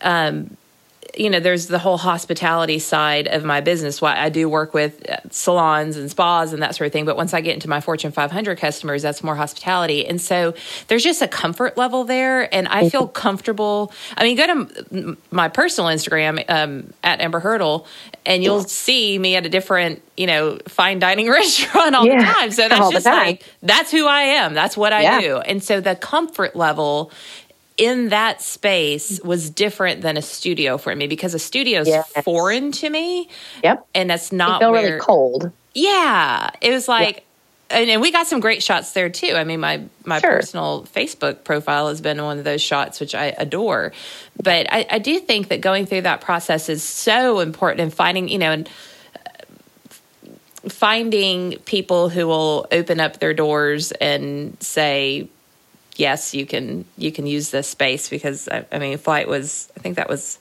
um, 0.00 0.56
you 1.18 1.28
know, 1.30 1.40
there's 1.40 1.66
the 1.66 1.78
whole 1.78 1.98
hospitality 1.98 2.78
side 2.78 3.26
of 3.26 3.44
my 3.44 3.60
business. 3.60 4.00
Why 4.00 4.16
I 4.16 4.28
do 4.28 4.48
work 4.48 4.72
with 4.72 5.08
uh, 5.10 5.16
salons 5.30 5.96
and 5.96 6.10
spas 6.10 6.52
and 6.52 6.62
that 6.62 6.76
sort 6.76 6.86
of 6.86 6.92
thing. 6.92 7.04
But 7.04 7.16
once 7.16 7.34
I 7.34 7.40
get 7.40 7.54
into 7.54 7.68
my 7.68 7.80
Fortune 7.80 8.12
500 8.12 8.58
customers, 8.58 9.02
that's 9.02 9.24
more 9.24 9.34
hospitality. 9.34 10.06
And 10.06 10.20
so 10.20 10.54
there's 10.86 11.02
just 11.02 11.20
a 11.20 11.28
comfort 11.28 11.76
level 11.76 12.04
there. 12.04 12.52
And 12.54 12.68
I 12.68 12.88
feel 12.88 13.08
comfortable. 13.08 13.92
I 14.16 14.22
mean, 14.22 14.36
go 14.36 14.46
to 14.46 15.16
my 15.30 15.48
personal 15.48 15.90
Instagram 15.90 16.44
um, 16.48 16.92
at 17.02 17.20
Amber 17.20 17.40
Hurdle 17.40 17.86
and 18.24 18.44
you'll 18.44 18.62
see 18.62 19.18
me 19.18 19.34
at 19.36 19.44
a 19.44 19.48
different, 19.48 20.02
you 20.16 20.26
know, 20.26 20.58
fine 20.68 20.98
dining 20.98 21.28
restaurant 21.30 21.94
all 21.94 22.06
yeah, 22.06 22.18
the 22.18 22.24
time. 22.24 22.50
So 22.52 22.68
that's 22.68 22.90
just 22.90 23.06
like, 23.06 23.44
that's 23.62 23.90
who 23.90 24.06
I 24.06 24.22
am. 24.22 24.54
That's 24.54 24.76
what 24.76 24.92
I 24.92 25.02
yeah. 25.02 25.20
do. 25.20 25.36
And 25.38 25.64
so 25.64 25.80
the 25.80 25.96
comfort 25.96 26.54
level 26.54 27.10
in 27.78 28.08
that 28.08 28.42
space 28.42 29.20
was 29.22 29.48
different 29.48 30.02
than 30.02 30.16
a 30.16 30.22
studio 30.22 30.76
for 30.76 30.94
me 30.94 31.06
because 31.06 31.32
a 31.32 31.38
studio 31.38 31.80
is 31.80 31.88
yes. 31.88 32.12
foreign 32.24 32.72
to 32.72 32.90
me. 32.90 33.28
Yep. 33.62 33.86
And 33.94 34.10
that's 34.10 34.32
not 34.32 34.60
you 34.60 34.66
feel 34.66 34.72
where, 34.72 34.82
really 34.82 35.00
cold. 35.00 35.52
Yeah. 35.74 36.50
It 36.60 36.72
was 36.72 36.88
like 36.88 37.16
yep. 37.16 37.24
and, 37.70 37.90
and, 37.90 38.02
we 38.02 38.10
got 38.10 38.26
some 38.26 38.40
great 38.40 38.64
shots 38.64 38.92
there 38.92 39.08
too. 39.08 39.32
I 39.34 39.44
mean 39.44 39.60
my 39.60 39.84
my 40.04 40.18
sure. 40.18 40.32
personal 40.32 40.86
Facebook 40.92 41.44
profile 41.44 41.88
has 41.88 42.00
been 42.00 42.22
one 42.22 42.38
of 42.38 42.44
those 42.44 42.60
shots 42.60 42.98
which 42.98 43.14
I 43.14 43.26
adore. 43.26 43.92
But 44.42 44.66
I, 44.72 44.84
I 44.90 44.98
do 44.98 45.20
think 45.20 45.48
that 45.48 45.60
going 45.60 45.86
through 45.86 46.02
that 46.02 46.20
process 46.20 46.68
is 46.68 46.82
so 46.82 47.38
important 47.38 47.80
and 47.80 47.94
finding, 47.94 48.28
you 48.28 48.38
know, 48.38 48.50
and 48.50 48.68
uh, 49.14 50.68
finding 50.68 51.58
people 51.60 52.08
who 52.08 52.26
will 52.26 52.66
open 52.72 52.98
up 52.98 53.20
their 53.20 53.34
doors 53.34 53.92
and 53.92 54.60
say 54.60 55.28
yes, 55.98 56.34
you 56.34 56.46
can 56.46 56.86
you 56.96 57.12
can 57.12 57.26
use 57.26 57.50
this 57.50 57.68
space 57.68 58.08
because 58.08 58.48
I, 58.48 58.64
I 58.72 58.78
mean, 58.78 58.96
flight 58.96 59.28
was 59.28 59.70
I 59.76 59.80
think 59.80 59.96
that 59.96 60.08
was 60.08 60.38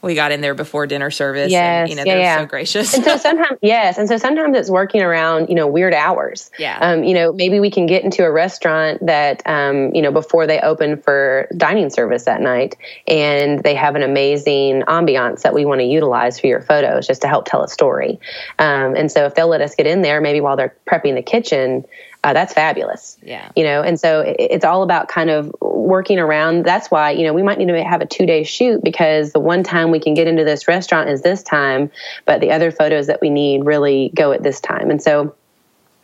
we 0.00 0.14
got 0.14 0.30
in 0.30 0.40
there 0.40 0.54
before 0.54 0.86
dinner 0.86 1.10
service. 1.10 1.50
Yes, 1.50 1.82
and, 1.82 1.90
you 1.90 1.96
know, 1.96 2.04
yeah, 2.04 2.14
they're 2.14 2.22
yeah. 2.22 2.38
so 2.38 2.46
gracious. 2.46 2.94
and 2.94 3.04
so 3.04 3.16
sometimes, 3.16 3.58
yes, 3.62 3.98
and 3.98 4.08
so 4.08 4.16
sometimes 4.16 4.56
it's 4.56 4.70
working 4.70 5.02
around, 5.02 5.48
you 5.48 5.56
know, 5.56 5.66
weird 5.66 5.92
hours. 5.92 6.50
Yeah. 6.58 6.78
Um, 6.80 7.02
you 7.02 7.14
know, 7.14 7.32
maybe 7.32 7.58
we 7.58 7.70
can 7.70 7.86
get 7.86 8.04
into 8.04 8.24
a 8.24 8.30
restaurant 8.30 9.04
that, 9.04 9.42
um, 9.46 9.92
you 9.94 10.02
know, 10.02 10.12
before 10.12 10.46
they 10.46 10.60
open 10.60 11.02
for 11.02 11.48
dining 11.56 11.90
service 11.90 12.24
that 12.24 12.40
night, 12.40 12.76
and 13.08 13.62
they 13.64 13.74
have 13.74 13.96
an 13.96 14.02
amazing 14.02 14.82
ambiance 14.82 15.42
that 15.42 15.52
we 15.52 15.64
want 15.64 15.80
to 15.80 15.84
utilize 15.84 16.38
for 16.38 16.46
your 16.46 16.60
photos 16.60 17.06
just 17.06 17.22
to 17.22 17.28
help 17.28 17.46
tell 17.46 17.62
a 17.64 17.68
story. 17.68 18.20
Um, 18.60 18.94
and 18.94 19.10
so 19.10 19.26
if 19.26 19.34
they'll 19.34 19.48
let 19.48 19.62
us 19.62 19.74
get 19.74 19.86
in 19.86 20.02
there, 20.02 20.20
maybe 20.20 20.40
while 20.40 20.56
they're 20.56 20.74
prepping 20.86 21.14
the 21.14 21.22
kitchen. 21.22 21.84
Uh, 22.24 22.32
that's 22.32 22.52
fabulous. 22.52 23.16
Yeah. 23.22 23.50
You 23.54 23.62
know, 23.62 23.82
and 23.82 23.98
so 23.98 24.20
it, 24.20 24.36
it's 24.38 24.64
all 24.64 24.82
about 24.82 25.08
kind 25.08 25.30
of 25.30 25.54
working 25.60 26.18
around. 26.18 26.64
That's 26.64 26.90
why, 26.90 27.12
you 27.12 27.24
know, 27.24 27.32
we 27.32 27.42
might 27.42 27.58
need 27.58 27.68
to 27.68 27.84
have 27.84 28.00
a 28.00 28.06
two 28.06 28.26
day 28.26 28.42
shoot 28.42 28.82
because 28.82 29.32
the 29.32 29.40
one 29.40 29.62
time 29.62 29.90
we 29.90 30.00
can 30.00 30.14
get 30.14 30.26
into 30.26 30.44
this 30.44 30.66
restaurant 30.66 31.08
is 31.08 31.22
this 31.22 31.42
time, 31.42 31.90
but 32.24 32.40
the 32.40 32.50
other 32.50 32.70
photos 32.70 33.06
that 33.06 33.20
we 33.20 33.30
need 33.30 33.64
really 33.64 34.10
go 34.14 34.32
at 34.32 34.42
this 34.42 34.60
time. 34.60 34.90
And 34.90 35.00
so, 35.00 35.34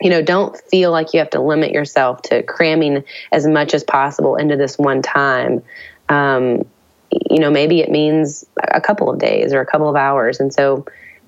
you 0.01 0.09
know, 0.09 0.21
don't 0.21 0.57
feel 0.57 0.91
like 0.91 1.13
you 1.13 1.19
have 1.19 1.29
to 1.31 1.41
limit 1.41 1.71
yourself 1.71 2.21
to 2.23 2.43
cramming 2.43 3.03
as 3.31 3.45
much 3.45 3.73
as 3.73 3.83
possible 3.83 4.35
into 4.35 4.55
this 4.55 4.77
one 4.77 5.01
time. 5.01 5.61
Um, 6.07 6.65
you 7.29 7.39
know, 7.39 7.51
maybe 7.51 7.81
it 7.81 7.91
means 7.91 8.45
a 8.71 8.79
couple 8.81 9.09
of 9.09 9.19
days 9.19 9.53
or 9.53 9.59
a 9.59 9.65
couple 9.65 9.89
of 9.89 9.95
hours. 9.95 10.39
And 10.39 10.53
so 10.53 10.85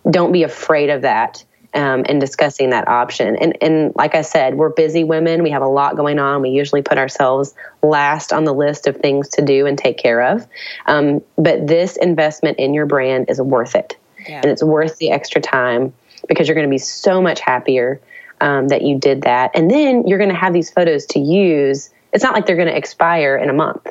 don't 0.10 0.32
be 0.32 0.44
afraid 0.44 0.90
of 0.90 1.02
that 1.02 1.44
um, 1.78 2.04
and 2.10 2.20
discussing 2.20 2.72
that 2.72 2.88
option. 2.88 3.36
And, 3.36 3.56
and 3.62 3.94
like 3.96 4.16
I 4.16 4.24
said, 4.24 4.56
we're 4.56 4.70
busy 4.70 5.04
women. 5.04 5.44
We 5.44 5.52
have 5.52 5.62
a 5.62 5.68
lot 5.68 5.96
going 5.96 6.18
on. 6.18 6.42
We 6.42 6.50
usually 6.50 6.82
put 6.82 6.98
ourselves 6.98 7.54
last 7.84 8.34
on 8.34 8.46
the 8.46 8.54
list 8.54 8.88
of 8.88 8.98
things 8.98 9.30
to 9.30 9.44
do 9.44 9.68
and 9.68 9.78
take 9.78 10.00
care 10.00 10.24
of. 10.24 10.48
Um, 10.88 11.22
but 11.38 11.68
this 11.68 11.96
investment 11.96 12.58
in 12.58 12.74
your 12.74 12.88
brand 12.88 13.30
is 13.30 13.40
worth 13.40 13.76
it. 13.76 13.96
Yeah. 14.28 14.38
And 14.38 14.46
it's 14.46 14.64
worth 14.64 14.98
the 14.98 15.12
extra 15.12 15.40
time 15.40 15.94
because 16.28 16.48
you're 16.48 16.56
going 16.56 16.68
to 16.68 16.74
be 16.74 16.80
so 16.80 17.22
much 17.22 17.40
happier 17.40 18.02
um, 18.42 18.70
that 18.70 18.82
you 18.82 18.98
did 18.98 19.22
that. 19.22 19.52
And 19.54 19.70
then 19.70 20.08
you're 20.08 20.18
going 20.18 20.32
to 20.32 20.36
have 20.36 20.54
these 20.54 20.72
photos 20.72 21.06
to 21.08 21.20
use. 21.20 21.92
It's 22.12 22.24
not 22.24 22.34
like 22.34 22.48
they're 22.48 22.56
going 22.56 22.70
to 22.70 22.76
expire 22.76 23.38
in 23.38 23.52
a 23.52 23.54
month 23.54 23.86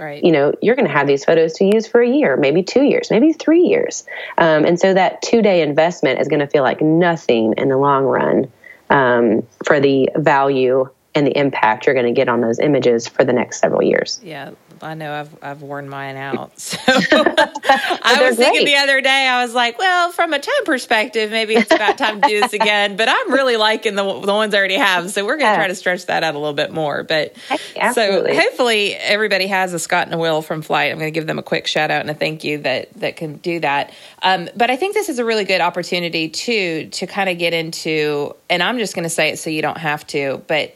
right. 0.00 0.24
you 0.24 0.32
know 0.32 0.52
you're 0.62 0.74
going 0.74 0.86
to 0.86 0.92
have 0.92 1.06
these 1.06 1.24
photos 1.24 1.52
to 1.54 1.64
use 1.64 1.86
for 1.86 2.00
a 2.00 2.08
year 2.08 2.36
maybe 2.36 2.62
two 2.62 2.82
years 2.82 3.10
maybe 3.10 3.32
three 3.32 3.62
years. 3.62 4.04
Um, 4.38 4.64
and 4.64 4.80
so 4.80 4.94
that 4.94 5.22
two 5.22 5.42
day 5.42 5.62
investment 5.62 6.20
is 6.20 6.28
going 6.28 6.40
to 6.40 6.46
feel 6.46 6.62
like 6.62 6.80
nothing 6.80 7.54
in 7.56 7.68
the 7.68 7.76
long 7.76 8.04
run 8.04 8.50
um, 8.88 9.46
for 9.64 9.80
the 9.80 10.10
value 10.16 10.88
and 11.14 11.26
the 11.26 11.36
impact 11.36 11.86
you're 11.86 11.94
going 11.94 12.06
to 12.06 12.12
get 12.12 12.28
on 12.28 12.40
those 12.40 12.58
images 12.58 13.08
for 13.08 13.24
the 13.24 13.32
next 13.32 13.60
several 13.60 13.82
years. 13.82 14.20
Yeah, 14.22 14.50
I 14.82 14.94
know. 14.94 15.12
I've 15.12 15.42
I've 15.42 15.62
worn 15.62 15.88
mine 15.88 16.16
out. 16.16 16.52
So 16.60 16.78
I 16.88 18.26
was 18.28 18.36
thinking 18.36 18.64
great. 18.64 18.66
the 18.66 18.76
other 18.76 19.00
day. 19.00 19.26
I 19.26 19.42
was 19.44 19.54
like, 19.54 19.78
well, 19.78 20.10
from 20.12 20.32
a 20.32 20.38
time 20.38 20.64
perspective, 20.64 21.30
maybe 21.30 21.54
it's 21.54 21.70
about 21.70 21.98
time 21.98 22.20
to 22.20 22.28
do 22.28 22.40
this 22.40 22.52
again. 22.52 22.96
But 22.96 23.08
I'm 23.08 23.32
really 23.32 23.56
liking 23.56 23.94
the 23.94 24.02
the 24.02 24.32
ones 24.32 24.54
I 24.54 24.58
already 24.58 24.76
have. 24.76 25.10
So 25.10 25.24
we're 25.24 25.36
going 25.36 25.50
to 25.52 25.56
try 25.56 25.68
to 25.68 25.74
stretch 25.74 26.06
that 26.06 26.22
out 26.24 26.34
a 26.34 26.38
little 26.38 26.54
bit 26.54 26.72
more. 26.72 27.02
But 27.02 27.36
Heck, 27.48 27.94
so 27.94 28.26
hopefully 28.32 28.94
everybody 28.94 29.46
has 29.46 29.72
a 29.72 29.78
Scott 29.78 30.06
and 30.06 30.14
a 30.14 30.18
Will 30.18 30.42
from 30.42 30.62
Flight. 30.62 30.90
I'm 30.90 30.98
going 30.98 31.12
to 31.12 31.18
give 31.18 31.26
them 31.26 31.38
a 31.38 31.42
quick 31.42 31.66
shout 31.66 31.90
out 31.90 32.00
and 32.00 32.10
a 32.10 32.14
thank 32.14 32.44
you 32.44 32.58
that 32.58 32.92
that 32.94 33.16
can 33.16 33.36
do 33.36 33.60
that. 33.60 33.92
Um, 34.22 34.48
but 34.56 34.70
I 34.70 34.76
think 34.76 34.94
this 34.94 35.08
is 35.08 35.18
a 35.18 35.24
really 35.24 35.44
good 35.44 35.60
opportunity 35.60 36.28
too 36.28 36.88
to 36.90 37.06
kind 37.06 37.28
of 37.30 37.38
get 37.38 37.52
into. 37.52 38.34
And 38.48 38.62
I'm 38.62 38.78
just 38.78 38.94
going 38.94 39.04
to 39.04 39.10
say 39.10 39.30
it 39.30 39.38
so 39.38 39.50
you 39.50 39.62
don't 39.62 39.78
have 39.78 40.06
to, 40.08 40.42
but 40.46 40.74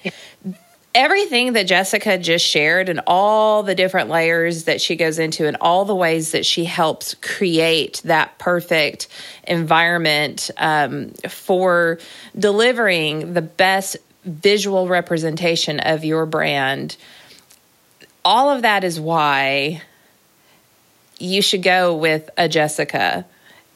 everything 0.95 1.55
that 1.55 1.67
Jessica 1.67 2.17
just 2.17 2.47
shared 2.47 2.89
and 2.89 3.01
all 3.07 3.65
the 3.65 3.75
different 3.75 4.11
layers 4.11 4.65
that 4.65 4.81
she 4.81 4.95
goes 4.95 5.19
into 5.19 5.47
and 5.47 5.57
all 5.61 5.85
the 5.85 5.95
ways 5.95 6.33
that 6.33 6.47
she 6.47 6.65
helps 6.65 7.15
create 7.15 8.01
that 8.05 8.39
perfect 8.39 9.09
environment 9.43 10.51
um, 10.57 11.11
for 11.29 11.99
delivering 12.39 13.35
the 13.35 13.43
best 13.43 13.97
visual 14.25 14.87
representation 14.87 15.81
of 15.81 16.05
your 16.05 16.27
brand. 16.27 16.97
All 18.25 18.51
of 18.51 18.63
that 18.63 18.85
is 18.85 19.01
why 19.01 19.83
you 21.19 21.43
should 21.43 21.63
go 21.63 21.95
with 21.97 22.31
a 22.39 22.49
Jessica 22.49 23.27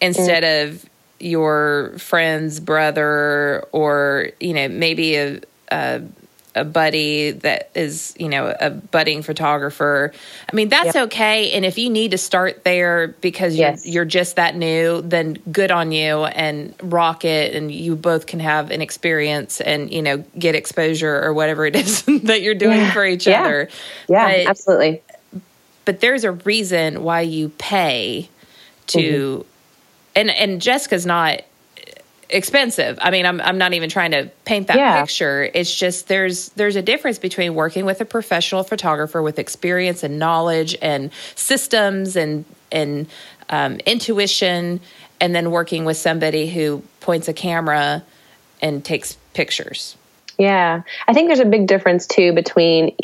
instead 0.00 0.44
of 0.44 0.88
your 1.20 1.94
friend's 1.98 2.60
brother 2.60 3.66
or 3.72 4.30
you 4.38 4.54
know 4.54 4.68
maybe 4.68 5.16
a, 5.16 5.40
a 5.70 6.02
a 6.54 6.64
buddy 6.64 7.30
that 7.32 7.70
is 7.74 8.14
you 8.18 8.28
know 8.28 8.54
a 8.60 8.70
budding 8.70 9.22
photographer. 9.22 10.12
I 10.50 10.56
mean 10.56 10.68
that's 10.68 10.96
okay. 10.96 11.52
And 11.52 11.64
if 11.64 11.78
you 11.78 11.90
need 11.90 12.10
to 12.12 12.18
start 12.18 12.64
there 12.64 13.08
because 13.20 13.54
Yes. 13.54 13.84
you're, 13.84 13.94
you're 13.94 14.04
just 14.04 14.36
that 14.36 14.56
new 14.56 15.02
then 15.02 15.34
good 15.52 15.70
on 15.70 15.92
you 15.92 16.24
and 16.24 16.74
rock 16.82 17.24
it. 17.24 17.54
And 17.54 17.70
you 17.70 17.94
both 17.96 18.26
can 18.26 18.40
have 18.40 18.70
an 18.70 18.80
experience 18.82 19.60
and 19.60 19.92
you 19.92 20.02
know 20.02 20.18
get 20.38 20.54
exposure 20.54 21.22
or 21.22 21.32
whatever 21.34 21.66
it 21.66 21.76
is 21.76 22.02
that 22.24 22.42
you're 22.42 22.54
doing 22.54 22.78
Yeah. 22.80 22.92
for 22.92 23.04
each 23.04 23.26
Yeah. 23.26 23.42
other. 23.42 23.68
Yeah 24.08 24.26
But- 24.26 24.46
absolutely. 24.48 25.02
but 25.84 26.00
there's 26.00 26.24
a 26.24 26.32
reason 26.32 27.02
why 27.02 27.20
you 27.22 27.50
pay 27.58 28.28
to 28.88 28.98
mm-hmm. 29.38 29.48
and 30.16 30.30
and 30.30 30.60
Jessica's 30.60 31.06
not 31.06 31.42
expensive. 32.30 32.98
I 33.00 33.10
mean, 33.10 33.26
I'm 33.26 33.40
I'm 33.40 33.58
not 33.58 33.72
even 33.72 33.88
trying 33.90 34.10
to 34.12 34.30
paint 34.44 34.66
that 34.68 34.76
Yeah. 34.76 35.00
picture. 35.00 35.48
It's 35.54 35.74
just 35.74 36.08
there's 36.08 36.50
there's 36.50 36.76
a 36.76 36.82
difference 36.82 37.18
between 37.18 37.54
working 37.54 37.84
with 37.84 38.00
a 38.00 38.04
professional 38.04 38.64
photographer 38.64 39.22
with 39.22 39.38
experience 39.38 40.02
and 40.02 40.18
knowledge 40.18 40.76
and 40.82 41.10
systems 41.34 42.16
and 42.16 42.44
and 42.70 43.06
um, 43.48 43.78
intuition, 43.86 44.80
and 45.20 45.34
then 45.34 45.50
working 45.50 45.84
with 45.86 45.96
somebody 45.96 46.48
who 46.48 46.82
points 47.00 47.28
a 47.28 47.32
camera 47.32 48.02
and 48.60 48.84
takes 48.84 49.16
pictures. 49.32 49.96
Yeah, 50.38 50.82
I 51.08 51.14
think 51.14 51.28
there's 51.28 51.40
a 51.40 51.44
big 51.44 51.66
difference 51.66 52.06
too 52.06 52.32
between 52.32 52.96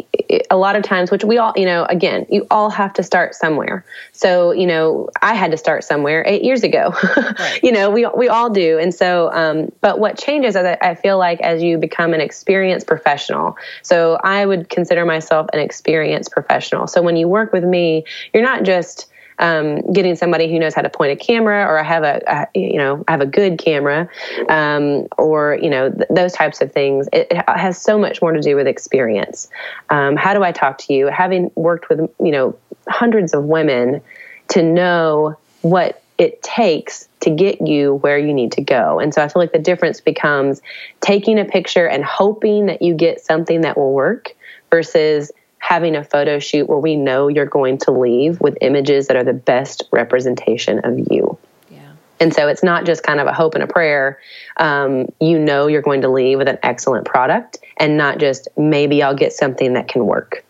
a 0.51 0.57
lot 0.57 0.77
of 0.77 0.85
times, 0.85 1.11
which 1.11 1.25
we 1.25 1.37
all, 1.37 1.53
you 1.57 1.65
know, 1.67 1.85
again, 1.85 2.27
you 2.31 2.47
all 2.49 2.71
have 2.71 2.93
to 2.95 3.03
start 3.03 3.35
somewhere. 3.35 3.85
So, 4.13 4.53
you 4.53 4.69
know, 4.69 5.11
I 5.21 5.35
had 5.35 5.51
to 5.51 5.57
start 5.57 5.83
somewhere 5.83 6.23
eight 6.29 6.45
years 6.45 6.63
ago. 6.63 6.95
you 7.63 7.73
know, 7.73 7.91
we 7.91 8.07
we 8.17 8.29
all 8.29 8.51
do, 8.51 8.79
and 8.79 8.95
so, 8.95 9.33
um, 9.33 9.73
but 9.81 9.99
what 9.99 10.17
changes 10.17 10.55
is 10.55 10.65
I 10.65 10.95
feel 10.95 11.19
like 11.19 11.41
as 11.41 11.61
you 11.61 11.77
become 11.77 12.15
an 12.15 12.21
experienced 12.21 12.87
professional. 12.87 13.57
So, 13.83 14.17
I 14.23 14.47
would 14.47 14.69
consider 14.69 15.05
myself 15.05 15.49
an 15.53 15.59
experienced 15.59 16.31
professional. 16.31 16.87
So, 16.87 17.03
when 17.03 17.17
you 17.17 17.27
work 17.27 17.53
with 17.53 17.65
me, 17.65 18.05
you're 18.33 18.45
not 18.45 18.63
just 18.63 19.11
um, 19.39 19.81
getting 19.93 20.17
somebody 20.17 20.51
who 20.51 20.59
knows 20.59 20.75
how 20.75 20.83
to 20.83 20.91
point 20.91 21.13
a 21.13 21.17
camera 21.17 21.65
or 21.65 21.79
I 21.79 21.83
have 21.83 22.03
a, 22.03 22.23
a 22.27 22.59
you 22.59 22.79
know 22.79 23.05
I 23.09 23.13
have 23.13 23.21
a 23.21 23.27
good 23.27 23.59
camera 23.59 24.09
um, 24.49 25.07
or 25.19 25.59
you 25.61 25.71
know 25.71 25.91
th- 25.91 26.09
those 26.11 26.33
types 26.33 26.61
of 26.61 26.73
things. 26.73 27.09
It, 27.13 27.29
it 27.31 27.49
has 27.49 27.81
so 27.81 27.99
much 27.99 28.23
more 28.23 28.33
to 28.33 28.41
do 28.41 28.57
with 28.57 28.67
experience. 28.67 29.49
Um, 29.91 30.17
how 30.17 30.35
do 30.35 30.43
I 30.43 30.53
talk 30.53 30.79
to 30.79 30.93
you? 30.93 31.07
Having 31.07 31.51
worked 31.55 31.89
with 31.89 32.01
you 32.21 32.31
know 32.31 32.57
hundreds 32.89 33.35
of 33.35 33.45
women 33.45 34.01
to 34.49 34.63
know 34.63 35.37
what 35.63 36.03
it 36.19 36.43
takes 36.43 37.09
to 37.21 37.31
get 37.31 37.67
you 37.67 37.95
where 37.97 38.19
you 38.19 38.33
need 38.33 38.53
to 38.53 38.61
go. 38.61 39.01
And 39.01 39.13
so 39.13 39.23
I 39.23 39.29
feel 39.29 39.43
like 39.43 39.53
the 39.53 39.59
difference 39.59 40.01
becomes 40.01 40.63
taking 41.01 41.39
a 41.41 41.45
picture 41.45 41.89
and 41.89 42.05
hoping 42.05 42.67
that 42.67 42.83
you 42.83 42.95
get 42.95 43.21
something 43.21 43.63
that 43.63 43.77
will 43.77 43.93
work 43.93 44.37
versus 44.71 45.33
having 45.65 45.97
a 45.97 46.05
photo 46.05 46.39
shoot 46.39 46.69
where 46.69 46.79
we 46.79 46.95
know 46.95 47.27
you're 47.27 47.47
going 47.47 47.79
to 47.79 47.91
leave 47.91 48.39
with 48.39 48.55
images 48.61 49.07
that 49.07 49.17
are 49.17 49.25
the 49.25 49.33
best 49.33 49.83
representation 49.93 50.79
of 50.81 50.99
you. 51.11 51.39
Yeah. 51.71 51.93
And 52.21 52.35
so 52.35 52.49
it's 52.49 52.63
not 52.63 52.85
just 52.85 53.03
kind 53.03 53.19
of 53.19 53.27
a 53.27 53.33
hope 53.33 53.55
and 53.55 53.63
a 53.63 53.67
prayer. 53.67 54.21
Um, 54.59 55.07
you 55.23 55.39
know 55.39 55.67
you're 55.67 55.81
going 55.81 56.03
to 56.03 56.11
leave 56.11 56.37
with 56.37 56.49
an 56.49 56.59
excellent 56.63 57.07
product 57.07 57.57
and 57.79 57.97
not 57.97 58.19
just 58.19 58.47
maybe 58.59 59.03
I'll 59.03 59.15
get 59.15 59.33
something 59.33 59.73
that 59.73 59.89
can 59.89 60.05
work. 60.05 60.44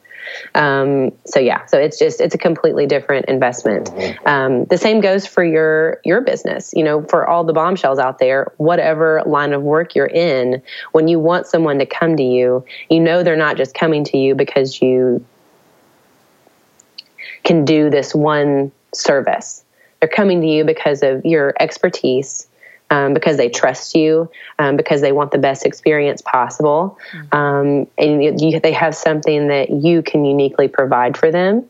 Um, 0.54 1.12
so 1.24 1.40
yeah, 1.40 1.66
so 1.66 1.78
it's 1.78 1.98
just 1.98 2.20
it's 2.20 2.34
a 2.34 2.38
completely 2.38 2.86
different 2.86 3.26
investment. 3.26 3.90
Um, 4.26 4.64
the 4.66 4.78
same 4.78 5.00
goes 5.00 5.26
for 5.26 5.44
your 5.44 6.00
your 6.04 6.20
business. 6.20 6.72
You 6.74 6.84
know, 6.84 7.02
for 7.02 7.26
all 7.26 7.44
the 7.44 7.52
bombshells 7.52 7.98
out 7.98 8.18
there, 8.18 8.52
whatever 8.56 9.22
line 9.26 9.52
of 9.52 9.62
work 9.62 9.94
you're 9.94 10.06
in, 10.06 10.62
when 10.92 11.08
you 11.08 11.18
want 11.18 11.46
someone 11.46 11.78
to 11.78 11.86
come 11.86 12.16
to 12.16 12.22
you, 12.22 12.64
you 12.88 13.00
know 13.00 13.22
they're 13.22 13.36
not 13.36 13.56
just 13.56 13.74
coming 13.74 14.04
to 14.04 14.18
you 14.18 14.34
because 14.34 14.80
you 14.80 15.24
can 17.44 17.64
do 17.64 17.90
this 17.90 18.14
one 18.14 18.72
service. 18.94 19.64
They're 20.00 20.08
coming 20.08 20.40
to 20.40 20.46
you 20.46 20.64
because 20.64 21.02
of 21.02 21.24
your 21.24 21.54
expertise, 21.60 22.46
um, 22.94 23.12
because 23.12 23.36
they 23.36 23.48
trust 23.48 23.96
you, 23.96 24.30
um, 24.60 24.76
because 24.76 25.00
they 25.00 25.10
want 25.10 25.32
the 25.32 25.38
best 25.38 25.66
experience 25.66 26.22
possible, 26.22 26.96
um, 27.32 27.88
and 27.98 28.22
you, 28.22 28.36
you, 28.38 28.60
they 28.60 28.72
have 28.72 28.94
something 28.94 29.48
that 29.48 29.68
you 29.68 30.00
can 30.00 30.24
uniquely 30.24 30.68
provide 30.68 31.16
for 31.16 31.32
them. 31.32 31.64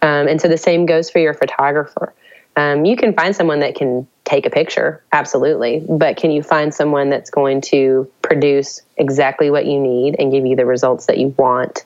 Um, 0.00 0.26
and 0.28 0.40
so 0.40 0.48
the 0.48 0.56
same 0.56 0.86
goes 0.86 1.10
for 1.10 1.18
your 1.18 1.34
photographer. 1.34 2.14
Um, 2.56 2.86
you 2.86 2.96
can 2.96 3.12
find 3.12 3.36
someone 3.36 3.60
that 3.60 3.74
can 3.74 4.06
take 4.24 4.46
a 4.46 4.50
picture, 4.50 5.02
absolutely, 5.12 5.84
but 5.86 6.16
can 6.16 6.30
you 6.30 6.42
find 6.42 6.72
someone 6.72 7.10
that's 7.10 7.28
going 7.28 7.60
to 7.72 8.10
produce 8.22 8.80
exactly 8.96 9.50
what 9.50 9.66
you 9.66 9.78
need 9.78 10.16
and 10.18 10.32
give 10.32 10.46
you 10.46 10.56
the 10.56 10.64
results 10.64 11.04
that 11.04 11.18
you 11.18 11.34
want? 11.36 11.84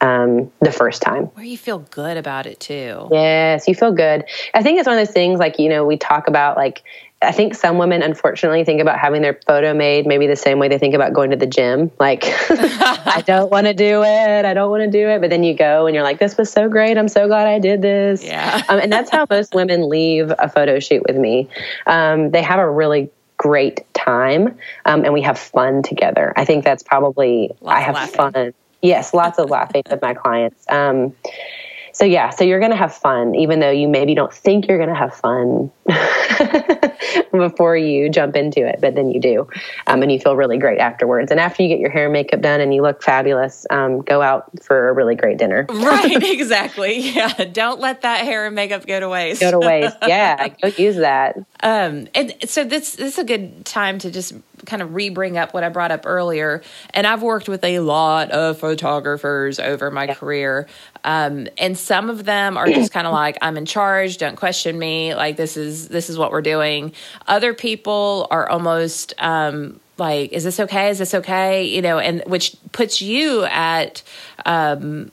um, 0.00 0.52
the 0.60 0.72
first 0.72 1.00
time. 1.00 1.24
Where 1.28 1.46
you 1.46 1.56
feel 1.56 1.78
good 1.78 2.16
about 2.16 2.46
it 2.46 2.60
too. 2.60 3.08
Yes, 3.10 3.66
you 3.66 3.74
feel 3.74 3.92
good. 3.92 4.24
I 4.52 4.62
think 4.62 4.78
it's 4.78 4.86
one 4.86 4.98
of 4.98 5.06
those 5.06 5.14
things 5.14 5.38
like, 5.38 5.58
you 5.58 5.68
know, 5.68 5.86
we 5.86 5.96
talk 5.96 6.28
about 6.28 6.56
like, 6.56 6.82
I 7.24 7.32
think 7.32 7.54
some 7.54 7.78
women 7.78 8.02
unfortunately 8.02 8.64
think 8.64 8.80
about 8.80 8.98
having 8.98 9.22
their 9.22 9.38
photo 9.46 9.74
made 9.74 10.06
maybe 10.06 10.26
the 10.26 10.36
same 10.36 10.58
way 10.58 10.68
they 10.68 10.78
think 10.78 10.94
about 10.94 11.12
going 11.12 11.30
to 11.30 11.36
the 11.36 11.46
gym. 11.46 11.90
Like, 11.98 12.24
I 12.50 13.22
don't 13.26 13.50
want 13.50 13.66
to 13.66 13.74
do 13.74 14.02
it. 14.02 14.44
I 14.44 14.54
don't 14.54 14.70
want 14.70 14.82
to 14.84 14.90
do 14.90 15.08
it. 15.08 15.20
But 15.20 15.30
then 15.30 15.42
you 15.42 15.54
go 15.54 15.86
and 15.86 15.94
you're 15.94 16.04
like, 16.04 16.18
this 16.18 16.36
was 16.36 16.50
so 16.50 16.68
great. 16.68 16.96
I'm 16.96 17.08
so 17.08 17.26
glad 17.26 17.46
I 17.46 17.58
did 17.58 17.82
this. 17.82 18.24
Yeah. 18.24 18.62
Um, 18.68 18.78
and 18.78 18.92
that's 18.92 19.10
how 19.10 19.26
most 19.30 19.54
women 19.54 19.88
leave 19.88 20.32
a 20.38 20.48
photo 20.48 20.78
shoot 20.78 21.02
with 21.06 21.16
me. 21.16 21.48
Um, 21.86 22.30
they 22.30 22.42
have 22.42 22.58
a 22.58 22.70
really 22.70 23.10
great 23.36 23.82
time 23.94 24.56
um, 24.84 25.04
and 25.04 25.12
we 25.12 25.22
have 25.22 25.38
fun 25.38 25.82
together. 25.82 26.32
I 26.36 26.44
think 26.44 26.64
that's 26.64 26.82
probably, 26.82 27.50
Lots 27.60 27.76
I 27.76 27.80
have 27.80 28.10
fun. 28.10 28.54
Yes, 28.80 29.14
lots 29.14 29.38
of 29.38 29.48
laughing 29.48 29.82
with 29.90 30.02
my 30.02 30.12
clients. 30.12 30.64
Um, 30.68 31.14
so 31.94 32.04
yeah, 32.04 32.30
so 32.30 32.42
you're 32.42 32.58
going 32.58 32.72
to 32.72 32.76
have 32.76 32.92
fun, 32.92 33.36
even 33.36 33.60
though 33.60 33.70
you 33.70 33.86
maybe 33.86 34.16
don't 34.16 34.32
think 34.32 34.66
you're 34.66 34.78
going 34.78 34.88
to 34.88 34.96
have 34.96 35.14
fun 35.14 35.70
before 37.30 37.76
you 37.76 38.10
jump 38.10 38.34
into 38.34 38.66
it, 38.66 38.80
but 38.80 38.96
then 38.96 39.10
you 39.12 39.20
do, 39.20 39.48
um, 39.86 40.02
and 40.02 40.10
you 40.10 40.18
feel 40.18 40.34
really 40.34 40.58
great 40.58 40.80
afterwards. 40.80 41.30
And 41.30 41.38
after 41.38 41.62
you 41.62 41.68
get 41.68 41.78
your 41.78 41.90
hair 41.90 42.06
and 42.06 42.12
makeup 42.12 42.40
done 42.40 42.60
and 42.60 42.74
you 42.74 42.82
look 42.82 43.00
fabulous, 43.00 43.64
um, 43.70 44.02
go 44.02 44.22
out 44.22 44.50
for 44.60 44.88
a 44.88 44.92
really 44.92 45.14
great 45.14 45.38
dinner. 45.38 45.66
Right, 45.84 46.22
exactly. 46.22 46.98
Yeah. 46.98 47.28
Don't 47.52 47.78
let 47.78 48.02
that 48.02 48.24
hair 48.24 48.46
and 48.46 48.54
makeup 48.54 48.86
go 48.86 48.98
to 48.98 49.08
waste. 49.08 49.40
Go 49.40 49.50
to 49.50 49.58
waste. 49.58 49.96
Yeah, 50.06 50.48
go 50.48 50.68
use 50.68 50.96
that. 50.96 51.36
Um, 51.62 52.08
and 52.14 52.34
so 52.46 52.64
this 52.64 52.96
this 52.96 53.14
is 53.14 53.18
a 53.18 53.24
good 53.24 53.64
time 53.64 53.98
to 53.98 54.10
just 54.10 54.34
kind 54.64 54.82
of 54.82 54.94
re-bring 54.94 55.36
up 55.36 55.54
what 55.54 55.64
I 55.64 55.68
brought 55.68 55.90
up 55.90 56.02
earlier. 56.04 56.62
And 56.90 57.06
I've 57.06 57.22
worked 57.22 57.48
with 57.48 57.64
a 57.64 57.80
lot 57.80 58.30
of 58.30 58.58
photographers 58.58 59.58
over 59.58 59.90
my 59.90 60.06
career, 60.14 60.66
um, 61.04 61.48
and 61.58 61.76
some 61.76 62.10
of 62.10 62.24
them 62.24 62.56
are 62.56 62.66
just 62.66 62.92
kind 62.92 63.06
of 63.06 63.12
like, 63.24 63.38
"I'm 63.42 63.56
in 63.56 63.66
charge. 63.66 64.18
Don't 64.18 64.36
question 64.36 64.78
me. 64.78 65.14
Like 65.14 65.36
this 65.36 65.56
is 65.56 65.88
this 65.88 66.10
is 66.10 66.18
what 66.18 66.30
we're 66.30 66.42
doing." 66.42 66.92
Other 67.26 67.54
people 67.54 68.26
are 68.30 68.48
almost 68.48 69.14
um, 69.18 69.80
like, 69.98 70.32
"Is 70.32 70.44
this 70.44 70.60
okay? 70.60 70.90
Is 70.90 70.98
this 70.98 71.14
okay?" 71.14 71.64
You 71.64 71.82
know, 71.82 71.98
and 71.98 72.22
which 72.26 72.56
puts 72.72 73.02
you 73.02 73.44
at. 73.44 74.02
Um, 74.46 75.10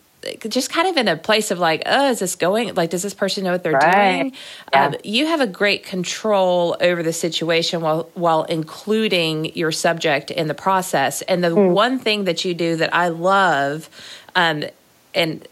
just 0.47 0.69
kind 0.71 0.87
of 0.87 0.97
in 0.97 1.07
a 1.07 1.17
place 1.17 1.51
of 1.51 1.59
like, 1.59 1.83
oh, 1.85 2.09
is 2.09 2.19
this 2.19 2.35
going? 2.35 2.73
Like, 2.75 2.91
does 2.91 3.01
this 3.01 3.13
person 3.13 3.43
know 3.43 3.51
what 3.51 3.63
they're 3.63 3.73
Right. 3.73 4.23
doing? 4.23 4.33
Yeah. 4.71 4.85
Um, 4.85 4.95
you 5.03 5.25
have 5.25 5.41
a 5.41 5.47
great 5.47 5.83
control 5.83 6.77
over 6.79 7.01
the 7.01 7.13
situation 7.13 7.81
while 7.81 8.09
while 8.13 8.43
including 8.43 9.55
your 9.55 9.71
subject 9.71 10.31
in 10.31 10.47
the 10.47 10.53
process. 10.53 11.21
And 11.23 11.43
the 11.43 11.55
one 11.55 11.97
thing 11.99 12.25
that 12.25 12.45
you 12.45 12.53
do 12.53 12.75
that 12.75 12.93
I 12.93 13.07
love, 13.07 13.89
um, 14.35 14.63
and 15.15 15.47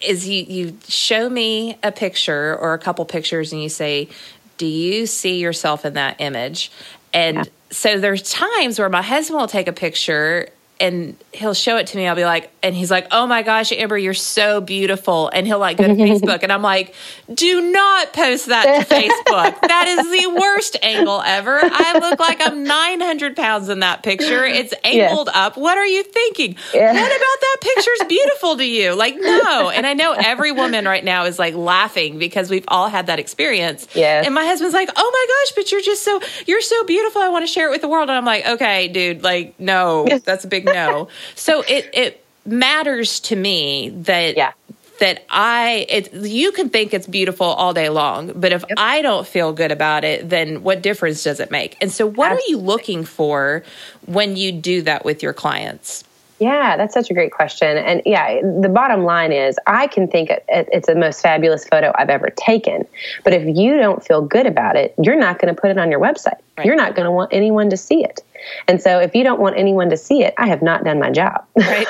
is 0.00 0.26
you 0.26 0.44
you 0.48 0.78
show 0.88 1.28
me 1.28 1.78
a 1.82 1.92
picture 1.92 2.56
or 2.56 2.74
a 2.74 2.78
couple 2.78 3.04
pictures 3.04 3.52
and 3.52 3.62
you 3.62 3.68
say, 3.68 4.08
"Do 4.56 4.66
you 4.66 5.06
see 5.06 5.38
yourself 5.38 5.84
in 5.84 5.94
that 5.94 6.16
image?" 6.20 6.72
And 7.12 7.48
so 7.70 7.98
there's 7.98 8.22
times 8.30 8.78
where 8.78 8.88
my 8.88 9.02
husband 9.02 9.38
will 9.40 9.48
take 9.48 9.68
a 9.68 9.72
picture 9.72 10.48
and 10.78 11.16
he'll 11.32 11.54
show 11.54 11.76
it 11.76 11.86
to 11.88 11.96
me. 11.96 12.06
I'll 12.06 12.16
be 12.16 12.24
like, 12.24 12.50
and 12.62 12.74
he's 12.74 12.90
like, 12.90 13.06
"Oh 13.10 13.26
my 13.26 13.42
gosh, 13.42 13.72
Amber, 13.72 13.96
you're 13.96 14.14
so 14.14 14.60
beautiful!" 14.60 15.28
And 15.28 15.46
he'll 15.46 15.58
like 15.58 15.78
go 15.78 15.86
to 15.86 15.94
Facebook, 15.94 16.42
and 16.42 16.52
I'm 16.52 16.62
like, 16.62 16.94
"Do 17.32 17.70
not 17.72 18.12
post 18.12 18.46
that 18.46 18.86
to 18.86 18.94
Facebook. 18.94 19.60
That 19.60 19.86
is 19.88 20.10
the 20.10 20.38
worst 20.38 20.76
angle 20.82 21.22
ever. 21.24 21.58
I 21.62 21.98
look 21.98 22.18
like 22.20 22.40
I'm 22.46 22.64
900 22.64 23.36
pounds 23.36 23.68
in 23.68 23.80
that 23.80 24.02
picture. 24.02 24.44
It's 24.44 24.74
angled 24.84 25.28
up. 25.32 25.56
What 25.56 25.78
are 25.78 25.86
you 25.86 26.02
thinking? 26.02 26.56
Yeah. 26.74 26.92
What 26.92 27.06
about 27.06 27.40
that 27.40 27.56
picture's 27.60 28.08
beautiful 28.08 28.56
to 28.56 28.64
you? 28.64 28.94
Like, 28.94 29.16
no. 29.16 29.70
And 29.70 29.86
I 29.86 29.94
know 29.94 30.12
every 30.12 30.52
woman 30.52 30.84
right 30.84 31.04
now 31.04 31.24
is 31.24 31.38
like 31.38 31.54
laughing 31.54 32.18
because 32.18 32.50
we've 32.50 32.64
all 32.68 32.88
had 32.88 33.06
that 33.06 33.18
experience. 33.18 33.86
Yeah. 33.94 34.22
And 34.24 34.34
my 34.34 34.44
husband's 34.44 34.74
like, 34.74 34.90
"Oh 34.94 35.10
my 35.10 35.26
gosh, 35.46 35.54
but 35.56 35.72
you're 35.72 35.80
just 35.80 36.02
so 36.02 36.20
you're 36.46 36.60
so 36.60 36.84
beautiful. 36.84 37.22
I 37.22 37.28
want 37.28 37.44
to 37.44 37.52
share 37.52 37.68
it 37.68 37.70
with 37.70 37.80
the 37.80 37.88
world." 37.88 38.08
And 38.10 38.18
I'm 38.18 38.24
like, 38.24 38.46
"Okay, 38.46 38.88
dude, 38.88 39.22
like, 39.22 39.58
no, 39.58 40.06
that's 40.24 40.44
a 40.44 40.48
big 40.48 40.65
no." 40.66 41.08
so 41.34 41.62
it 41.62 41.88
it 41.92 42.22
matters 42.44 43.20
to 43.20 43.36
me 43.36 43.88
that 43.90 44.36
Yeah. 44.36 44.52
that 45.00 45.24
I 45.30 45.84
it 45.88 46.12
you 46.14 46.52
can 46.52 46.68
think 46.70 46.94
it's 46.94 47.06
beautiful 47.06 47.46
all 47.46 47.74
day 47.74 47.88
long, 47.88 48.32
but 48.36 48.52
if 48.52 48.64
I 48.76 49.02
don't 49.02 49.26
feel 49.26 49.52
good 49.52 49.72
about 49.72 50.04
it, 50.04 50.28
then 50.28 50.62
what 50.62 50.80
difference 50.82 51.22
does 51.24 51.40
it 51.40 51.50
make? 51.50 51.76
And 51.80 51.90
so 51.92 52.06
what 52.06 52.32
are 52.32 52.40
you 52.48 52.58
looking 52.58 53.04
for 53.04 53.62
when 54.06 54.36
you 54.36 54.52
do 54.52 54.82
that 54.82 55.04
with 55.04 55.22
your 55.22 55.32
clients? 55.32 56.04
Yeah, 56.38 56.76
that's 56.76 56.92
such 56.92 57.10
a 57.10 57.14
great 57.14 57.32
question. 57.32 57.78
And 57.78 58.02
yeah, 58.04 58.42
the 58.42 58.68
bottom 58.68 59.04
line 59.04 59.32
is 59.32 59.56
I 59.66 59.86
can 59.86 60.06
think 60.06 60.28
it, 60.28 60.44
it- 60.48 60.68
it's 60.70 60.86
the 60.86 60.94
most 60.94 61.22
fabulous 61.22 61.64
photo 61.66 61.92
I've 61.94 62.10
ever 62.10 62.28
taken. 62.28 62.86
But 63.24 63.32
if 63.32 63.56
you 63.56 63.78
don't 63.78 64.04
feel 64.06 64.20
good 64.20 64.46
about 64.46 64.76
it, 64.76 64.94
you're 65.02 65.16
not 65.16 65.38
going 65.38 65.54
to 65.54 65.58
put 65.58 65.70
it 65.70 65.78
on 65.78 65.90
your 65.90 65.98
website. 66.00 66.36
Right. 66.58 66.66
You're 66.66 66.76
not 66.76 66.94
going 66.94 67.06
to 67.06 67.10
want 67.10 67.32
anyone 67.32 67.70
to 67.70 67.76
see 67.78 68.04
it. 68.04 68.20
And 68.68 68.80
so 68.80 68.98
if 68.98 69.14
you 69.14 69.24
don't 69.24 69.40
want 69.40 69.56
anyone 69.56 69.90
to 69.90 69.96
see 69.96 70.22
it, 70.22 70.34
I 70.38 70.48
have 70.48 70.62
not 70.62 70.84
done 70.84 70.98
my 70.98 71.10
job. 71.10 71.44
Right? 71.56 71.86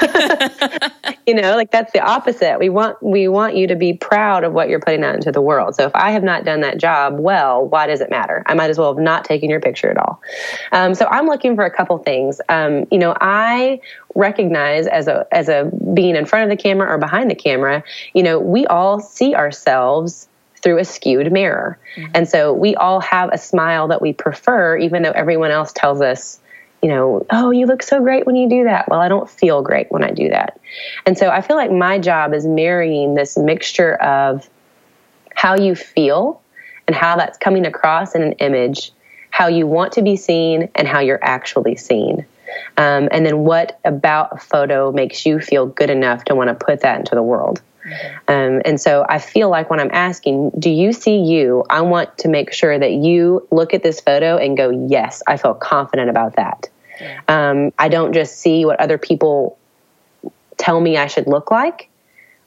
you 1.26 1.34
know, 1.34 1.56
like 1.56 1.70
that's 1.70 1.92
the 1.92 2.00
opposite. 2.00 2.58
We 2.58 2.68
want 2.68 3.02
we 3.02 3.28
want 3.28 3.56
you 3.56 3.66
to 3.66 3.76
be 3.76 3.94
proud 3.94 4.44
of 4.44 4.52
what 4.52 4.68
you're 4.68 4.80
putting 4.80 5.04
out 5.04 5.14
into 5.14 5.32
the 5.32 5.40
world. 5.40 5.74
So 5.74 5.86
if 5.86 5.94
I 5.94 6.10
have 6.10 6.22
not 6.22 6.44
done 6.44 6.60
that 6.60 6.78
job 6.78 7.18
well, 7.18 7.66
why 7.66 7.86
does 7.86 8.00
it 8.00 8.10
matter? 8.10 8.42
I 8.46 8.54
might 8.54 8.70
as 8.70 8.78
well 8.78 8.94
have 8.94 9.02
not 9.02 9.24
taken 9.24 9.50
your 9.50 9.60
picture 9.60 9.90
at 9.90 9.98
all. 9.98 10.20
Um, 10.72 10.94
so 10.94 11.06
I'm 11.06 11.26
looking 11.26 11.56
for 11.56 11.64
a 11.64 11.70
couple 11.70 11.98
things. 11.98 12.40
Um, 12.48 12.86
you 12.90 12.98
know, 12.98 13.16
I 13.20 13.80
recognize 14.14 14.86
as 14.86 15.08
a 15.08 15.26
as 15.32 15.48
a 15.48 15.70
being 15.94 16.16
in 16.16 16.26
front 16.26 16.50
of 16.50 16.56
the 16.56 16.62
camera 16.62 16.88
or 16.88 16.98
behind 16.98 17.30
the 17.30 17.34
camera, 17.34 17.82
you 18.14 18.22
know, 18.22 18.38
we 18.38 18.66
all 18.66 19.00
see 19.00 19.34
ourselves 19.34 20.28
through 20.62 20.78
a 20.78 20.84
skewed 20.84 21.30
mirror. 21.30 21.78
And 22.14 22.28
so 22.28 22.52
we 22.52 22.74
all 22.74 23.00
have 23.00 23.30
a 23.32 23.38
smile 23.38 23.86
that 23.88 24.02
we 24.02 24.12
prefer, 24.12 24.76
even 24.76 25.02
though 25.02 25.12
everyone 25.12 25.52
else 25.52 25.72
tells 25.72 26.00
us, 26.00 26.40
you 26.86 26.92
know, 26.92 27.26
oh, 27.30 27.50
you 27.50 27.66
look 27.66 27.82
so 27.82 28.00
great 28.00 28.26
when 28.26 28.36
you 28.36 28.48
do 28.48 28.62
that. 28.62 28.88
Well, 28.88 29.00
I 29.00 29.08
don't 29.08 29.28
feel 29.28 29.60
great 29.60 29.90
when 29.90 30.04
I 30.04 30.12
do 30.12 30.28
that. 30.28 30.60
And 31.04 31.18
so 31.18 31.30
I 31.30 31.40
feel 31.40 31.56
like 31.56 31.72
my 31.72 31.98
job 31.98 32.32
is 32.32 32.46
marrying 32.46 33.14
this 33.14 33.36
mixture 33.36 33.96
of 33.96 34.48
how 35.34 35.56
you 35.56 35.74
feel 35.74 36.40
and 36.86 36.94
how 36.94 37.16
that's 37.16 37.38
coming 37.38 37.66
across 37.66 38.14
in 38.14 38.22
an 38.22 38.34
image, 38.34 38.92
how 39.30 39.48
you 39.48 39.66
want 39.66 39.94
to 39.94 40.02
be 40.02 40.14
seen, 40.14 40.68
and 40.76 40.86
how 40.86 41.00
you're 41.00 41.18
actually 41.24 41.74
seen. 41.74 42.24
Um, 42.76 43.08
and 43.10 43.26
then 43.26 43.40
what 43.40 43.80
about 43.84 44.28
a 44.30 44.38
photo 44.38 44.92
makes 44.92 45.26
you 45.26 45.40
feel 45.40 45.66
good 45.66 45.90
enough 45.90 46.24
to 46.26 46.36
want 46.36 46.56
to 46.56 46.64
put 46.64 46.82
that 46.82 47.00
into 47.00 47.16
the 47.16 47.22
world? 47.22 47.60
Um, 48.28 48.62
and 48.64 48.80
so 48.80 49.04
I 49.08 49.18
feel 49.18 49.50
like 49.50 49.70
when 49.70 49.80
I'm 49.80 49.90
asking, 49.92 50.52
do 50.56 50.70
you 50.70 50.92
see 50.92 51.18
you? 51.18 51.64
I 51.68 51.80
want 51.80 52.16
to 52.18 52.28
make 52.28 52.52
sure 52.52 52.78
that 52.78 52.92
you 52.92 53.44
look 53.50 53.74
at 53.74 53.82
this 53.82 54.00
photo 54.00 54.36
and 54.36 54.56
go, 54.56 54.86
yes, 54.88 55.20
I 55.26 55.36
feel 55.36 55.54
confident 55.54 56.10
about 56.10 56.36
that. 56.36 56.68
Um, 57.28 57.72
I 57.78 57.88
don't 57.88 58.12
just 58.12 58.38
see 58.38 58.64
what 58.64 58.80
other 58.80 58.98
people 58.98 59.58
tell 60.56 60.80
me 60.80 60.96
I 60.96 61.06
should 61.06 61.26
look 61.26 61.50
like, 61.50 61.88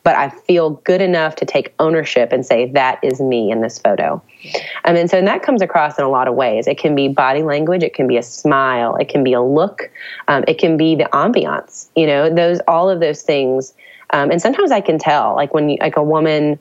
but 0.04 0.16
I 0.16 0.30
feel 0.30 0.72
good 0.72 1.02
enough 1.02 1.36
to 1.38 1.46
take 1.46 1.74
ownership 1.80 2.32
and 2.32 2.46
say, 2.46 2.70
that 2.72 3.00
is 3.04 3.20
me 3.20 3.52
in 3.52 3.62
this 3.62 3.78
photo. 3.78 4.22
Um, 4.86 4.96
and 4.96 5.10
so 5.10 5.18
and 5.18 5.28
that 5.28 5.44
comes 5.44 5.62
across 5.62 6.00
in 6.00 6.06
a 6.06 6.10
lot 6.10 6.28
of 6.28 6.36
ways. 6.36 6.68
It 6.68 6.78
can 6.78 6.96
be 6.96 7.08
body 7.08 7.44
language, 7.44 7.84
it 7.84 7.94
can 7.94 8.08
be 8.08 8.18
a 8.18 8.24
smile, 8.24 8.96
it 8.96 9.10
can 9.10 9.24
be 9.24 9.34
a 9.34 9.42
look, 9.42 9.92
um, 10.28 10.44
it 10.48 10.58
can 10.58 10.78
be 10.78 10.96
the 10.96 11.06
ambiance, 11.14 11.90
you 11.96 12.08
know, 12.08 12.34
those, 12.34 12.60
all 12.68 12.90
of 12.90 13.00
those 13.00 13.22
things. 13.22 13.74
Um, 14.12 14.32
and 14.32 14.42
sometimes 14.42 14.72
I 14.72 14.82
can 14.82 14.98
tell, 14.98 15.36
like 15.36 15.54
when 15.54 15.70
you, 15.70 15.78
like 15.80 15.98
a 15.98 16.04
woman, 16.04 16.58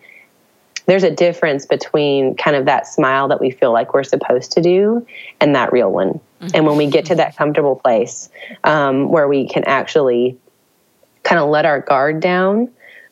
there's 0.87 1.05
a 1.05 1.11
difference 1.11 1.67
between 1.67 2.35
kind 2.35 2.57
of 2.57 2.65
that 2.65 2.87
smile 2.87 3.29
that 3.29 3.41
we 3.41 3.51
feel 3.51 3.73
like 3.73 3.95
we're 3.95 4.05
supposed 4.05 4.53
to 4.53 4.63
do 4.63 5.07
and 5.41 5.55
that 5.55 5.73
real 5.73 5.93
one. 5.93 6.19
And 6.55 6.67
when 6.67 6.77
we 6.77 6.87
get 6.87 7.07
to 7.07 7.17
that 7.17 7.37
comfortable 7.37 7.77
place 7.77 8.29
um, 8.65 9.09
where 9.09 9.27
we 9.29 9.49
can 9.49 9.65
actually 9.65 10.39
kind 11.25 11.41
of 11.41 11.49
let 11.49 11.67
our 11.67 11.81
guard 11.81 12.21
down 12.21 12.71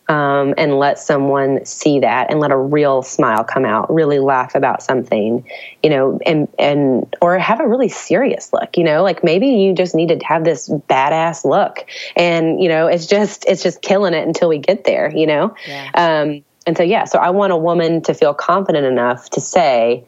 um, 0.09 0.55
and 0.57 0.79
let 0.79 0.99
someone 0.99 1.65
see 1.65 2.01
that 2.01 2.31
and 2.31 2.39
let 2.39 2.53
a 2.53 2.57
real 2.57 3.03
smile 3.03 3.43
come 3.43 3.65
out, 3.65 3.93
really 3.93 4.21
laugh 4.21 4.55
about 4.55 4.83
something, 4.83 5.45
you 5.83 5.91
know, 5.91 6.21
and 6.25 6.49
and 6.59 7.15
or 7.21 7.39
have 7.39 7.61
a 7.61 7.67
really 7.67 7.89
serious 7.89 8.53
look, 8.53 8.77
you 8.77 8.85
know, 8.85 9.03
like 9.03 9.25
maybe 9.25 9.49
you 9.49 9.75
just 9.75 9.95
need 9.95 10.09
to 10.09 10.25
have 10.25 10.45
this 10.45 10.69
badass 10.69 11.45
look, 11.45 11.87
and 12.15 12.63
you 12.63 12.69
know, 12.69 12.87
it's 12.87 13.07
just 13.07 13.45
it's 13.47 13.63
just 13.63 13.83
killing 13.83 14.15
it 14.15 14.27
until 14.27 14.49
we 14.49 14.59
get 14.59 14.85
there, 14.85 15.11
you 15.15 15.27
know. 15.27 15.55
Yeah. 15.67 15.91
Um, 15.95 16.45
and 16.67 16.77
so 16.77 16.83
yeah, 16.83 17.05
so 17.05 17.19
I 17.19 17.31
want 17.31 17.53
a 17.53 17.57
woman 17.57 18.03
to 18.03 18.15
feel 18.15 18.35
confident 18.35 18.87
enough 18.87 19.31
to 19.31 19.41
say, 19.41 20.05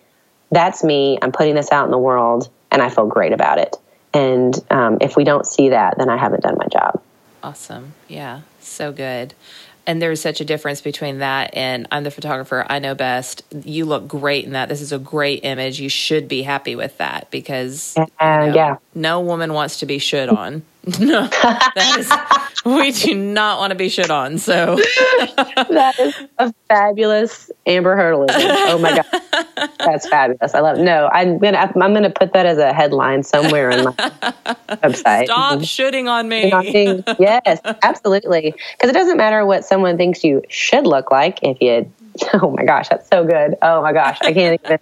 "That's 0.53 0.85
me. 0.85 1.19
I'm 1.23 1.33
putting 1.33 1.57
this 1.57 1.73
out 1.73 1.87
in 1.87 1.91
the 1.91 1.99
world, 1.99 2.51
and 2.71 2.83
I 2.83 2.89
feel 2.89 3.07
great 3.07 3.33
about 3.33 3.59
it." 3.59 3.77
And 4.15 4.55
um, 4.71 4.99
if 5.01 5.17
we 5.17 5.25
don't 5.25 5.47
see 5.47 5.69
that, 5.71 5.99
then 5.99 6.09
I 6.09 6.17
haven't 6.17 6.43
done 6.43 6.57
my 6.59 6.67
job. 6.67 7.03
Awesome. 7.43 7.95
Yeah. 8.09 8.41
So 8.61 8.91
good. 8.93 9.35
And 9.87 10.03
there's 10.03 10.21
such 10.21 10.41
a 10.43 10.45
difference 10.45 10.83
between 10.83 11.19
that 11.21 11.57
and 11.57 11.87
I'm 11.91 12.05
the 12.05 12.11
photographer. 12.11 12.67
I 12.69 12.79
know 12.79 12.95
best. 12.95 13.43
You 13.65 13.87
look 13.87 14.07
great 14.07 14.45
in 14.45 14.53
that. 14.53 14.69
This 14.69 14.83
is 14.83 14.93
a 14.93 14.99
great 14.99 15.45
image. 15.45 15.81
You 15.81 15.89
should 15.89 16.29
be 16.29 16.43
happy 16.43 16.77
with 16.77 16.99
that 16.99 17.31
because 17.31 17.95
Uh, 17.97 18.05
you 18.21 18.27
know, 18.27 18.55
yeah. 18.55 18.77
no 18.95 19.21
woman 19.21 19.55
wants 19.55 19.79
to 19.81 19.87
be 19.87 19.99
should 19.99 20.29
on. 20.29 20.63
no, 21.01 21.27
that 21.29 21.97
is 21.99 22.09
we 22.65 22.93
do 22.93 23.15
not 23.15 23.59
want 23.59 23.71
to 23.71 23.75
be 23.75 23.89
shit 23.89 24.11
on. 24.11 24.39
So 24.39 24.77
that 24.77 25.95
is 25.99 26.15
a 26.39 26.53
fabulous 26.69 27.51
Amber 27.67 27.97
Hurdleism. 27.97 28.35
Oh 28.69 28.79
my 28.79 28.97
god, 28.97 29.69
that's 29.79 30.09
fabulous. 30.09 30.55
I 30.55 30.61
love. 30.61 30.79
It. 30.79 30.83
No, 30.83 31.09
I'm 31.13 31.39
gonna 31.39 31.59
I'm 31.59 31.95
gonna 31.95 32.11
put 32.11 32.33
that 32.33 32.47
as 32.47 32.59
a 32.59 32.73
headline 32.73 33.23
somewhere 33.23 33.71
in 33.71 33.85
my 33.85 33.93
website. 34.69 35.27
Stop 35.27 35.61
shitting 35.61 36.09
on 36.09 36.29
me. 36.29 36.49
yes, 37.19 37.61
absolutely. 37.83 38.55
Because 38.73 38.91
it 38.91 38.95
doesn't 38.95 39.17
matter 39.17 39.45
what 39.47 39.65
someone 39.65 39.97
thinks 39.97 40.25
you 40.25 40.43
should 40.49 40.87
look 40.87 41.11
like 41.11 41.39
if 41.43 41.61
you. 41.61 41.91
Oh 42.33 42.51
my 42.51 42.65
gosh, 42.65 42.89
that's 42.89 43.09
so 43.09 43.25
good. 43.25 43.55
Oh 43.63 43.81
my 43.81 43.93
gosh, 43.93 44.19
I 44.23 44.33
can't 44.33 44.61
even. 44.65 44.79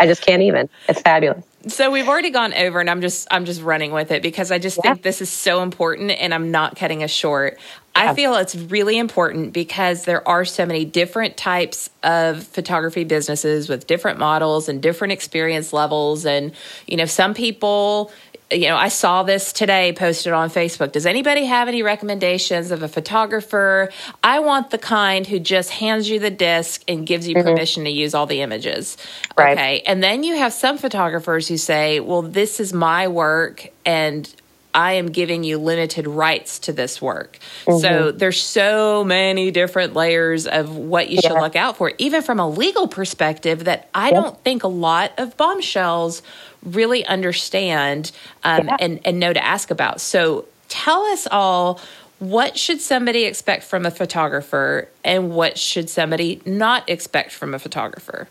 I 0.00 0.06
just 0.06 0.20
can't 0.22 0.42
even. 0.42 0.68
It's 0.88 1.00
fabulous. 1.00 1.44
So 1.68 1.90
we've 1.90 2.08
already 2.08 2.30
gone 2.30 2.54
over 2.54 2.80
and 2.80 2.90
I'm 2.90 3.00
just 3.00 3.28
I'm 3.30 3.44
just 3.44 3.62
running 3.62 3.92
with 3.92 4.10
it 4.10 4.22
because 4.22 4.50
I 4.50 4.58
just 4.58 4.78
yeah. 4.78 4.92
think 4.92 5.02
this 5.02 5.20
is 5.20 5.30
so 5.30 5.62
important 5.62 6.10
and 6.10 6.34
I'm 6.34 6.50
not 6.50 6.76
cutting 6.76 7.02
us 7.02 7.10
short. 7.10 7.58
Yeah. 7.96 8.10
I 8.10 8.14
feel 8.14 8.34
it's 8.36 8.54
really 8.54 8.98
important 8.98 9.52
because 9.52 10.04
there 10.04 10.26
are 10.26 10.44
so 10.44 10.66
many 10.66 10.84
different 10.84 11.36
types 11.36 11.90
of 12.02 12.42
photography 12.42 13.04
businesses 13.04 13.68
with 13.68 13.86
different 13.86 14.18
models 14.18 14.68
and 14.68 14.82
different 14.82 15.12
experience 15.12 15.72
levels 15.72 16.24
and 16.24 16.52
you 16.86 16.96
know 16.96 17.06
some 17.06 17.34
people 17.34 18.10
you 18.52 18.68
know, 18.68 18.76
I 18.76 18.88
saw 18.88 19.22
this 19.22 19.52
today 19.52 19.92
posted 19.92 20.32
on 20.32 20.50
Facebook. 20.50 20.92
Does 20.92 21.06
anybody 21.06 21.44
have 21.44 21.68
any 21.68 21.82
recommendations 21.82 22.70
of 22.70 22.82
a 22.82 22.88
photographer? 22.88 23.90
I 24.22 24.40
want 24.40 24.70
the 24.70 24.78
kind 24.78 25.26
who 25.26 25.38
just 25.38 25.70
hands 25.70 26.08
you 26.08 26.18
the 26.18 26.30
disc 26.30 26.82
and 26.88 27.06
gives 27.06 27.26
you 27.26 27.34
mm-hmm. 27.34 27.48
permission 27.48 27.84
to 27.84 27.90
use 27.90 28.14
all 28.14 28.26
the 28.26 28.40
images. 28.40 28.96
Right. 29.36 29.52
Okay. 29.52 29.80
And 29.86 30.02
then 30.02 30.22
you 30.22 30.36
have 30.36 30.52
some 30.52 30.78
photographers 30.78 31.48
who 31.48 31.56
say, 31.56 32.00
well, 32.00 32.22
this 32.22 32.60
is 32.60 32.72
my 32.72 33.08
work 33.08 33.68
and 33.84 34.32
I 34.74 34.92
am 34.94 35.10
giving 35.10 35.44
you 35.44 35.58
limited 35.58 36.06
rights 36.06 36.58
to 36.60 36.72
this 36.72 37.02
work. 37.02 37.38
Mm-hmm. 37.66 37.78
So 37.78 38.12
there's 38.12 38.42
so 38.42 39.04
many 39.04 39.50
different 39.50 39.94
layers 39.94 40.46
of 40.46 40.74
what 40.74 41.10
you 41.10 41.18
yeah. 41.22 41.30
should 41.30 41.40
look 41.40 41.56
out 41.56 41.76
for, 41.76 41.92
even 41.98 42.22
from 42.22 42.40
a 42.40 42.48
legal 42.48 42.88
perspective, 42.88 43.64
that 43.64 43.88
I 43.94 44.06
yep. 44.10 44.14
don't 44.14 44.44
think 44.44 44.64
a 44.64 44.68
lot 44.68 45.12
of 45.18 45.36
bombshells 45.36 46.22
really 46.62 47.04
understand 47.06 48.12
um, 48.44 48.66
yeah. 48.66 48.76
and, 48.80 49.00
and 49.04 49.18
know 49.18 49.32
to 49.32 49.44
ask 49.44 49.70
about. 49.70 50.00
So 50.00 50.46
tell 50.68 51.02
us 51.06 51.26
all 51.30 51.80
what 52.18 52.56
should 52.56 52.80
somebody 52.80 53.24
expect 53.24 53.64
from 53.64 53.84
a 53.84 53.90
photographer 53.90 54.88
and 55.04 55.32
what 55.32 55.58
should 55.58 55.90
somebody 55.90 56.40
not 56.46 56.88
expect 56.88 57.32
from 57.32 57.52
a 57.52 57.58
photographer? 57.58 58.28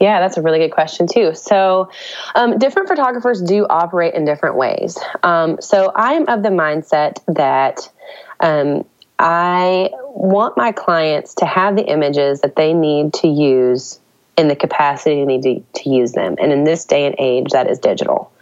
Yeah, 0.00 0.20
that's 0.20 0.36
a 0.36 0.42
really 0.42 0.60
good 0.60 0.70
question, 0.70 1.08
too. 1.08 1.34
So, 1.34 1.90
um, 2.36 2.58
different 2.58 2.88
photographers 2.88 3.42
do 3.42 3.66
operate 3.68 4.14
in 4.14 4.24
different 4.24 4.56
ways. 4.56 4.96
Um, 5.24 5.60
so, 5.60 5.90
I'm 5.94 6.28
of 6.28 6.44
the 6.44 6.50
mindset 6.50 7.18
that 7.26 7.90
um, 8.38 8.84
I 9.18 9.90
want 10.04 10.56
my 10.56 10.70
clients 10.70 11.34
to 11.36 11.46
have 11.46 11.74
the 11.74 11.84
images 11.84 12.40
that 12.42 12.54
they 12.54 12.72
need 12.72 13.14
to 13.14 13.28
use 13.28 13.98
in 14.38 14.48
the 14.48 14.56
capacity 14.56 15.16
they 15.16 15.24
need 15.26 15.42
to, 15.42 15.82
to 15.82 15.90
use 15.90 16.12
them. 16.12 16.36
And 16.40 16.52
in 16.52 16.64
this 16.64 16.84
day 16.84 17.04
and 17.04 17.14
age, 17.18 17.50
that 17.50 17.68
is 17.68 17.78
digital. 17.78 18.32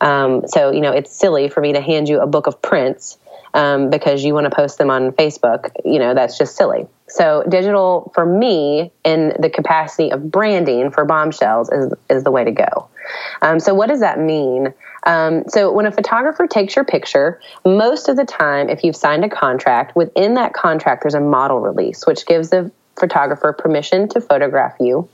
Um, 0.00 0.46
so, 0.48 0.72
you 0.72 0.80
know, 0.80 0.92
it's 0.92 1.14
silly 1.14 1.48
for 1.48 1.60
me 1.60 1.72
to 1.72 1.80
hand 1.80 2.08
you 2.08 2.20
a 2.20 2.26
book 2.26 2.46
of 2.46 2.60
prints 2.60 3.16
um, 3.54 3.88
because 3.88 4.24
you 4.24 4.34
want 4.34 4.44
to 4.44 4.54
post 4.54 4.78
them 4.78 4.90
on 4.90 5.12
Facebook. 5.12 5.70
You 5.84 6.00
know, 6.00 6.12
that's 6.12 6.36
just 6.36 6.56
silly. 6.56 6.86
So, 7.08 7.44
digital 7.48 8.10
for 8.14 8.26
me 8.26 8.90
in 9.04 9.34
the 9.38 9.48
capacity 9.48 10.10
of 10.10 10.30
branding 10.30 10.90
for 10.90 11.04
bombshells 11.04 11.70
is, 11.70 11.92
is 12.10 12.24
the 12.24 12.32
way 12.32 12.44
to 12.44 12.50
go. 12.50 12.88
Um, 13.40 13.60
so, 13.60 13.72
what 13.72 13.88
does 13.88 14.00
that 14.00 14.18
mean? 14.18 14.74
Um, 15.04 15.44
so, 15.48 15.70
when 15.70 15.86
a 15.86 15.92
photographer 15.92 16.48
takes 16.48 16.74
your 16.74 16.84
picture, 16.84 17.40
most 17.64 18.08
of 18.08 18.16
the 18.16 18.24
time, 18.24 18.68
if 18.68 18.82
you've 18.82 18.96
signed 18.96 19.24
a 19.24 19.28
contract, 19.28 19.94
within 19.94 20.34
that 20.34 20.54
contract, 20.54 21.04
there's 21.04 21.14
a 21.14 21.20
model 21.20 21.60
release, 21.60 22.06
which 22.06 22.26
gives 22.26 22.50
the 22.50 22.70
photographer 22.98 23.52
permission 23.52 24.08
to 24.08 24.20
photograph 24.20 24.74
you 24.80 25.08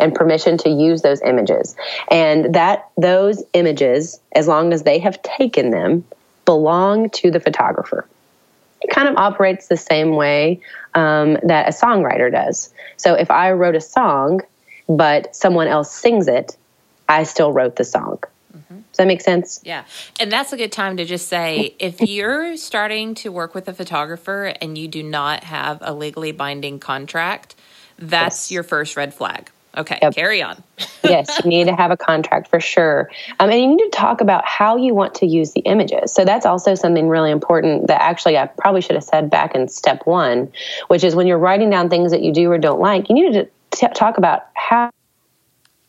and 0.00 0.14
permission 0.14 0.56
to 0.58 0.68
use 0.68 1.02
those 1.02 1.20
images. 1.22 1.76
And 2.10 2.54
that 2.54 2.88
those 2.96 3.42
images, 3.52 4.20
as 4.32 4.48
long 4.48 4.72
as 4.72 4.82
they 4.82 4.98
have 4.98 5.20
taken 5.22 5.70
them, 5.70 6.04
belong 6.44 7.10
to 7.10 7.30
the 7.30 7.40
photographer. 7.40 8.06
It 8.82 8.90
kind 8.90 9.08
of 9.08 9.16
operates 9.16 9.68
the 9.68 9.76
same 9.76 10.14
way 10.14 10.60
um, 10.94 11.38
that 11.42 11.68
a 11.68 11.72
songwriter 11.72 12.30
does. 12.30 12.72
So 12.96 13.14
if 13.14 13.30
I 13.30 13.52
wrote 13.52 13.74
a 13.74 13.80
song, 13.80 14.42
but 14.88 15.34
someone 15.34 15.68
else 15.68 15.90
sings 15.90 16.28
it, 16.28 16.56
I 17.08 17.22
still 17.22 17.52
wrote 17.52 17.76
the 17.76 17.84
song. 17.84 18.18
Mm-hmm. 18.54 18.76
Does 18.76 18.96
that 18.98 19.06
make 19.06 19.20
sense? 19.20 19.60
Yeah. 19.64 19.84
And 20.20 20.30
that's 20.30 20.52
a 20.52 20.56
good 20.56 20.72
time 20.72 20.96
to 20.98 21.04
just 21.04 21.28
say 21.28 21.74
if 21.78 22.00
you're 22.00 22.56
starting 22.56 23.14
to 23.16 23.32
work 23.32 23.54
with 23.54 23.68
a 23.68 23.74
photographer 23.74 24.54
and 24.60 24.76
you 24.76 24.86
do 24.86 25.02
not 25.02 25.44
have 25.44 25.78
a 25.80 25.92
legally 25.94 26.32
binding 26.32 26.78
contract, 26.78 27.54
that's 27.98 28.50
yes. 28.50 28.52
your 28.52 28.62
first 28.62 28.96
red 28.96 29.14
flag. 29.14 29.50
Okay, 29.76 29.98
yep. 30.00 30.14
carry 30.14 30.42
on. 30.42 30.62
yes, 31.04 31.40
you 31.44 31.50
need 31.50 31.66
to 31.66 31.74
have 31.74 31.90
a 31.90 31.96
contract 31.96 32.48
for 32.48 32.60
sure. 32.60 33.10
Um, 33.40 33.50
and 33.50 33.60
you 33.60 33.66
need 33.66 33.78
to 33.78 33.90
talk 33.90 34.20
about 34.20 34.44
how 34.46 34.76
you 34.76 34.94
want 34.94 35.14
to 35.16 35.26
use 35.26 35.52
the 35.52 35.60
images. 35.60 36.12
So 36.12 36.24
that's 36.24 36.46
also 36.46 36.74
something 36.74 37.08
really 37.08 37.30
important 37.30 37.88
that 37.88 38.00
actually 38.00 38.38
I 38.38 38.46
probably 38.46 38.80
should 38.80 38.96
have 38.96 39.04
said 39.04 39.30
back 39.30 39.54
in 39.54 39.68
step 39.68 40.06
one, 40.06 40.52
which 40.88 41.04
is 41.04 41.14
when 41.14 41.26
you're 41.26 41.38
writing 41.38 41.70
down 41.70 41.88
things 41.88 42.12
that 42.12 42.22
you 42.22 42.32
do 42.32 42.50
or 42.50 42.58
don't 42.58 42.80
like, 42.80 43.08
you 43.08 43.14
need 43.14 43.32
to 43.32 43.48
t- 43.72 43.88
talk 43.94 44.18
about 44.18 44.46
how 44.54 44.90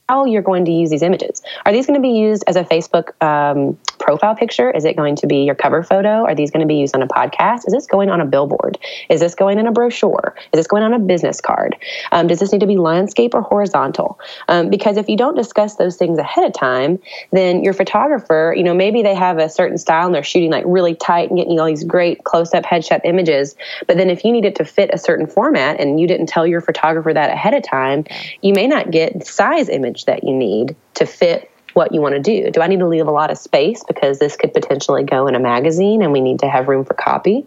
how 0.09 0.25
you're 0.25 0.41
going 0.41 0.65
to 0.65 0.71
use 0.71 0.89
these 0.91 1.01
images. 1.01 1.41
Are 1.65 1.73
these 1.73 1.87
going 1.87 1.99
to 1.99 2.01
be 2.01 2.15
used 2.15 2.43
as 2.47 2.55
a 2.55 2.63
Facebook 2.63 3.19
um, 3.23 3.77
profile 4.05 4.35
picture? 4.35 4.69
Is 4.69 4.85
it 4.85 4.95
going 4.95 5.15
to 5.15 5.25
be 5.25 5.37
your 5.37 5.55
cover 5.55 5.81
photo? 5.81 6.25
Are 6.25 6.35
these 6.35 6.51
going 6.51 6.61
to 6.61 6.67
be 6.67 6.75
used 6.75 6.95
on 6.95 7.01
a 7.01 7.07
podcast? 7.07 7.65
Is 7.65 7.73
this 7.73 7.87
going 7.87 8.11
on 8.11 8.21
a 8.21 8.25
billboard? 8.25 8.77
Is 9.09 9.19
this 9.19 9.33
going 9.33 9.57
in 9.57 9.65
a 9.65 9.71
brochure? 9.71 10.35
Is 10.53 10.59
this 10.59 10.67
going 10.67 10.83
on 10.83 10.93
a 10.93 10.99
business 10.99 11.41
card? 11.41 11.75
Um, 12.11 12.27
does 12.27 12.39
this 12.39 12.51
need 12.51 12.61
to 12.61 12.67
be 12.67 12.77
landscape 12.77 13.33
or 13.33 13.41
horizontal? 13.41 14.19
Um, 14.47 14.69
because 14.69 14.97
if 14.97 15.09
you 15.09 15.17
don't 15.17 15.35
discuss 15.35 15.77
those 15.77 15.95
things 15.97 16.19
ahead 16.19 16.45
of 16.45 16.53
time, 16.53 16.99
then 17.31 17.63
your 17.63 17.73
photographer, 17.73 18.53
you 18.55 18.63
know, 18.63 18.75
maybe 18.75 19.01
they 19.01 19.15
have 19.15 19.39
a 19.39 19.49
certain 19.49 19.79
style 19.79 20.05
and 20.05 20.13
they're 20.13 20.23
shooting 20.23 20.51
like 20.51 20.65
really 20.67 20.93
tight 20.93 21.29
and 21.29 21.39
getting 21.39 21.59
all 21.59 21.65
these 21.65 21.83
great 21.83 22.23
close 22.25 22.53
up 22.53 22.63
headshot 22.63 23.01
images. 23.05 23.55
But 23.87 23.97
then 23.97 24.11
if 24.11 24.23
you 24.23 24.31
need 24.31 24.45
it 24.45 24.55
to 24.57 24.65
fit 24.65 24.91
a 24.93 24.99
certain 24.99 25.25
format 25.25 25.79
and 25.79 25.99
you 25.99 26.05
didn't 26.05 26.27
tell 26.27 26.45
your 26.45 26.61
photographer 26.61 27.11
that 27.11 27.31
ahead 27.31 27.55
of 27.55 27.63
time, 27.63 28.05
you 28.43 28.53
may 28.53 28.67
not 28.67 28.91
get 28.91 29.17
the 29.17 29.25
size 29.25 29.67
image 29.67 30.05
that 30.05 30.23
you 30.23 30.33
need 30.35 30.75
to 30.93 31.07
fit 31.07 31.49
what 31.75 31.93
you 31.93 31.99
want 31.99 32.15
to 32.15 32.21
do. 32.21 32.49
Do 32.51 32.61
I 32.61 32.67
need 32.67 32.79
to 32.79 32.87
leave 32.87 33.05
a 33.05 33.11
lot 33.11 33.29
of 33.31 33.37
space 33.37 33.83
because 33.83 34.17
this 34.17 34.37
could 34.37 34.53
potentially 34.53 35.03
go 35.03 35.27
in 35.27 35.35
a 35.35 35.39
magazine 35.39 36.01
and 36.01 36.13
we 36.13 36.21
need 36.21 36.39
to 36.39 36.49
have 36.49 36.69
room 36.69 36.85
for 36.85 36.93
copy? 36.93 37.45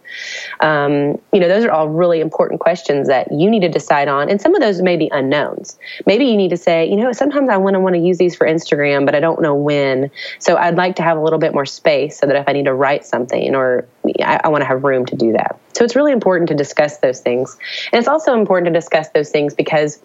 Um, 0.61 1.19
you 1.33 1.41
know, 1.41 1.49
those 1.49 1.65
are 1.65 1.71
all 1.71 1.89
really 1.89 2.21
important 2.21 2.61
questions 2.61 3.09
that 3.09 3.33
you 3.33 3.51
need 3.51 3.61
to 3.61 3.71
decide 3.71 4.07
on. 4.07 4.29
And 4.29 4.39
some 4.39 4.55
of 4.55 4.61
those 4.61 4.83
may 4.83 4.97
be 4.97 5.09
unknowns. 5.11 5.79
Maybe 6.05 6.27
you 6.27 6.37
need 6.37 6.51
to 6.51 6.59
say, 6.59 6.87
you 6.87 6.97
know, 6.97 7.11
sometimes 7.13 7.49
I 7.49 7.57
want 7.57 7.73
to 7.73 7.81
want 7.81 7.95
to 7.95 8.01
use 8.01 8.19
these 8.19 8.37
for 8.37 8.47
Instagram, 8.47 9.07
but 9.07 9.15
I 9.15 9.21
don't 9.21 9.41
know 9.41 9.55
when. 9.55 10.11
So 10.41 10.59
I'd 10.59 10.77
like 10.77 10.97
to 10.97 11.03
have 11.03 11.17
a 11.17 11.23
little 11.23 11.39
bit 11.39 11.55
more 11.55 11.67
space 11.67 12.19
so 12.19 12.27
that 12.27 12.37
if 12.37 12.47
I 12.47 12.53
need 12.53 12.67
to 12.67 12.75
write 12.75 13.07
something 13.07 13.55
or 13.55 13.89
I, 14.23 14.41
I 14.45 14.49
want 14.49 14.61
to 14.61 14.67
have 14.67 14.85
room 14.85 15.07
to 15.07 15.17
do 15.17 15.33
that. 15.33 15.59
So 15.73 15.85
it's 15.85 15.97
really 15.97 16.13
important 16.13 16.49
to 16.49 16.55
discuss 16.55 16.99
those 16.99 17.21
things. 17.21 17.57
And 17.93 17.99
it's 17.99 18.09
also 18.09 18.35
important 18.35 18.67
to 18.67 18.79
discuss 18.79 19.09
those 19.11 19.31
things 19.31 19.55
because 19.55 20.03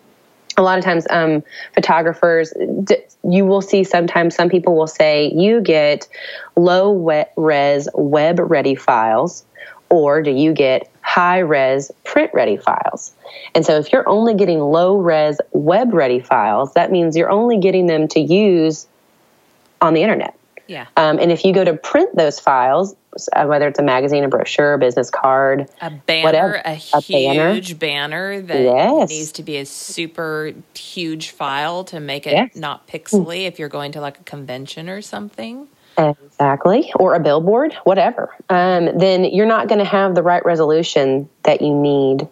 a 0.57 0.61
lot 0.61 0.77
of 0.77 0.83
times 0.83 1.05
um, 1.09 1.43
photographers 1.73 2.53
you 3.23 3.45
will 3.45 3.61
see 3.61 3.83
sometimes 3.83 4.35
some 4.35 4.49
people 4.49 4.75
will 4.75 4.87
say 4.87 5.31
you 5.33 5.61
get 5.61 6.07
low 6.55 7.27
res 7.35 7.87
web 7.93 8.39
ready 8.39 8.75
files 8.75 9.43
or 9.89 10.21
do 10.21 10.31
you 10.31 10.53
get 10.53 10.89
high 11.01 11.39
res 11.39 11.91
print 12.03 12.31
ready 12.33 12.57
files 12.57 13.13
and 13.55 13.65
so 13.65 13.77
if 13.77 13.91
you're 13.91 14.07
only 14.07 14.33
getting 14.33 14.59
low 14.59 14.97
res 14.97 15.39
web 15.51 15.93
ready 15.93 16.19
files 16.19 16.73
that 16.73 16.91
means 16.91 17.15
you're 17.15 17.31
only 17.31 17.57
getting 17.57 17.87
them 17.87 18.07
to 18.07 18.19
use 18.19 18.87
on 19.81 19.93
the 19.93 20.01
internet 20.01 20.37
yeah. 20.67 20.87
Um, 20.97 21.19
and 21.19 21.31
if 21.31 21.43
you 21.43 21.53
go 21.53 21.63
to 21.63 21.73
print 21.73 22.15
those 22.15 22.39
files, 22.39 22.95
whether 23.45 23.67
it's 23.67 23.79
a 23.79 23.83
magazine, 23.83 24.23
a 24.23 24.27
brochure, 24.27 24.73
a 24.73 24.79
business 24.79 25.09
card, 25.09 25.69
a 25.81 25.89
banner, 25.89 26.23
whatever, 26.23 26.61
a, 26.65 26.79
a 26.93 26.99
huge 27.01 27.79
banner, 27.79 28.41
banner 28.41 28.41
that 28.41 28.61
yes. 28.61 29.09
needs 29.09 29.31
to 29.33 29.43
be 29.43 29.57
a 29.57 29.65
super 29.65 30.53
huge 30.73 31.31
file 31.31 31.83
to 31.85 31.99
make 31.99 32.27
it 32.27 32.33
yes. 32.33 32.55
not 32.55 32.87
pixely 32.87 33.45
if 33.45 33.59
you're 33.59 33.69
going 33.69 33.91
to 33.91 34.01
like 34.01 34.19
a 34.19 34.23
convention 34.23 34.89
or 34.89 35.01
something. 35.01 35.67
Exactly, 35.97 36.91
or 36.95 37.13
a 37.13 37.19
billboard, 37.19 37.73
whatever. 37.83 38.35
Um, 38.49 38.97
then 38.97 39.25
you're 39.25 39.45
not 39.45 39.67
going 39.67 39.79
to 39.79 39.85
have 39.85 40.15
the 40.15 40.23
right 40.23 40.43
resolution 40.43 41.29
that 41.43 41.61
you 41.61 41.75
need 41.75 42.27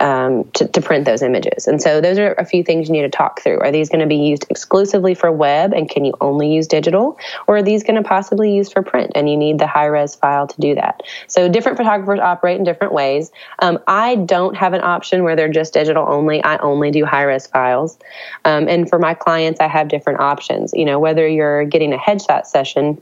um, 0.00 0.44
to, 0.52 0.66
to, 0.66 0.80
print 0.80 1.04
those 1.04 1.22
images. 1.22 1.66
And 1.66 1.80
so 1.80 2.00
those 2.00 2.18
are 2.18 2.32
a 2.34 2.44
few 2.44 2.64
things 2.64 2.88
you 2.88 2.92
need 2.92 3.02
to 3.02 3.08
talk 3.08 3.40
through. 3.40 3.60
Are 3.60 3.70
these 3.70 3.88
going 3.88 4.00
to 4.00 4.06
be 4.06 4.16
used 4.16 4.44
exclusively 4.50 5.14
for 5.14 5.30
web 5.30 5.72
and 5.72 5.88
can 5.88 6.04
you 6.04 6.14
only 6.20 6.52
use 6.52 6.66
digital? 6.66 7.16
Or 7.46 7.58
are 7.58 7.62
these 7.62 7.84
going 7.84 8.02
to 8.02 8.06
possibly 8.06 8.54
use 8.54 8.72
for 8.72 8.82
print 8.82 9.12
and 9.14 9.30
you 9.30 9.36
need 9.36 9.58
the 9.58 9.66
high 9.66 9.86
res 9.86 10.14
file 10.14 10.48
to 10.48 10.60
do 10.60 10.74
that? 10.74 11.02
So 11.28 11.48
different 11.48 11.78
photographers 11.78 12.18
operate 12.20 12.58
in 12.58 12.64
different 12.64 12.92
ways. 12.92 13.30
Um, 13.60 13.78
I 13.86 14.16
don't 14.16 14.56
have 14.56 14.72
an 14.72 14.80
option 14.82 15.22
where 15.22 15.36
they're 15.36 15.48
just 15.48 15.72
digital 15.72 16.04
only. 16.08 16.42
I 16.42 16.56
only 16.58 16.90
do 16.90 17.04
high 17.04 17.22
res 17.22 17.46
files. 17.46 17.96
Um, 18.44 18.68
and 18.68 18.88
for 18.88 18.98
my 18.98 19.14
clients, 19.14 19.60
I 19.60 19.68
have 19.68 19.88
different 19.88 20.20
options. 20.20 20.72
You 20.74 20.84
know, 20.84 20.98
whether 20.98 21.26
you're 21.26 21.64
getting 21.64 21.92
a 21.92 21.98
headshot 21.98 22.46
session 22.46 23.00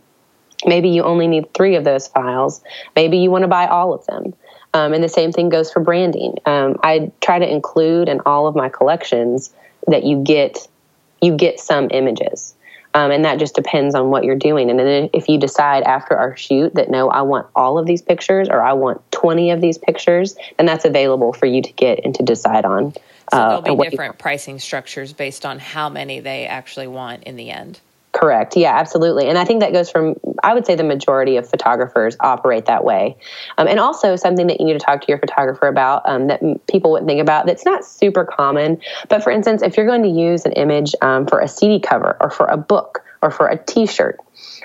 Maybe 0.67 0.91
you 0.91 1.03
only 1.03 1.27
need 1.27 1.53
three 1.55 1.75
of 1.75 1.85
those 1.85 2.09
files. 2.09 2.63
Maybe 2.95 3.19
you 3.19 3.31
want 3.31 3.43
to 3.43 3.49
buy 3.49 3.67
all 3.67 3.93
of 3.93 4.05
them. 4.07 4.35
Um, 4.75 4.95
and 4.95 5.05
the 5.05 5.09
same 5.09 5.33
thing 5.33 5.49
goes 5.49 5.71
for 5.71 5.81
branding. 5.81 6.37
Um, 6.47 6.79
I 6.83 7.13
try 7.21 7.39
to 7.39 7.51
include 7.51 8.09
in 8.09 8.21
all 8.25 8.47
of 8.47 8.57
my 8.57 8.69
collections 8.69 9.53
that 9.87 10.05
you 10.05 10.23
get 10.23 10.67
you 11.21 11.37
get 11.37 11.61
some 11.61 11.89
images. 11.91 12.55
Um, 12.95 13.11
and 13.11 13.25
that 13.25 13.39
just 13.39 13.55
depends 13.55 13.95
on 13.95 14.11
what 14.11 14.25
you're 14.25 14.37
doing. 14.37 14.69
And 14.69 14.79
then 14.79 15.09
if 15.13 15.29
you 15.29 15.39
decide 15.39 15.83
after 15.85 16.17
our 16.17 16.37
shoot 16.37 16.75
that 16.75 16.91
no, 16.91 17.09
I 17.09 17.23
want 17.23 17.47
all 17.57 17.79
of 17.79 17.87
these 17.87 18.03
pictures 18.03 18.49
or 18.51 18.61
I 18.61 18.75
want 18.75 19.01
20 19.13 19.51
of 19.51 19.61
these 19.61 19.79
pictures, 19.79 20.37
then 20.59 20.67
that's 20.67 20.85
available 20.85 21.33
for 21.33 21.47
you 21.47 21.63
to 21.63 21.73
get 21.73 22.01
and 22.05 22.15
to 22.17 22.23
decide 22.23 22.65
on. 22.67 22.93
So 22.93 23.39
uh, 23.39 23.61
there'll 23.63 23.79
be 23.79 23.89
different 23.89 24.19
pricing 24.19 24.59
structures 24.59 25.15
based 25.15 25.47
on 25.47 25.59
how 25.59 25.89
many 25.89 26.21
they 26.21 26.47
actually 26.47 26.87
want 26.87 27.23
in 27.23 27.37
the 27.37 27.51
end. 27.51 27.81
Correct. 28.13 28.57
Yeah, 28.57 28.77
absolutely. 28.77 29.29
And 29.29 29.39
I 29.39 29.45
think 29.45 29.61
that 29.61 29.73
goes 29.73 29.91
from, 29.91 30.17
I 30.43 30.53
would 30.53 30.67
say 30.67 30.75
the 30.75 30.85
majority 30.85 31.39
of 31.39 31.49
photographers 31.49 32.15
operate 32.21 32.67
that 32.67 32.85
way. 32.85 33.17
Um, 33.57 33.67
and 33.67 33.81
also 33.81 34.17
something 34.17 34.49
that 34.49 34.61
you 34.61 34.67
need 34.67 34.75
to 34.75 34.79
talk 34.79 35.01
to 35.01 35.07
your 35.09 35.19
photographer 35.19 35.67
about 35.67 36.03
um, 36.07 36.27
that 36.27 36.41
people 36.67 36.91
wouldn't 36.91 37.09
think 37.09 37.23
about 37.23 37.47
that's 37.47 37.65
not 37.65 37.87
super 37.87 38.27
common. 38.27 38.83
But 39.09 39.25
for 39.25 39.31
instance, 39.31 39.63
if 39.63 39.79
you're 39.79 39.87
going 39.87 40.03
to 40.03 40.11
use 40.11 40.45
an 40.45 40.53
image 40.53 40.95
um, 41.01 41.27
for 41.27 41.41
a 41.41 41.49
CD 41.49 41.81
cover 41.81 42.19
or 42.21 42.29
for 42.29 42.47
a 42.47 42.59
book 42.59 43.03
or 43.23 43.31
for 43.31 43.49
a 43.49 43.57
t 43.57 43.87
shirt, 43.87 44.21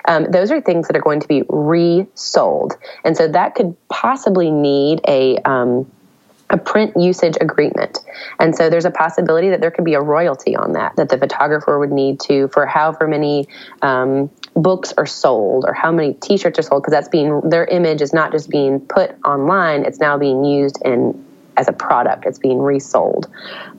um, 0.06 0.30
those 0.30 0.52
are 0.52 0.60
things 0.60 0.88
that 0.88 0.98
are 0.98 1.02
going 1.02 1.22
to 1.22 1.28
be 1.28 1.44
resold. 1.48 2.74
And 3.06 3.16
so 3.16 3.30
that 3.30 3.56
could 3.56 3.78
possibly 3.88 4.52
need 4.52 5.00
a, 5.08 5.38
um, 5.46 5.90
a 6.50 6.58
print 6.58 6.94
usage 6.96 7.36
agreement. 7.42 8.00
And 8.40 8.56
so 8.56 8.70
there's 8.70 8.86
a 8.86 8.92
possibility 8.92 9.50
that 9.50 9.60
there 9.60 9.72
could 9.72 9.84
be 9.84 9.96
a 9.96 10.02
royalty 10.02 10.56
on 10.56 10.74
that, 10.74 10.96
that 10.96 11.10
the 11.10 11.18
photographer 11.18 11.78
would 11.78 11.92
need 11.92 12.20
to, 12.22 12.48
for 12.50 12.66
however 12.66 13.08
many 13.08 13.48
um, 13.82 14.30
books 14.56 14.94
are 14.98 15.06
sold 15.06 15.66
or 15.68 15.74
how 15.74 15.92
many 15.92 16.14
t 16.14 16.38
shirts 16.38 16.58
are 16.58 16.62
sold, 16.62 16.84
because 16.84 16.94
that's 16.94 17.10
being, 17.10 17.42
their 17.50 17.66
image 17.66 18.02
is 18.02 18.14
not 18.14 18.32
just 18.32 18.50
being 18.50 18.80
put 18.80 19.16
online, 19.26 19.84
it's 19.84 20.00
now 20.00 20.18
being 20.18 20.46
used 20.46 20.78
in 20.86 21.24
as 21.58 21.68
a 21.68 21.74
product, 21.74 22.26
it's 22.26 22.40
being 22.40 22.60
resold. 22.60 23.28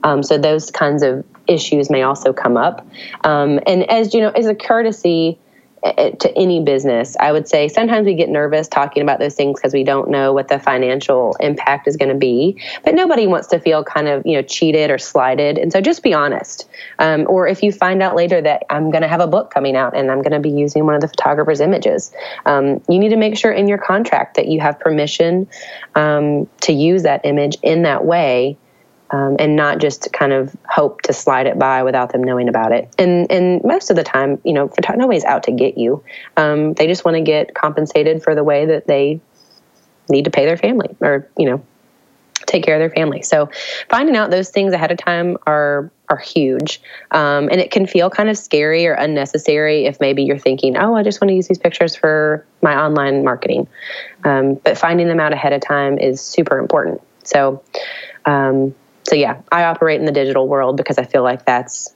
Um, 0.03 0.21
so 0.21 0.37
those 0.37 0.69
kinds 0.69 1.01
of 1.01 1.25
issues 1.47 1.89
may 1.89 2.03
also 2.03 2.33
come 2.33 2.57
up. 2.57 2.85
Um, 3.23 3.59
and 3.65 3.89
as 3.89 4.13
you 4.13 4.19
know, 4.19 4.29
as 4.29 4.47
a 4.47 4.53
courtesy, 4.53 5.39
to 5.83 6.33
any 6.35 6.61
business. 6.61 7.15
I 7.19 7.31
would 7.31 7.47
say 7.47 7.67
sometimes 7.67 8.05
we 8.05 8.13
get 8.13 8.29
nervous 8.29 8.67
talking 8.67 9.01
about 9.01 9.19
those 9.19 9.35
things 9.35 9.59
because 9.59 9.73
we 9.73 9.83
don't 9.83 10.09
know 10.09 10.33
what 10.33 10.47
the 10.47 10.59
financial 10.59 11.35
impact 11.39 11.87
is 11.87 11.95
going 11.95 12.09
to 12.09 12.15
be. 12.15 12.61
But 12.83 12.95
nobody 12.95 13.27
wants 13.27 13.47
to 13.49 13.59
feel 13.59 13.83
kind 13.83 14.07
of 14.07 14.25
you 14.25 14.35
know 14.35 14.41
cheated 14.41 14.91
or 14.91 14.97
slighted, 14.97 15.57
and 15.57 15.71
so 15.71 15.81
just 15.81 16.03
be 16.03 16.13
honest. 16.13 16.67
Um, 16.99 17.25
or 17.29 17.47
if 17.47 17.63
you 17.63 17.71
find 17.71 18.01
out 18.03 18.15
later 18.15 18.41
that 18.41 18.63
I'm 18.69 18.91
going 18.91 19.03
to 19.03 19.07
have 19.07 19.21
a 19.21 19.27
book 19.27 19.51
coming 19.51 19.75
out 19.75 19.95
and 19.95 20.11
I'm 20.11 20.21
going 20.21 20.33
to 20.33 20.39
be 20.39 20.49
using 20.49 20.85
one 20.85 20.95
of 20.95 21.01
the 21.01 21.07
photographer's 21.07 21.61
images, 21.61 22.11
um, 22.45 22.81
you 22.89 22.99
need 22.99 23.09
to 23.09 23.17
make 23.17 23.37
sure 23.37 23.51
in 23.51 23.67
your 23.67 23.77
contract 23.77 24.35
that 24.35 24.47
you 24.47 24.59
have 24.59 24.79
permission 24.79 25.47
um, 25.95 26.47
to 26.61 26.73
use 26.73 27.03
that 27.03 27.21
image 27.25 27.57
in 27.63 27.83
that 27.83 28.05
way 28.05 28.57
um, 29.11 29.35
and 29.39 29.55
not 29.55 29.79
just 29.79 30.11
kind 30.13 30.33
of 30.33 30.55
hope 30.67 31.01
to 31.03 31.13
slide 31.13 31.47
it 31.47 31.57
by 31.57 31.83
without 31.83 32.11
them 32.11 32.23
knowing 32.23 32.47
about 32.47 32.71
it. 32.71 32.93
And 32.97 33.29
and 33.31 33.63
most 33.63 33.89
of 33.89 33.95
the 33.95 34.03
time, 34.03 34.39
you 34.43 34.53
know, 34.53 34.71
nobody's 34.95 35.25
out 35.25 35.43
to 35.43 35.51
get 35.51 35.77
you. 35.77 36.03
Um, 36.37 36.73
they 36.73 36.87
just 36.87 37.05
want 37.05 37.15
to 37.15 37.21
get 37.21 37.55
compensated 37.55 38.23
for 38.23 38.35
the 38.35 38.43
way 38.43 38.65
that 38.65 38.87
they 38.87 39.19
need 40.09 40.25
to 40.25 40.31
pay 40.31 40.45
their 40.45 40.57
family, 40.57 40.95
or 41.01 41.27
you 41.37 41.45
know, 41.45 41.63
take 42.45 42.63
care 42.63 42.75
of 42.75 42.79
their 42.79 42.89
family. 42.89 43.21
So 43.21 43.49
finding 43.89 44.15
out 44.15 44.31
those 44.31 44.49
things 44.49 44.73
ahead 44.73 44.91
of 44.91 44.97
time 44.97 45.37
are 45.47 45.91
are 46.09 46.17
huge, 46.17 46.81
um, 47.11 47.49
and 47.49 47.61
it 47.61 47.71
can 47.71 47.85
feel 47.85 48.09
kind 48.09 48.29
of 48.29 48.37
scary 48.37 48.85
or 48.85 48.93
unnecessary 48.93 49.85
if 49.85 49.99
maybe 49.99 50.23
you're 50.23 50.39
thinking, 50.39 50.77
oh, 50.77 50.95
I 50.95 51.03
just 51.03 51.21
want 51.21 51.29
to 51.29 51.35
use 51.35 51.47
these 51.47 51.59
pictures 51.59 51.95
for 51.95 52.45
my 52.61 52.75
online 52.75 53.23
marketing. 53.23 53.67
Um, 54.23 54.55
but 54.55 54.77
finding 54.77 55.07
them 55.07 55.19
out 55.19 55.33
ahead 55.33 55.53
of 55.53 55.61
time 55.61 55.97
is 55.97 56.21
super 56.21 56.57
important. 56.59 57.01
So 57.23 57.61
um, 58.25 58.73
so 59.09 59.15
yeah, 59.15 59.41
I 59.51 59.63
operate 59.63 59.99
in 59.99 60.05
the 60.05 60.11
digital 60.11 60.47
world 60.47 60.77
because 60.77 60.99
I 60.99 61.03
feel 61.03 61.23
like 61.23 61.43
that's 61.43 61.95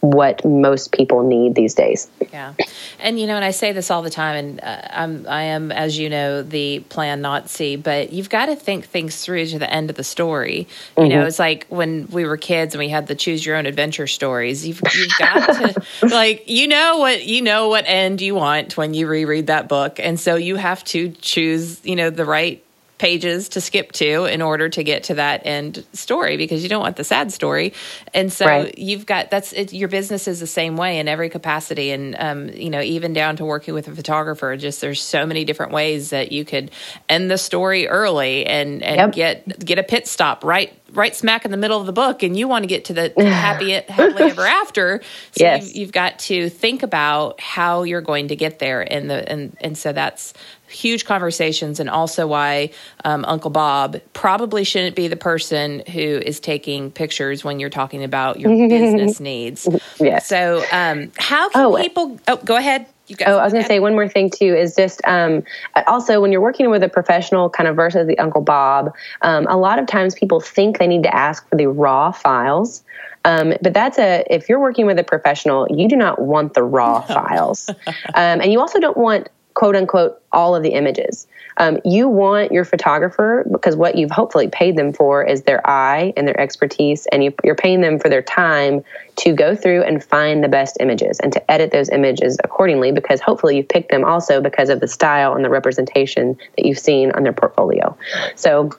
what 0.00 0.44
most 0.44 0.92
people 0.92 1.26
need 1.26 1.54
these 1.54 1.74
days. 1.74 2.08
Yeah, 2.30 2.52
and 3.00 3.18
you 3.18 3.26
know, 3.26 3.36
and 3.36 3.44
I 3.44 3.52
say 3.52 3.72
this 3.72 3.90
all 3.90 4.02
the 4.02 4.10
time, 4.10 4.36
and 4.36 4.60
uh, 4.60 4.82
I'm 4.90 5.26
I 5.26 5.44
am, 5.44 5.72
as 5.72 5.98
you 5.98 6.10
know, 6.10 6.42
the 6.42 6.80
plan 6.80 7.22
Nazi, 7.22 7.76
but 7.76 8.12
you've 8.12 8.28
got 8.28 8.46
to 8.46 8.54
think 8.54 8.84
things 8.84 9.24
through 9.24 9.46
to 9.46 9.58
the 9.58 9.72
end 9.72 9.88
of 9.88 9.96
the 9.96 10.04
story. 10.04 10.68
You 10.98 11.04
mm-hmm. 11.04 11.08
know, 11.08 11.26
it's 11.26 11.38
like 11.38 11.66
when 11.70 12.06
we 12.08 12.26
were 12.26 12.36
kids 12.36 12.74
and 12.74 12.80
we 12.80 12.90
had 12.90 13.06
the 13.06 13.14
choose 13.14 13.46
your 13.46 13.56
own 13.56 13.64
adventure 13.64 14.06
stories. 14.06 14.68
You've 14.68 14.82
you've 14.94 15.18
got 15.18 15.46
to 15.46 15.82
like 16.06 16.50
you 16.50 16.68
know 16.68 16.98
what 16.98 17.24
you 17.24 17.40
know 17.40 17.68
what 17.68 17.84
end 17.86 18.20
you 18.20 18.34
want 18.34 18.76
when 18.76 18.92
you 18.92 19.08
reread 19.08 19.46
that 19.46 19.68
book, 19.68 19.98
and 19.98 20.20
so 20.20 20.36
you 20.36 20.56
have 20.56 20.84
to 20.84 21.12
choose 21.12 21.82
you 21.82 21.96
know 21.96 22.10
the 22.10 22.26
right 22.26 22.62
pages 22.98 23.50
to 23.50 23.60
skip 23.60 23.92
to 23.92 24.24
in 24.24 24.42
order 24.42 24.68
to 24.68 24.82
get 24.82 25.04
to 25.04 25.14
that 25.14 25.46
end 25.46 25.86
story 25.92 26.36
because 26.36 26.62
you 26.62 26.68
don't 26.68 26.82
want 26.82 26.96
the 26.96 27.04
sad 27.04 27.32
story 27.32 27.72
and 28.12 28.32
so 28.32 28.46
right. 28.46 28.76
you've 28.76 29.06
got 29.06 29.30
that's 29.30 29.52
it, 29.52 29.72
your 29.72 29.88
business 29.88 30.26
is 30.26 30.40
the 30.40 30.46
same 30.46 30.76
way 30.76 30.98
in 30.98 31.06
every 31.08 31.28
capacity 31.28 31.90
and 31.90 32.16
um, 32.18 32.48
you 32.48 32.70
know 32.70 32.80
even 32.80 33.12
down 33.12 33.36
to 33.36 33.44
working 33.44 33.72
with 33.72 33.86
a 33.88 33.94
photographer 33.94 34.56
just 34.56 34.80
there's 34.80 35.00
so 35.00 35.24
many 35.24 35.44
different 35.44 35.72
ways 35.72 36.10
that 36.10 36.32
you 36.32 36.44
could 36.44 36.70
end 37.08 37.30
the 37.30 37.38
story 37.38 37.86
early 37.86 38.44
and 38.46 38.82
and 38.82 38.96
yep. 38.96 39.12
get 39.12 39.64
get 39.64 39.78
a 39.78 39.82
pit 39.82 40.08
stop 40.08 40.44
right 40.44 40.76
right 40.92 41.14
smack 41.14 41.44
in 41.44 41.50
the 41.50 41.56
middle 41.56 41.78
of 41.80 41.86
the 41.86 41.92
book 41.92 42.22
and 42.22 42.36
you 42.36 42.48
want 42.48 42.62
to 42.62 42.66
get 42.66 42.86
to 42.86 42.94
the, 42.94 43.12
happy 43.18 43.72
happily 43.72 44.30
ever 44.30 44.46
after 44.46 45.00
so 45.32 45.44
yes. 45.44 45.66
you've, 45.66 45.76
you've, 45.76 45.92
got 45.92 46.18
to 46.18 46.48
think 46.48 46.82
about 46.82 47.40
how 47.40 47.82
you're 47.82 48.00
going 48.00 48.28
to 48.28 48.36
get 48.36 48.58
there 48.58 48.80
and 48.80 49.10
the 49.10 49.28
and 49.30 49.56
and 49.60 49.76
so 49.76 49.92
that's 49.92 50.34
huge 50.68 51.04
conversations 51.04 51.80
and 51.80 51.88
also 51.88 52.26
why 52.26 52.70
um, 53.04 53.24
uncle 53.26 53.50
bob 53.50 54.00
probably 54.12 54.64
shouldn't 54.64 54.96
be 54.96 55.08
the 55.08 55.16
person 55.16 55.82
who 55.92 56.00
is 56.00 56.40
taking 56.40 56.90
pictures 56.90 57.44
when 57.44 57.60
you're 57.60 57.70
talking 57.70 58.04
about 58.04 58.40
your 58.40 58.50
business 58.68 59.20
needs. 59.20 59.68
Yes. 59.98 60.26
So 60.26 60.64
um, 60.72 61.10
how 61.16 61.48
can 61.48 61.64
oh, 61.64 61.76
people 61.76 62.18
oh 62.28 62.36
go 62.36 62.56
ahead. 62.56 62.86
Oh, 63.24 63.38
I 63.38 63.44
was 63.44 63.54
going 63.54 63.64
to 63.64 63.68
say 63.68 63.80
one 63.80 63.94
more 63.94 64.08
thing 64.08 64.28
too 64.28 64.54
is 64.54 64.76
just 64.76 65.00
um, 65.06 65.42
also 65.86 66.20
when 66.20 66.30
you're 66.30 66.42
working 66.42 66.68
with 66.68 66.82
a 66.82 66.90
professional 66.90 67.48
kind 67.48 67.66
of 67.66 67.74
versus 67.74 68.06
the 68.06 68.18
Uncle 68.18 68.42
Bob, 68.42 68.94
um, 69.22 69.46
a 69.48 69.56
lot 69.56 69.78
of 69.78 69.86
times 69.86 70.14
people 70.14 70.40
think 70.40 70.78
they 70.78 70.86
need 70.86 71.04
to 71.04 71.14
ask 71.14 71.48
for 71.48 71.56
the 71.56 71.68
raw 71.68 72.12
files. 72.12 72.84
Um, 73.24 73.54
but 73.62 73.72
that's 73.72 73.98
a 73.98 74.24
if 74.30 74.48
you're 74.48 74.60
working 74.60 74.84
with 74.84 74.98
a 74.98 75.04
professional, 75.04 75.66
you 75.70 75.88
do 75.88 75.96
not 75.96 76.20
want 76.20 76.52
the 76.54 76.62
raw 76.62 77.00
files, 77.00 77.68
um, 78.14 78.40
and 78.40 78.52
you 78.52 78.60
also 78.60 78.78
don't 78.78 78.96
want 78.96 79.28
quote 79.58 79.74
unquote 79.74 80.22
all 80.30 80.54
of 80.54 80.62
the 80.62 80.68
images. 80.68 81.26
Um, 81.56 81.80
you 81.84 82.08
want 82.08 82.52
your 82.52 82.64
photographer 82.64 83.44
because 83.50 83.74
what 83.74 83.98
you've 83.98 84.12
hopefully 84.12 84.46
paid 84.46 84.76
them 84.76 84.92
for 84.92 85.24
is 85.24 85.42
their 85.42 85.68
eye 85.68 86.12
and 86.16 86.28
their 86.28 86.40
expertise, 86.40 87.06
and 87.06 87.24
you, 87.24 87.34
you're 87.42 87.56
paying 87.56 87.80
them 87.80 87.98
for 87.98 88.08
their 88.08 88.22
time 88.22 88.84
to 89.16 89.32
go 89.32 89.56
through 89.56 89.82
and 89.82 90.04
find 90.04 90.44
the 90.44 90.48
best 90.48 90.76
images 90.78 91.18
and 91.18 91.32
to 91.32 91.50
edit 91.50 91.72
those 91.72 91.88
images 91.88 92.38
accordingly 92.44 92.92
because 92.92 93.20
hopefully 93.20 93.56
you've 93.56 93.68
picked 93.68 93.90
them 93.90 94.04
also 94.04 94.40
because 94.40 94.68
of 94.68 94.78
the 94.78 94.86
style 94.86 95.34
and 95.34 95.44
the 95.44 95.50
representation 95.50 96.38
that 96.56 96.64
you've 96.64 96.78
seen 96.78 97.10
on 97.10 97.24
their 97.24 97.32
portfolio. 97.32 97.98
So 98.36 98.70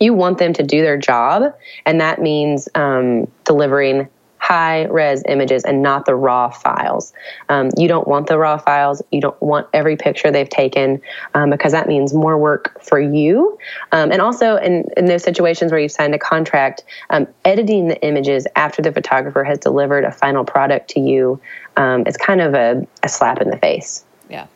you 0.00 0.12
want 0.12 0.38
them 0.38 0.52
to 0.54 0.64
do 0.64 0.82
their 0.82 0.98
job, 0.98 1.54
and 1.84 2.00
that 2.00 2.20
means 2.20 2.68
um, 2.74 3.30
delivering 3.44 4.08
high 4.46 4.84
res 4.84 5.24
images 5.26 5.64
and 5.64 5.82
not 5.82 6.06
the 6.06 6.14
raw 6.14 6.48
files. 6.48 7.12
Um, 7.48 7.70
you 7.76 7.88
don't 7.88 8.06
want 8.06 8.28
the 8.28 8.38
raw 8.38 8.58
files. 8.58 9.02
You 9.10 9.20
don't 9.20 9.42
want 9.42 9.66
every 9.72 9.96
picture 9.96 10.30
they've 10.30 10.48
taken 10.48 11.02
um, 11.34 11.50
because 11.50 11.72
that 11.72 11.88
means 11.88 12.14
more 12.14 12.38
work 12.38 12.80
for 12.80 13.00
you. 13.00 13.58
Um, 13.90 14.12
and 14.12 14.22
also, 14.22 14.56
in, 14.56 14.84
in 14.96 15.06
those 15.06 15.24
situations 15.24 15.72
where 15.72 15.80
you've 15.80 15.90
signed 15.90 16.14
a 16.14 16.18
contract, 16.18 16.84
um, 17.10 17.26
editing 17.44 17.88
the 17.88 18.00
images 18.06 18.46
after 18.54 18.80
the 18.82 18.92
photographer 18.92 19.42
has 19.42 19.58
delivered 19.58 20.04
a 20.04 20.12
final 20.12 20.44
product 20.44 20.90
to 20.90 21.00
you 21.00 21.40
um, 21.76 22.06
is 22.06 22.16
kind 22.16 22.40
of 22.40 22.54
a, 22.54 22.86
a, 23.02 23.08
slap 23.08 23.40
in 23.40 23.50
the 23.50 23.56
face. 23.56 24.04
Yeah. 24.30 24.46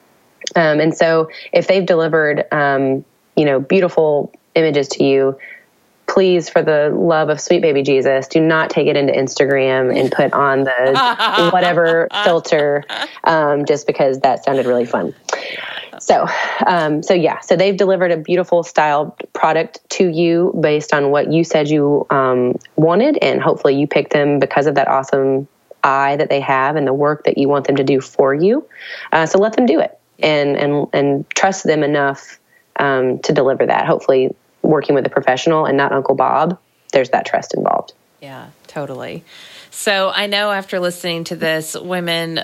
Um, 0.55 0.79
and 0.79 0.97
so, 0.97 1.31
if 1.53 1.67
they've 1.67 1.85
delivered, 1.85 2.45
you 2.53 3.45
know, 3.45 3.59
beautiful 3.59 4.33
images 4.55 4.87
to 4.89 5.05
you 5.05 5.37
please, 6.11 6.49
for 6.49 6.61
the 6.61 6.91
love 6.93 7.29
of 7.29 7.41
sweet 7.41 7.63
baby 7.63 7.83
Jesus, 7.83 8.27
do 8.27 8.41
not 8.41 8.69
take 8.69 8.89
it 8.89 8.97
into 8.97 9.13
Instagram 9.13 9.97
and 9.97 10.11
put 10.11 10.33
on 10.33 10.65
the 10.65 11.51
whatever 11.53 12.09
filter 12.25 12.85
um, 13.25 13.65
just 13.65 13.87
because 13.87 14.19
that 14.21 14.45
sounded 14.45 14.67
really 14.67 14.85
fun. 14.85 15.15
So, 16.01 16.27
um, 16.67 17.03
so 17.03 17.15
yeah, 17.15 17.41
so 17.41 17.57
they've 17.57 17.77
delivered 17.77 18.11
a 18.11 18.17
beautiful 18.17 18.63
style 18.65 19.17
product 19.33 19.89
to 19.91 20.09
you 20.09 20.59
based 20.61 20.93
on 20.93 21.11
what 21.11 21.33
you 21.33 21.45
said 21.45 21.69
you 21.69 22.07
um, 22.11 22.59
wanted, 22.77 23.19
and 23.23 23.41
hopefully 23.41 23.77
you 23.77 23.87
picked 23.87 24.13
them 24.13 24.41
because 24.41 24.67
of 24.67 24.75
that 24.75 24.89
awesome 24.89 25.47
eye 25.85 26.17
that 26.17 26.29
they 26.29 26.41
have 26.41 26.77
and 26.77 26.87
the 26.87 26.95
work 26.95 27.25
that 27.25 27.39
you 27.39 27.49
want 27.49 27.67
them 27.67 27.77
to 27.77 27.85
do 27.85 28.01
for 28.01 28.35
you. 28.35 28.67
Uh, 29.13 29.27
so 29.27 29.39
let 29.39 29.55
them 29.55 29.67
do 29.67 29.79
it 29.79 29.99
and 30.19 30.57
and 30.57 30.89
and 30.93 31.31
trust 31.31 31.65
them 31.65 31.83
enough 31.83 32.41
um, 32.77 33.19
to 33.21 33.33
deliver 33.33 33.67
that. 33.67 33.87
Hopefully, 33.87 34.35
working 34.63 34.95
with 34.95 35.07
a 35.07 35.11
professional 35.11 35.67
and 35.67 35.77
not 35.77 35.93
Uncle 35.93 36.15
Bob, 36.15 36.59
there's 36.93 37.11
that 37.11 37.27
trust 37.27 37.55
involved. 37.55 37.93
Yeah, 38.21 38.51
totally. 38.67 39.25
So 39.71 40.11
I 40.15 40.27
know 40.27 40.51
after 40.51 40.81
listening 40.81 41.25
to 41.25 41.37
this, 41.37 41.75
women 41.75 42.41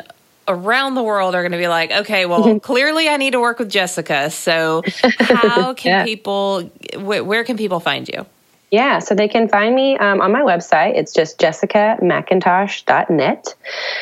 around 0.49 0.95
the 0.95 1.03
world 1.03 1.35
are 1.35 1.43
going 1.43 1.53
to 1.53 1.59
be 1.59 1.69
like, 1.69 1.91
okay, 1.91 2.27
well, 2.27 2.61
clearly 2.61 3.09
I 3.09 3.17
need 3.17 3.33
to 3.33 3.41
work 3.41 3.59
with 3.59 3.71
Jessica. 3.71 4.31
So, 4.31 4.83
how 5.19 5.75
can 5.75 5.91
yeah. 5.91 6.05
people, 6.05 6.63
wh- 6.95 7.27
where 7.27 7.45
can 7.45 7.57
people 7.57 7.81
find 7.81 8.09
you? 8.09 8.27
Yeah, 8.71 8.99
so 8.99 9.15
they 9.15 9.29
can 9.29 9.49
find 9.49 9.77
me 9.77 9.97
um, 9.97 10.21
on 10.21 10.33
my 10.33 10.41
website. 10.41 10.97
It's 10.97 11.13
just 11.13 11.39
jessicamcintosh.net. 11.39 13.55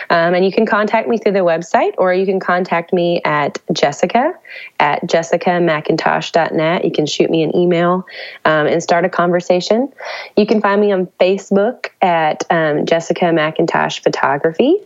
Um, 0.08 0.34
and 0.34 0.44
you 0.44 0.50
can 0.50 0.64
contact 0.64 1.06
me 1.06 1.18
through 1.18 1.32
the 1.32 1.40
website 1.40 1.92
or 1.98 2.14
you 2.14 2.24
can 2.24 2.40
contact 2.40 2.90
me 2.92 3.20
at 3.24 3.58
jessica 3.72 4.32
at 4.80 5.06
jessicamcintosh.net. 5.06 6.84
You 6.84 6.92
can 6.92 7.04
shoot 7.04 7.28
me 7.28 7.42
an 7.42 7.54
email 7.54 8.06
um, 8.46 8.66
and 8.66 8.82
start 8.82 9.04
a 9.04 9.10
conversation. 9.10 9.92
You 10.34 10.46
can 10.46 10.62
find 10.62 10.80
me 10.80 10.92
on 10.92 11.08
Facebook 11.20 11.88
at 12.00 12.44
um, 12.48 12.86
Jessica 12.86 13.26
McIntosh 13.26 14.00
Photography. 14.00 14.78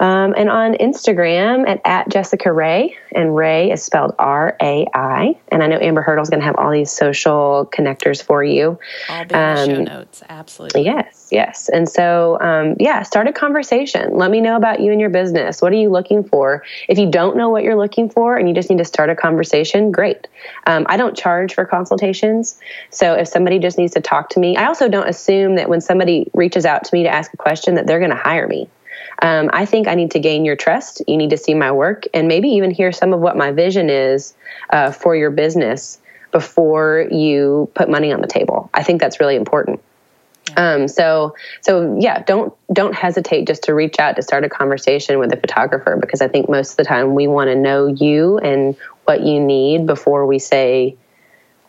Um, 0.00 0.34
and 0.34 0.48
on 0.48 0.72
Instagram 0.74 1.68
at, 1.68 1.82
at 1.84 2.08
Jessica 2.08 2.50
Rai, 2.50 2.96
and 3.12 3.36
Rai 3.36 3.70
is 3.70 3.82
spelled 3.82 4.14
R 4.18 4.56
A 4.62 4.86
I. 4.94 5.36
And 5.48 5.62
I 5.62 5.66
know 5.66 5.78
Amber 5.78 6.00
Hurdle 6.00 6.22
is 6.22 6.30
going 6.30 6.40
to 6.40 6.46
have 6.46 6.56
all 6.56 6.70
these 6.70 6.90
social 6.90 7.68
connectors 7.70 8.22
for 8.22 8.42
you. 8.42 8.78
All 9.10 9.24
be 9.26 9.34
um, 9.34 9.68
show 9.68 9.82
notes, 9.82 10.22
absolutely. 10.30 10.84
Yes, 10.84 11.28
yes. 11.30 11.68
And 11.68 11.86
so, 11.86 12.40
um, 12.40 12.76
yeah, 12.80 13.02
start 13.02 13.28
a 13.28 13.32
conversation. 13.32 14.16
Let 14.16 14.30
me 14.30 14.40
know 14.40 14.56
about 14.56 14.80
you 14.80 14.90
and 14.90 15.02
your 15.02 15.10
business. 15.10 15.60
What 15.60 15.70
are 15.70 15.76
you 15.76 15.90
looking 15.90 16.24
for? 16.24 16.64
If 16.88 16.98
you 16.98 17.10
don't 17.10 17.36
know 17.36 17.50
what 17.50 17.62
you're 17.62 17.76
looking 17.76 18.08
for 18.08 18.38
and 18.38 18.48
you 18.48 18.54
just 18.54 18.70
need 18.70 18.78
to 18.78 18.86
start 18.86 19.10
a 19.10 19.14
conversation, 19.14 19.92
great. 19.92 20.26
Um, 20.66 20.86
I 20.88 20.96
don't 20.96 21.14
charge 21.14 21.52
for 21.52 21.66
consultations. 21.66 22.58
So 22.88 23.12
if 23.12 23.28
somebody 23.28 23.58
just 23.58 23.76
needs 23.76 23.92
to 23.92 24.00
talk 24.00 24.30
to 24.30 24.40
me, 24.40 24.56
I 24.56 24.64
also 24.64 24.88
don't 24.88 25.08
assume 25.08 25.56
that 25.56 25.68
when 25.68 25.82
somebody 25.82 26.30
reaches 26.32 26.64
out 26.64 26.84
to 26.84 26.94
me 26.94 27.02
to 27.02 27.10
ask 27.10 27.34
a 27.34 27.36
question 27.36 27.74
that 27.74 27.86
they're 27.86 27.98
going 27.98 28.10
to 28.10 28.16
hire 28.16 28.48
me. 28.48 28.70
Um, 29.22 29.50
I 29.52 29.66
think 29.66 29.88
I 29.88 29.94
need 29.94 30.10
to 30.12 30.18
gain 30.18 30.44
your 30.44 30.56
trust. 30.56 31.02
You 31.06 31.16
need 31.16 31.30
to 31.30 31.36
see 31.36 31.54
my 31.54 31.72
work 31.72 32.04
and 32.14 32.28
maybe 32.28 32.48
even 32.48 32.70
hear 32.70 32.92
some 32.92 33.12
of 33.12 33.20
what 33.20 33.36
my 33.36 33.52
vision 33.52 33.90
is 33.90 34.34
uh, 34.70 34.92
for 34.92 35.14
your 35.14 35.30
business 35.30 36.00
before 36.32 37.08
you 37.10 37.70
put 37.74 37.88
money 37.88 38.12
on 38.12 38.20
the 38.20 38.26
table. 38.26 38.70
I 38.72 38.82
think 38.82 39.00
that's 39.00 39.20
really 39.20 39.36
important. 39.36 39.80
Um, 40.56 40.88
so, 40.88 41.34
so 41.60 41.96
yeah, 42.00 42.22
don't 42.22 42.52
don't 42.72 42.94
hesitate 42.94 43.46
just 43.46 43.64
to 43.64 43.74
reach 43.74 43.98
out 43.98 44.16
to 44.16 44.22
start 44.22 44.44
a 44.44 44.48
conversation 44.48 45.18
with 45.18 45.32
a 45.32 45.36
photographer 45.36 45.96
because 46.00 46.20
I 46.20 46.28
think 46.28 46.48
most 46.48 46.72
of 46.72 46.76
the 46.76 46.84
time 46.84 47.14
we 47.14 47.26
want 47.26 47.48
to 47.48 47.56
know 47.56 47.86
you 47.86 48.38
and 48.38 48.76
what 49.04 49.22
you 49.22 49.38
need 49.38 49.86
before 49.86 50.26
we 50.26 50.38
say 50.38 50.96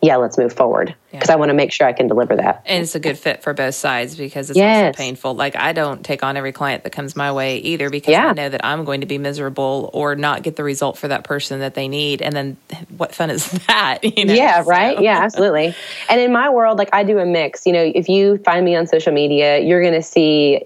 yeah, 0.02 0.16
let's 0.16 0.38
move 0.38 0.52
forward 0.52 0.96
because 1.12 1.30
yeah. 1.30 1.34
I 1.34 1.38
want 1.38 1.50
to 1.50 1.54
make 1.54 1.72
sure 1.72 1.86
I 1.86 1.94
can 1.94 2.08
deliver 2.08 2.36
that. 2.36 2.64
And 2.66 2.82
it's 2.82 2.96
a 2.96 3.00
good 3.00 3.20
fit 3.20 3.44
for 3.44 3.54
both 3.54 3.76
sides 3.76 4.16
because 4.16 4.50
it's 4.50 4.58
yes. 4.58 4.88
also 4.88 4.98
painful. 4.98 5.36
Like 5.36 5.56
I 5.56 5.74
don't 5.74 6.04
take 6.04 6.24
on 6.24 6.38
every 6.38 6.52
client 6.52 6.84
that 6.84 6.90
comes 6.90 7.16
my 7.16 7.32
way 7.32 7.58
either 7.58 7.90
because 7.92 8.12
yeah. 8.12 8.28
I 8.28 8.34
know 8.34 8.50
that 8.50 8.66
I'm 8.66 8.84
going 8.84 9.02
to 9.02 9.08
be 9.08 9.20
miserable 9.20 9.92
or 9.94 10.16
not 10.16 10.42
get 10.42 10.56
the 10.56 10.64
result 10.64 10.98
for 10.98 11.08
that 11.10 11.24
person 11.24 11.60
that 11.60 11.76
they 11.76 11.88
need. 11.88 12.24
And 12.24 12.36
then 12.36 12.58
what 12.98 13.14
fun 13.14 13.30
is 13.30 13.52
that? 13.68 14.00
You 14.04 14.26
know? 14.26 14.34
Yeah, 14.34 14.64
right. 14.66 14.98
So. 14.98 15.04
Yeah, 15.04 15.20
absolutely. 15.20 15.76
and 16.10 16.20
in 16.20 16.32
my 16.32 16.50
world, 16.50 16.80
like 16.80 16.90
I 16.94 17.04
do 17.04 17.20
a 17.20 17.26
mix. 17.26 17.68
You 17.68 17.74
know, 17.74 17.92
if 17.94 18.10
you 18.10 18.40
find 18.40 18.66
me 18.66 18.76
on 18.76 18.88
social 18.88 19.14
media, 19.14 19.60
you're 19.60 19.82
going 19.82 19.94
to 19.94 20.04
see 20.04 20.64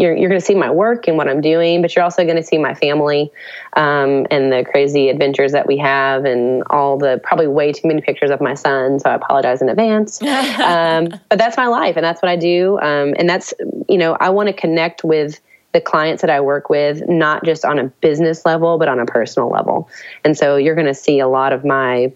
you're, 0.00 0.16
you're 0.16 0.28
going 0.28 0.40
to 0.40 0.44
see 0.44 0.54
my 0.54 0.70
work 0.70 1.06
and 1.08 1.16
what 1.16 1.28
I'm 1.28 1.40
doing, 1.40 1.82
but 1.82 1.94
you're 1.94 2.02
also 2.02 2.24
going 2.24 2.36
to 2.36 2.42
see 2.42 2.58
my 2.58 2.74
family 2.74 3.30
um, 3.74 4.26
and 4.30 4.50
the 4.50 4.64
crazy 4.68 5.10
adventures 5.10 5.52
that 5.52 5.66
we 5.66 5.76
have 5.76 6.24
and 6.24 6.62
all 6.70 6.96
the 6.96 7.20
probably 7.22 7.46
way 7.46 7.72
too 7.72 7.86
many 7.86 8.00
pictures 8.00 8.30
of 8.30 8.40
my 8.40 8.54
son. 8.54 8.98
So 8.98 9.10
I 9.10 9.14
apologize 9.14 9.60
in 9.60 9.68
advance. 9.68 10.22
um, 10.60 11.08
but 11.28 11.38
that's 11.38 11.56
my 11.56 11.66
life 11.66 11.96
and 11.96 12.04
that's 12.04 12.22
what 12.22 12.30
I 12.30 12.36
do. 12.36 12.78
Um, 12.80 13.14
and 13.18 13.28
that's, 13.28 13.52
you 13.88 13.98
know, 13.98 14.16
I 14.20 14.30
want 14.30 14.48
to 14.48 14.54
connect 14.54 15.04
with 15.04 15.38
the 15.72 15.80
clients 15.80 16.22
that 16.22 16.30
I 16.30 16.40
work 16.40 16.70
with, 16.70 17.06
not 17.08 17.44
just 17.44 17.64
on 17.64 17.78
a 17.78 17.84
business 17.84 18.44
level, 18.46 18.78
but 18.78 18.88
on 18.88 18.98
a 18.98 19.06
personal 19.06 19.50
level. 19.50 19.88
And 20.24 20.36
so 20.36 20.56
you're 20.56 20.74
going 20.74 20.86
to 20.86 20.94
see 20.94 21.20
a 21.20 21.28
lot 21.28 21.52
of 21.52 21.64
my 21.64 22.12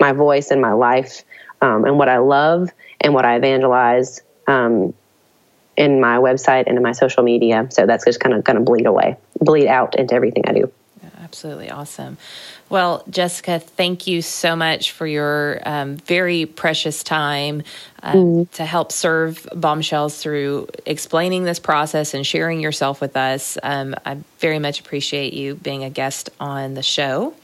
my 0.00 0.12
voice 0.12 0.52
and 0.52 0.60
my 0.60 0.72
life 0.72 1.24
um, 1.60 1.84
and 1.84 1.98
what 1.98 2.08
I 2.08 2.18
love 2.18 2.70
and 3.00 3.14
what 3.14 3.24
I 3.24 3.34
evangelize 3.34 4.22
um, 4.46 4.94
in 5.78 6.00
my 6.00 6.16
website 6.16 6.64
and 6.66 6.76
in 6.76 6.82
my 6.82 6.92
social 6.92 7.22
media. 7.22 7.68
So 7.70 7.86
that's 7.86 8.04
just 8.04 8.18
kind 8.18 8.34
of 8.34 8.42
going 8.42 8.56
to 8.56 8.62
bleed 8.62 8.84
away, 8.84 9.16
bleed 9.40 9.68
out 9.68 9.96
into 9.96 10.12
everything 10.12 10.42
I 10.46 10.52
do. 10.52 10.72
absolutely 11.22 11.70
awesome. 11.70 12.18
Well, 12.68 13.04
Jessica, 13.08 13.60
thank 13.60 14.06
you 14.06 14.20
so 14.20 14.56
much 14.56 14.90
for 14.90 15.06
your 15.06 15.60
um, 15.64 15.96
very 15.96 16.46
precious 16.46 17.02
time 17.02 17.62
um, 18.02 18.16
mm. 18.16 18.50
to 18.52 18.64
help 18.64 18.90
serve 18.90 19.48
bombshells 19.54 20.20
through 20.20 20.68
explaining 20.84 21.44
this 21.44 21.60
process 21.60 22.12
and 22.12 22.26
sharing 22.26 22.60
yourself 22.60 23.00
with 23.00 23.16
us. 23.16 23.56
Um, 23.62 23.94
I 24.04 24.18
very 24.40 24.58
much 24.58 24.80
appreciate 24.80 25.32
you 25.32 25.54
being 25.54 25.84
a 25.84 25.90
guest 25.90 26.28
on 26.40 26.74
the 26.74 26.82
show. 26.82 27.34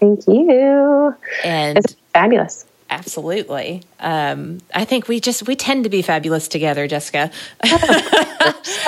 Thank 0.00 0.26
you. 0.26 1.14
And 1.44 1.78
it's 1.78 1.94
fabulous. 2.14 2.64
Absolutely. 2.90 3.84
Um, 4.00 4.58
I 4.74 4.84
think 4.84 5.06
we 5.06 5.20
just 5.20 5.46
we 5.46 5.54
tend 5.54 5.84
to 5.84 5.90
be 5.90 6.02
fabulous 6.02 6.48
together, 6.48 6.88
Jessica. 6.88 7.30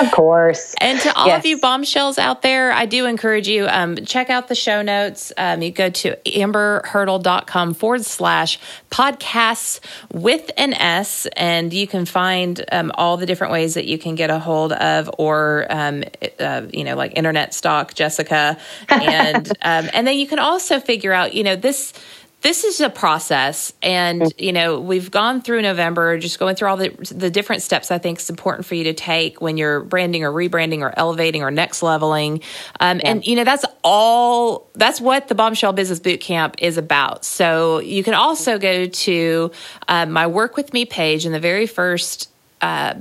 of 0.01 0.11
course. 0.11 0.75
and 0.81 0.99
to 0.99 1.15
all 1.15 1.27
yes. 1.27 1.39
of 1.39 1.45
you 1.45 1.57
bombshells 1.61 2.17
out 2.17 2.41
there, 2.41 2.73
I 2.73 2.85
do 2.85 3.05
encourage 3.05 3.47
you 3.47 3.65
um, 3.65 3.95
check 3.95 4.29
out 4.29 4.49
the 4.49 4.55
show 4.55 4.81
notes. 4.81 5.31
Um, 5.37 5.61
you 5.61 5.71
go 5.71 5.89
to 5.89 6.17
amberhurdle.com 6.25 7.75
forward 7.75 8.03
slash 8.03 8.59
podcasts 8.91 9.79
with 10.11 10.51
an 10.57 10.73
S, 10.73 11.25
and 11.37 11.71
you 11.71 11.87
can 11.87 12.05
find 12.05 12.61
um, 12.73 12.91
all 12.95 13.15
the 13.15 13.25
different 13.25 13.53
ways 13.53 13.75
that 13.75 13.85
you 13.85 13.97
can 13.97 14.15
get 14.15 14.29
a 14.29 14.37
hold 14.37 14.73
of 14.73 15.09
or 15.17 15.65
um, 15.69 16.03
uh, 16.41 16.63
you 16.73 16.83
know 16.83 16.97
like 16.97 17.15
internet 17.15 17.53
stock 17.53 17.93
Jessica, 17.93 18.57
and 18.89 19.47
um, 19.61 19.89
and 19.93 20.05
then 20.05 20.17
you 20.17 20.27
can 20.27 20.39
also 20.39 20.81
figure 20.81 21.13
out 21.13 21.33
you 21.33 21.45
know 21.45 21.55
this 21.55 21.93
this 22.43 22.63
is 22.63 22.81
a 22.81 22.89
process 22.89 23.73
and 23.81 24.21
mm. 24.21 24.31
you 24.37 24.51
know 24.51 24.79
we've 24.79 25.09
gone 25.09 25.41
through 25.41 25.61
november 25.61 26.17
just 26.19 26.37
going 26.37 26.55
through 26.55 26.67
all 26.67 26.77
the, 26.77 26.89
the 27.11 27.31
different 27.31 27.61
steps 27.61 27.89
i 27.89 27.97
think 27.97 28.19
is 28.19 28.29
important 28.29 28.65
for 28.65 28.75
you 28.75 28.83
to 28.83 28.93
take 28.93 29.41
when 29.41 29.57
you're 29.57 29.81
branding 29.81 30.23
or 30.23 30.31
rebranding 30.31 30.81
or 30.81 30.93
elevating 30.97 31.41
or 31.41 31.49
next 31.49 31.81
leveling 31.81 32.41
um, 32.79 32.99
yeah. 32.99 33.09
and 33.09 33.25
you 33.25 33.35
know 33.35 33.43
that's 33.43 33.65
all 33.83 34.69
that's 34.75 35.01
what 35.01 35.27
the 35.27 35.35
bombshell 35.35 35.73
business 35.73 35.99
boot 35.99 36.19
camp 36.19 36.55
is 36.59 36.77
about 36.77 37.25
so 37.25 37.79
you 37.79 38.03
can 38.03 38.13
also 38.13 38.59
go 38.59 38.85
to 38.85 39.49
uh, 39.87 40.05
my 40.05 40.27
work 40.27 40.55
with 40.55 40.73
me 40.73 40.85
page 40.85 41.25
in 41.25 41.31
the 41.31 41.39
very 41.39 41.65
first 41.65 42.29
uh, 42.63 42.93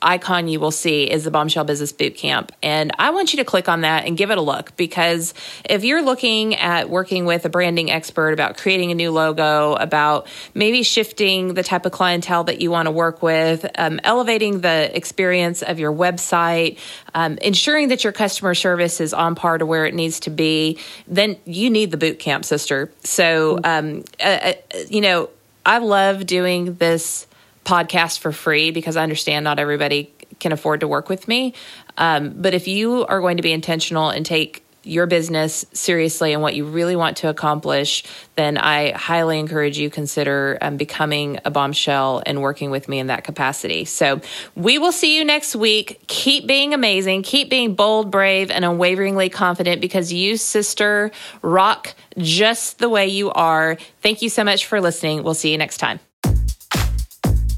icon 0.00 0.46
you 0.46 0.60
will 0.60 0.70
see 0.70 1.10
is 1.10 1.24
the 1.24 1.30
Bombshell 1.32 1.64
Business 1.64 1.92
Bootcamp. 1.92 2.50
And 2.62 2.92
I 3.00 3.10
want 3.10 3.32
you 3.32 3.38
to 3.38 3.44
click 3.44 3.68
on 3.68 3.80
that 3.80 4.06
and 4.06 4.16
give 4.16 4.30
it 4.30 4.38
a 4.38 4.40
look 4.40 4.76
because 4.76 5.34
if 5.64 5.82
you're 5.84 6.02
looking 6.02 6.54
at 6.54 6.88
working 6.88 7.24
with 7.24 7.44
a 7.44 7.48
branding 7.48 7.90
expert 7.90 8.32
about 8.32 8.56
creating 8.56 8.92
a 8.92 8.94
new 8.94 9.10
logo, 9.10 9.74
about 9.74 10.28
maybe 10.54 10.84
shifting 10.84 11.54
the 11.54 11.64
type 11.64 11.84
of 11.84 11.90
clientele 11.90 12.44
that 12.44 12.60
you 12.60 12.70
want 12.70 12.86
to 12.86 12.92
work 12.92 13.20
with, 13.20 13.66
um, 13.76 13.98
elevating 14.04 14.60
the 14.60 14.96
experience 14.96 15.62
of 15.62 15.80
your 15.80 15.92
website, 15.92 16.78
um, 17.12 17.36
ensuring 17.38 17.88
that 17.88 18.04
your 18.04 18.12
customer 18.12 18.54
service 18.54 19.00
is 19.00 19.12
on 19.12 19.34
par 19.34 19.58
to 19.58 19.66
where 19.66 19.84
it 19.84 19.94
needs 19.94 20.20
to 20.20 20.30
be, 20.30 20.78
then 21.08 21.36
you 21.44 21.70
need 21.70 21.90
the 21.90 21.98
bootcamp, 21.98 22.44
sister. 22.44 22.92
So, 23.02 23.58
um, 23.64 24.04
uh, 24.22 24.52
uh, 24.52 24.52
you 24.88 25.00
know, 25.00 25.28
I 25.66 25.78
love 25.78 26.24
doing 26.24 26.74
this 26.76 27.26
podcast 27.68 28.20
for 28.20 28.32
free 28.32 28.70
because 28.70 28.96
I 28.96 29.02
understand 29.02 29.44
not 29.44 29.58
everybody 29.58 30.10
can 30.40 30.52
afford 30.52 30.80
to 30.80 30.88
work 30.88 31.10
with 31.10 31.28
me. 31.28 31.52
Um, 31.98 32.30
but 32.30 32.54
if 32.54 32.66
you 32.66 33.04
are 33.04 33.20
going 33.20 33.36
to 33.36 33.42
be 33.42 33.52
intentional 33.52 34.08
and 34.08 34.24
take 34.24 34.64
your 34.84 35.06
business 35.06 35.66
seriously 35.74 36.32
and 36.32 36.40
what 36.40 36.54
you 36.54 36.64
really 36.64 36.96
want 36.96 37.18
to 37.18 37.28
accomplish, 37.28 38.04
then 38.36 38.56
I 38.56 38.92
highly 38.92 39.38
encourage 39.38 39.76
you 39.76 39.90
consider 39.90 40.56
um, 40.62 40.78
becoming 40.78 41.40
a 41.44 41.50
bombshell 41.50 42.22
and 42.24 42.40
working 42.40 42.70
with 42.70 42.88
me 42.88 42.98
in 42.98 43.08
that 43.08 43.22
capacity. 43.22 43.84
So 43.84 44.22
we 44.54 44.78
will 44.78 44.92
see 44.92 45.18
you 45.18 45.24
next 45.26 45.54
week. 45.54 46.00
Keep 46.06 46.46
being 46.46 46.72
amazing. 46.72 47.22
Keep 47.22 47.50
being 47.50 47.74
bold, 47.74 48.10
brave, 48.10 48.50
and 48.50 48.64
unwaveringly 48.64 49.28
confident 49.28 49.82
because 49.82 50.10
you, 50.10 50.38
sister, 50.38 51.10
rock 51.42 51.94
just 52.16 52.78
the 52.78 52.88
way 52.88 53.08
you 53.08 53.30
are. 53.32 53.76
Thank 54.00 54.22
you 54.22 54.30
so 54.30 54.42
much 54.42 54.64
for 54.64 54.80
listening. 54.80 55.22
We'll 55.22 55.34
see 55.34 55.52
you 55.52 55.58
next 55.58 55.76
time. 55.76 56.00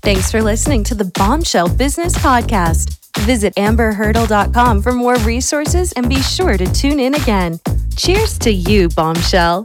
Thanks 0.03 0.31
for 0.31 0.43
listening 0.43 0.83
to 0.85 0.95
the 0.95 1.05
Bombshell 1.05 1.69
Business 1.69 2.17
Podcast. 2.17 2.97
Visit 3.19 3.55
amberhurdle.com 3.57 4.83
for 4.83 4.93
more 4.93 5.17
resources 5.19 5.93
and 5.93 6.09
be 6.09 6.23
sure 6.23 6.57
to 6.57 6.67
tune 6.73 6.99
in 6.99 7.15
again. 7.15 7.61
Cheers 7.97 8.39
to 8.41 8.51
you, 8.51 8.89
Bombshell. 8.89 9.65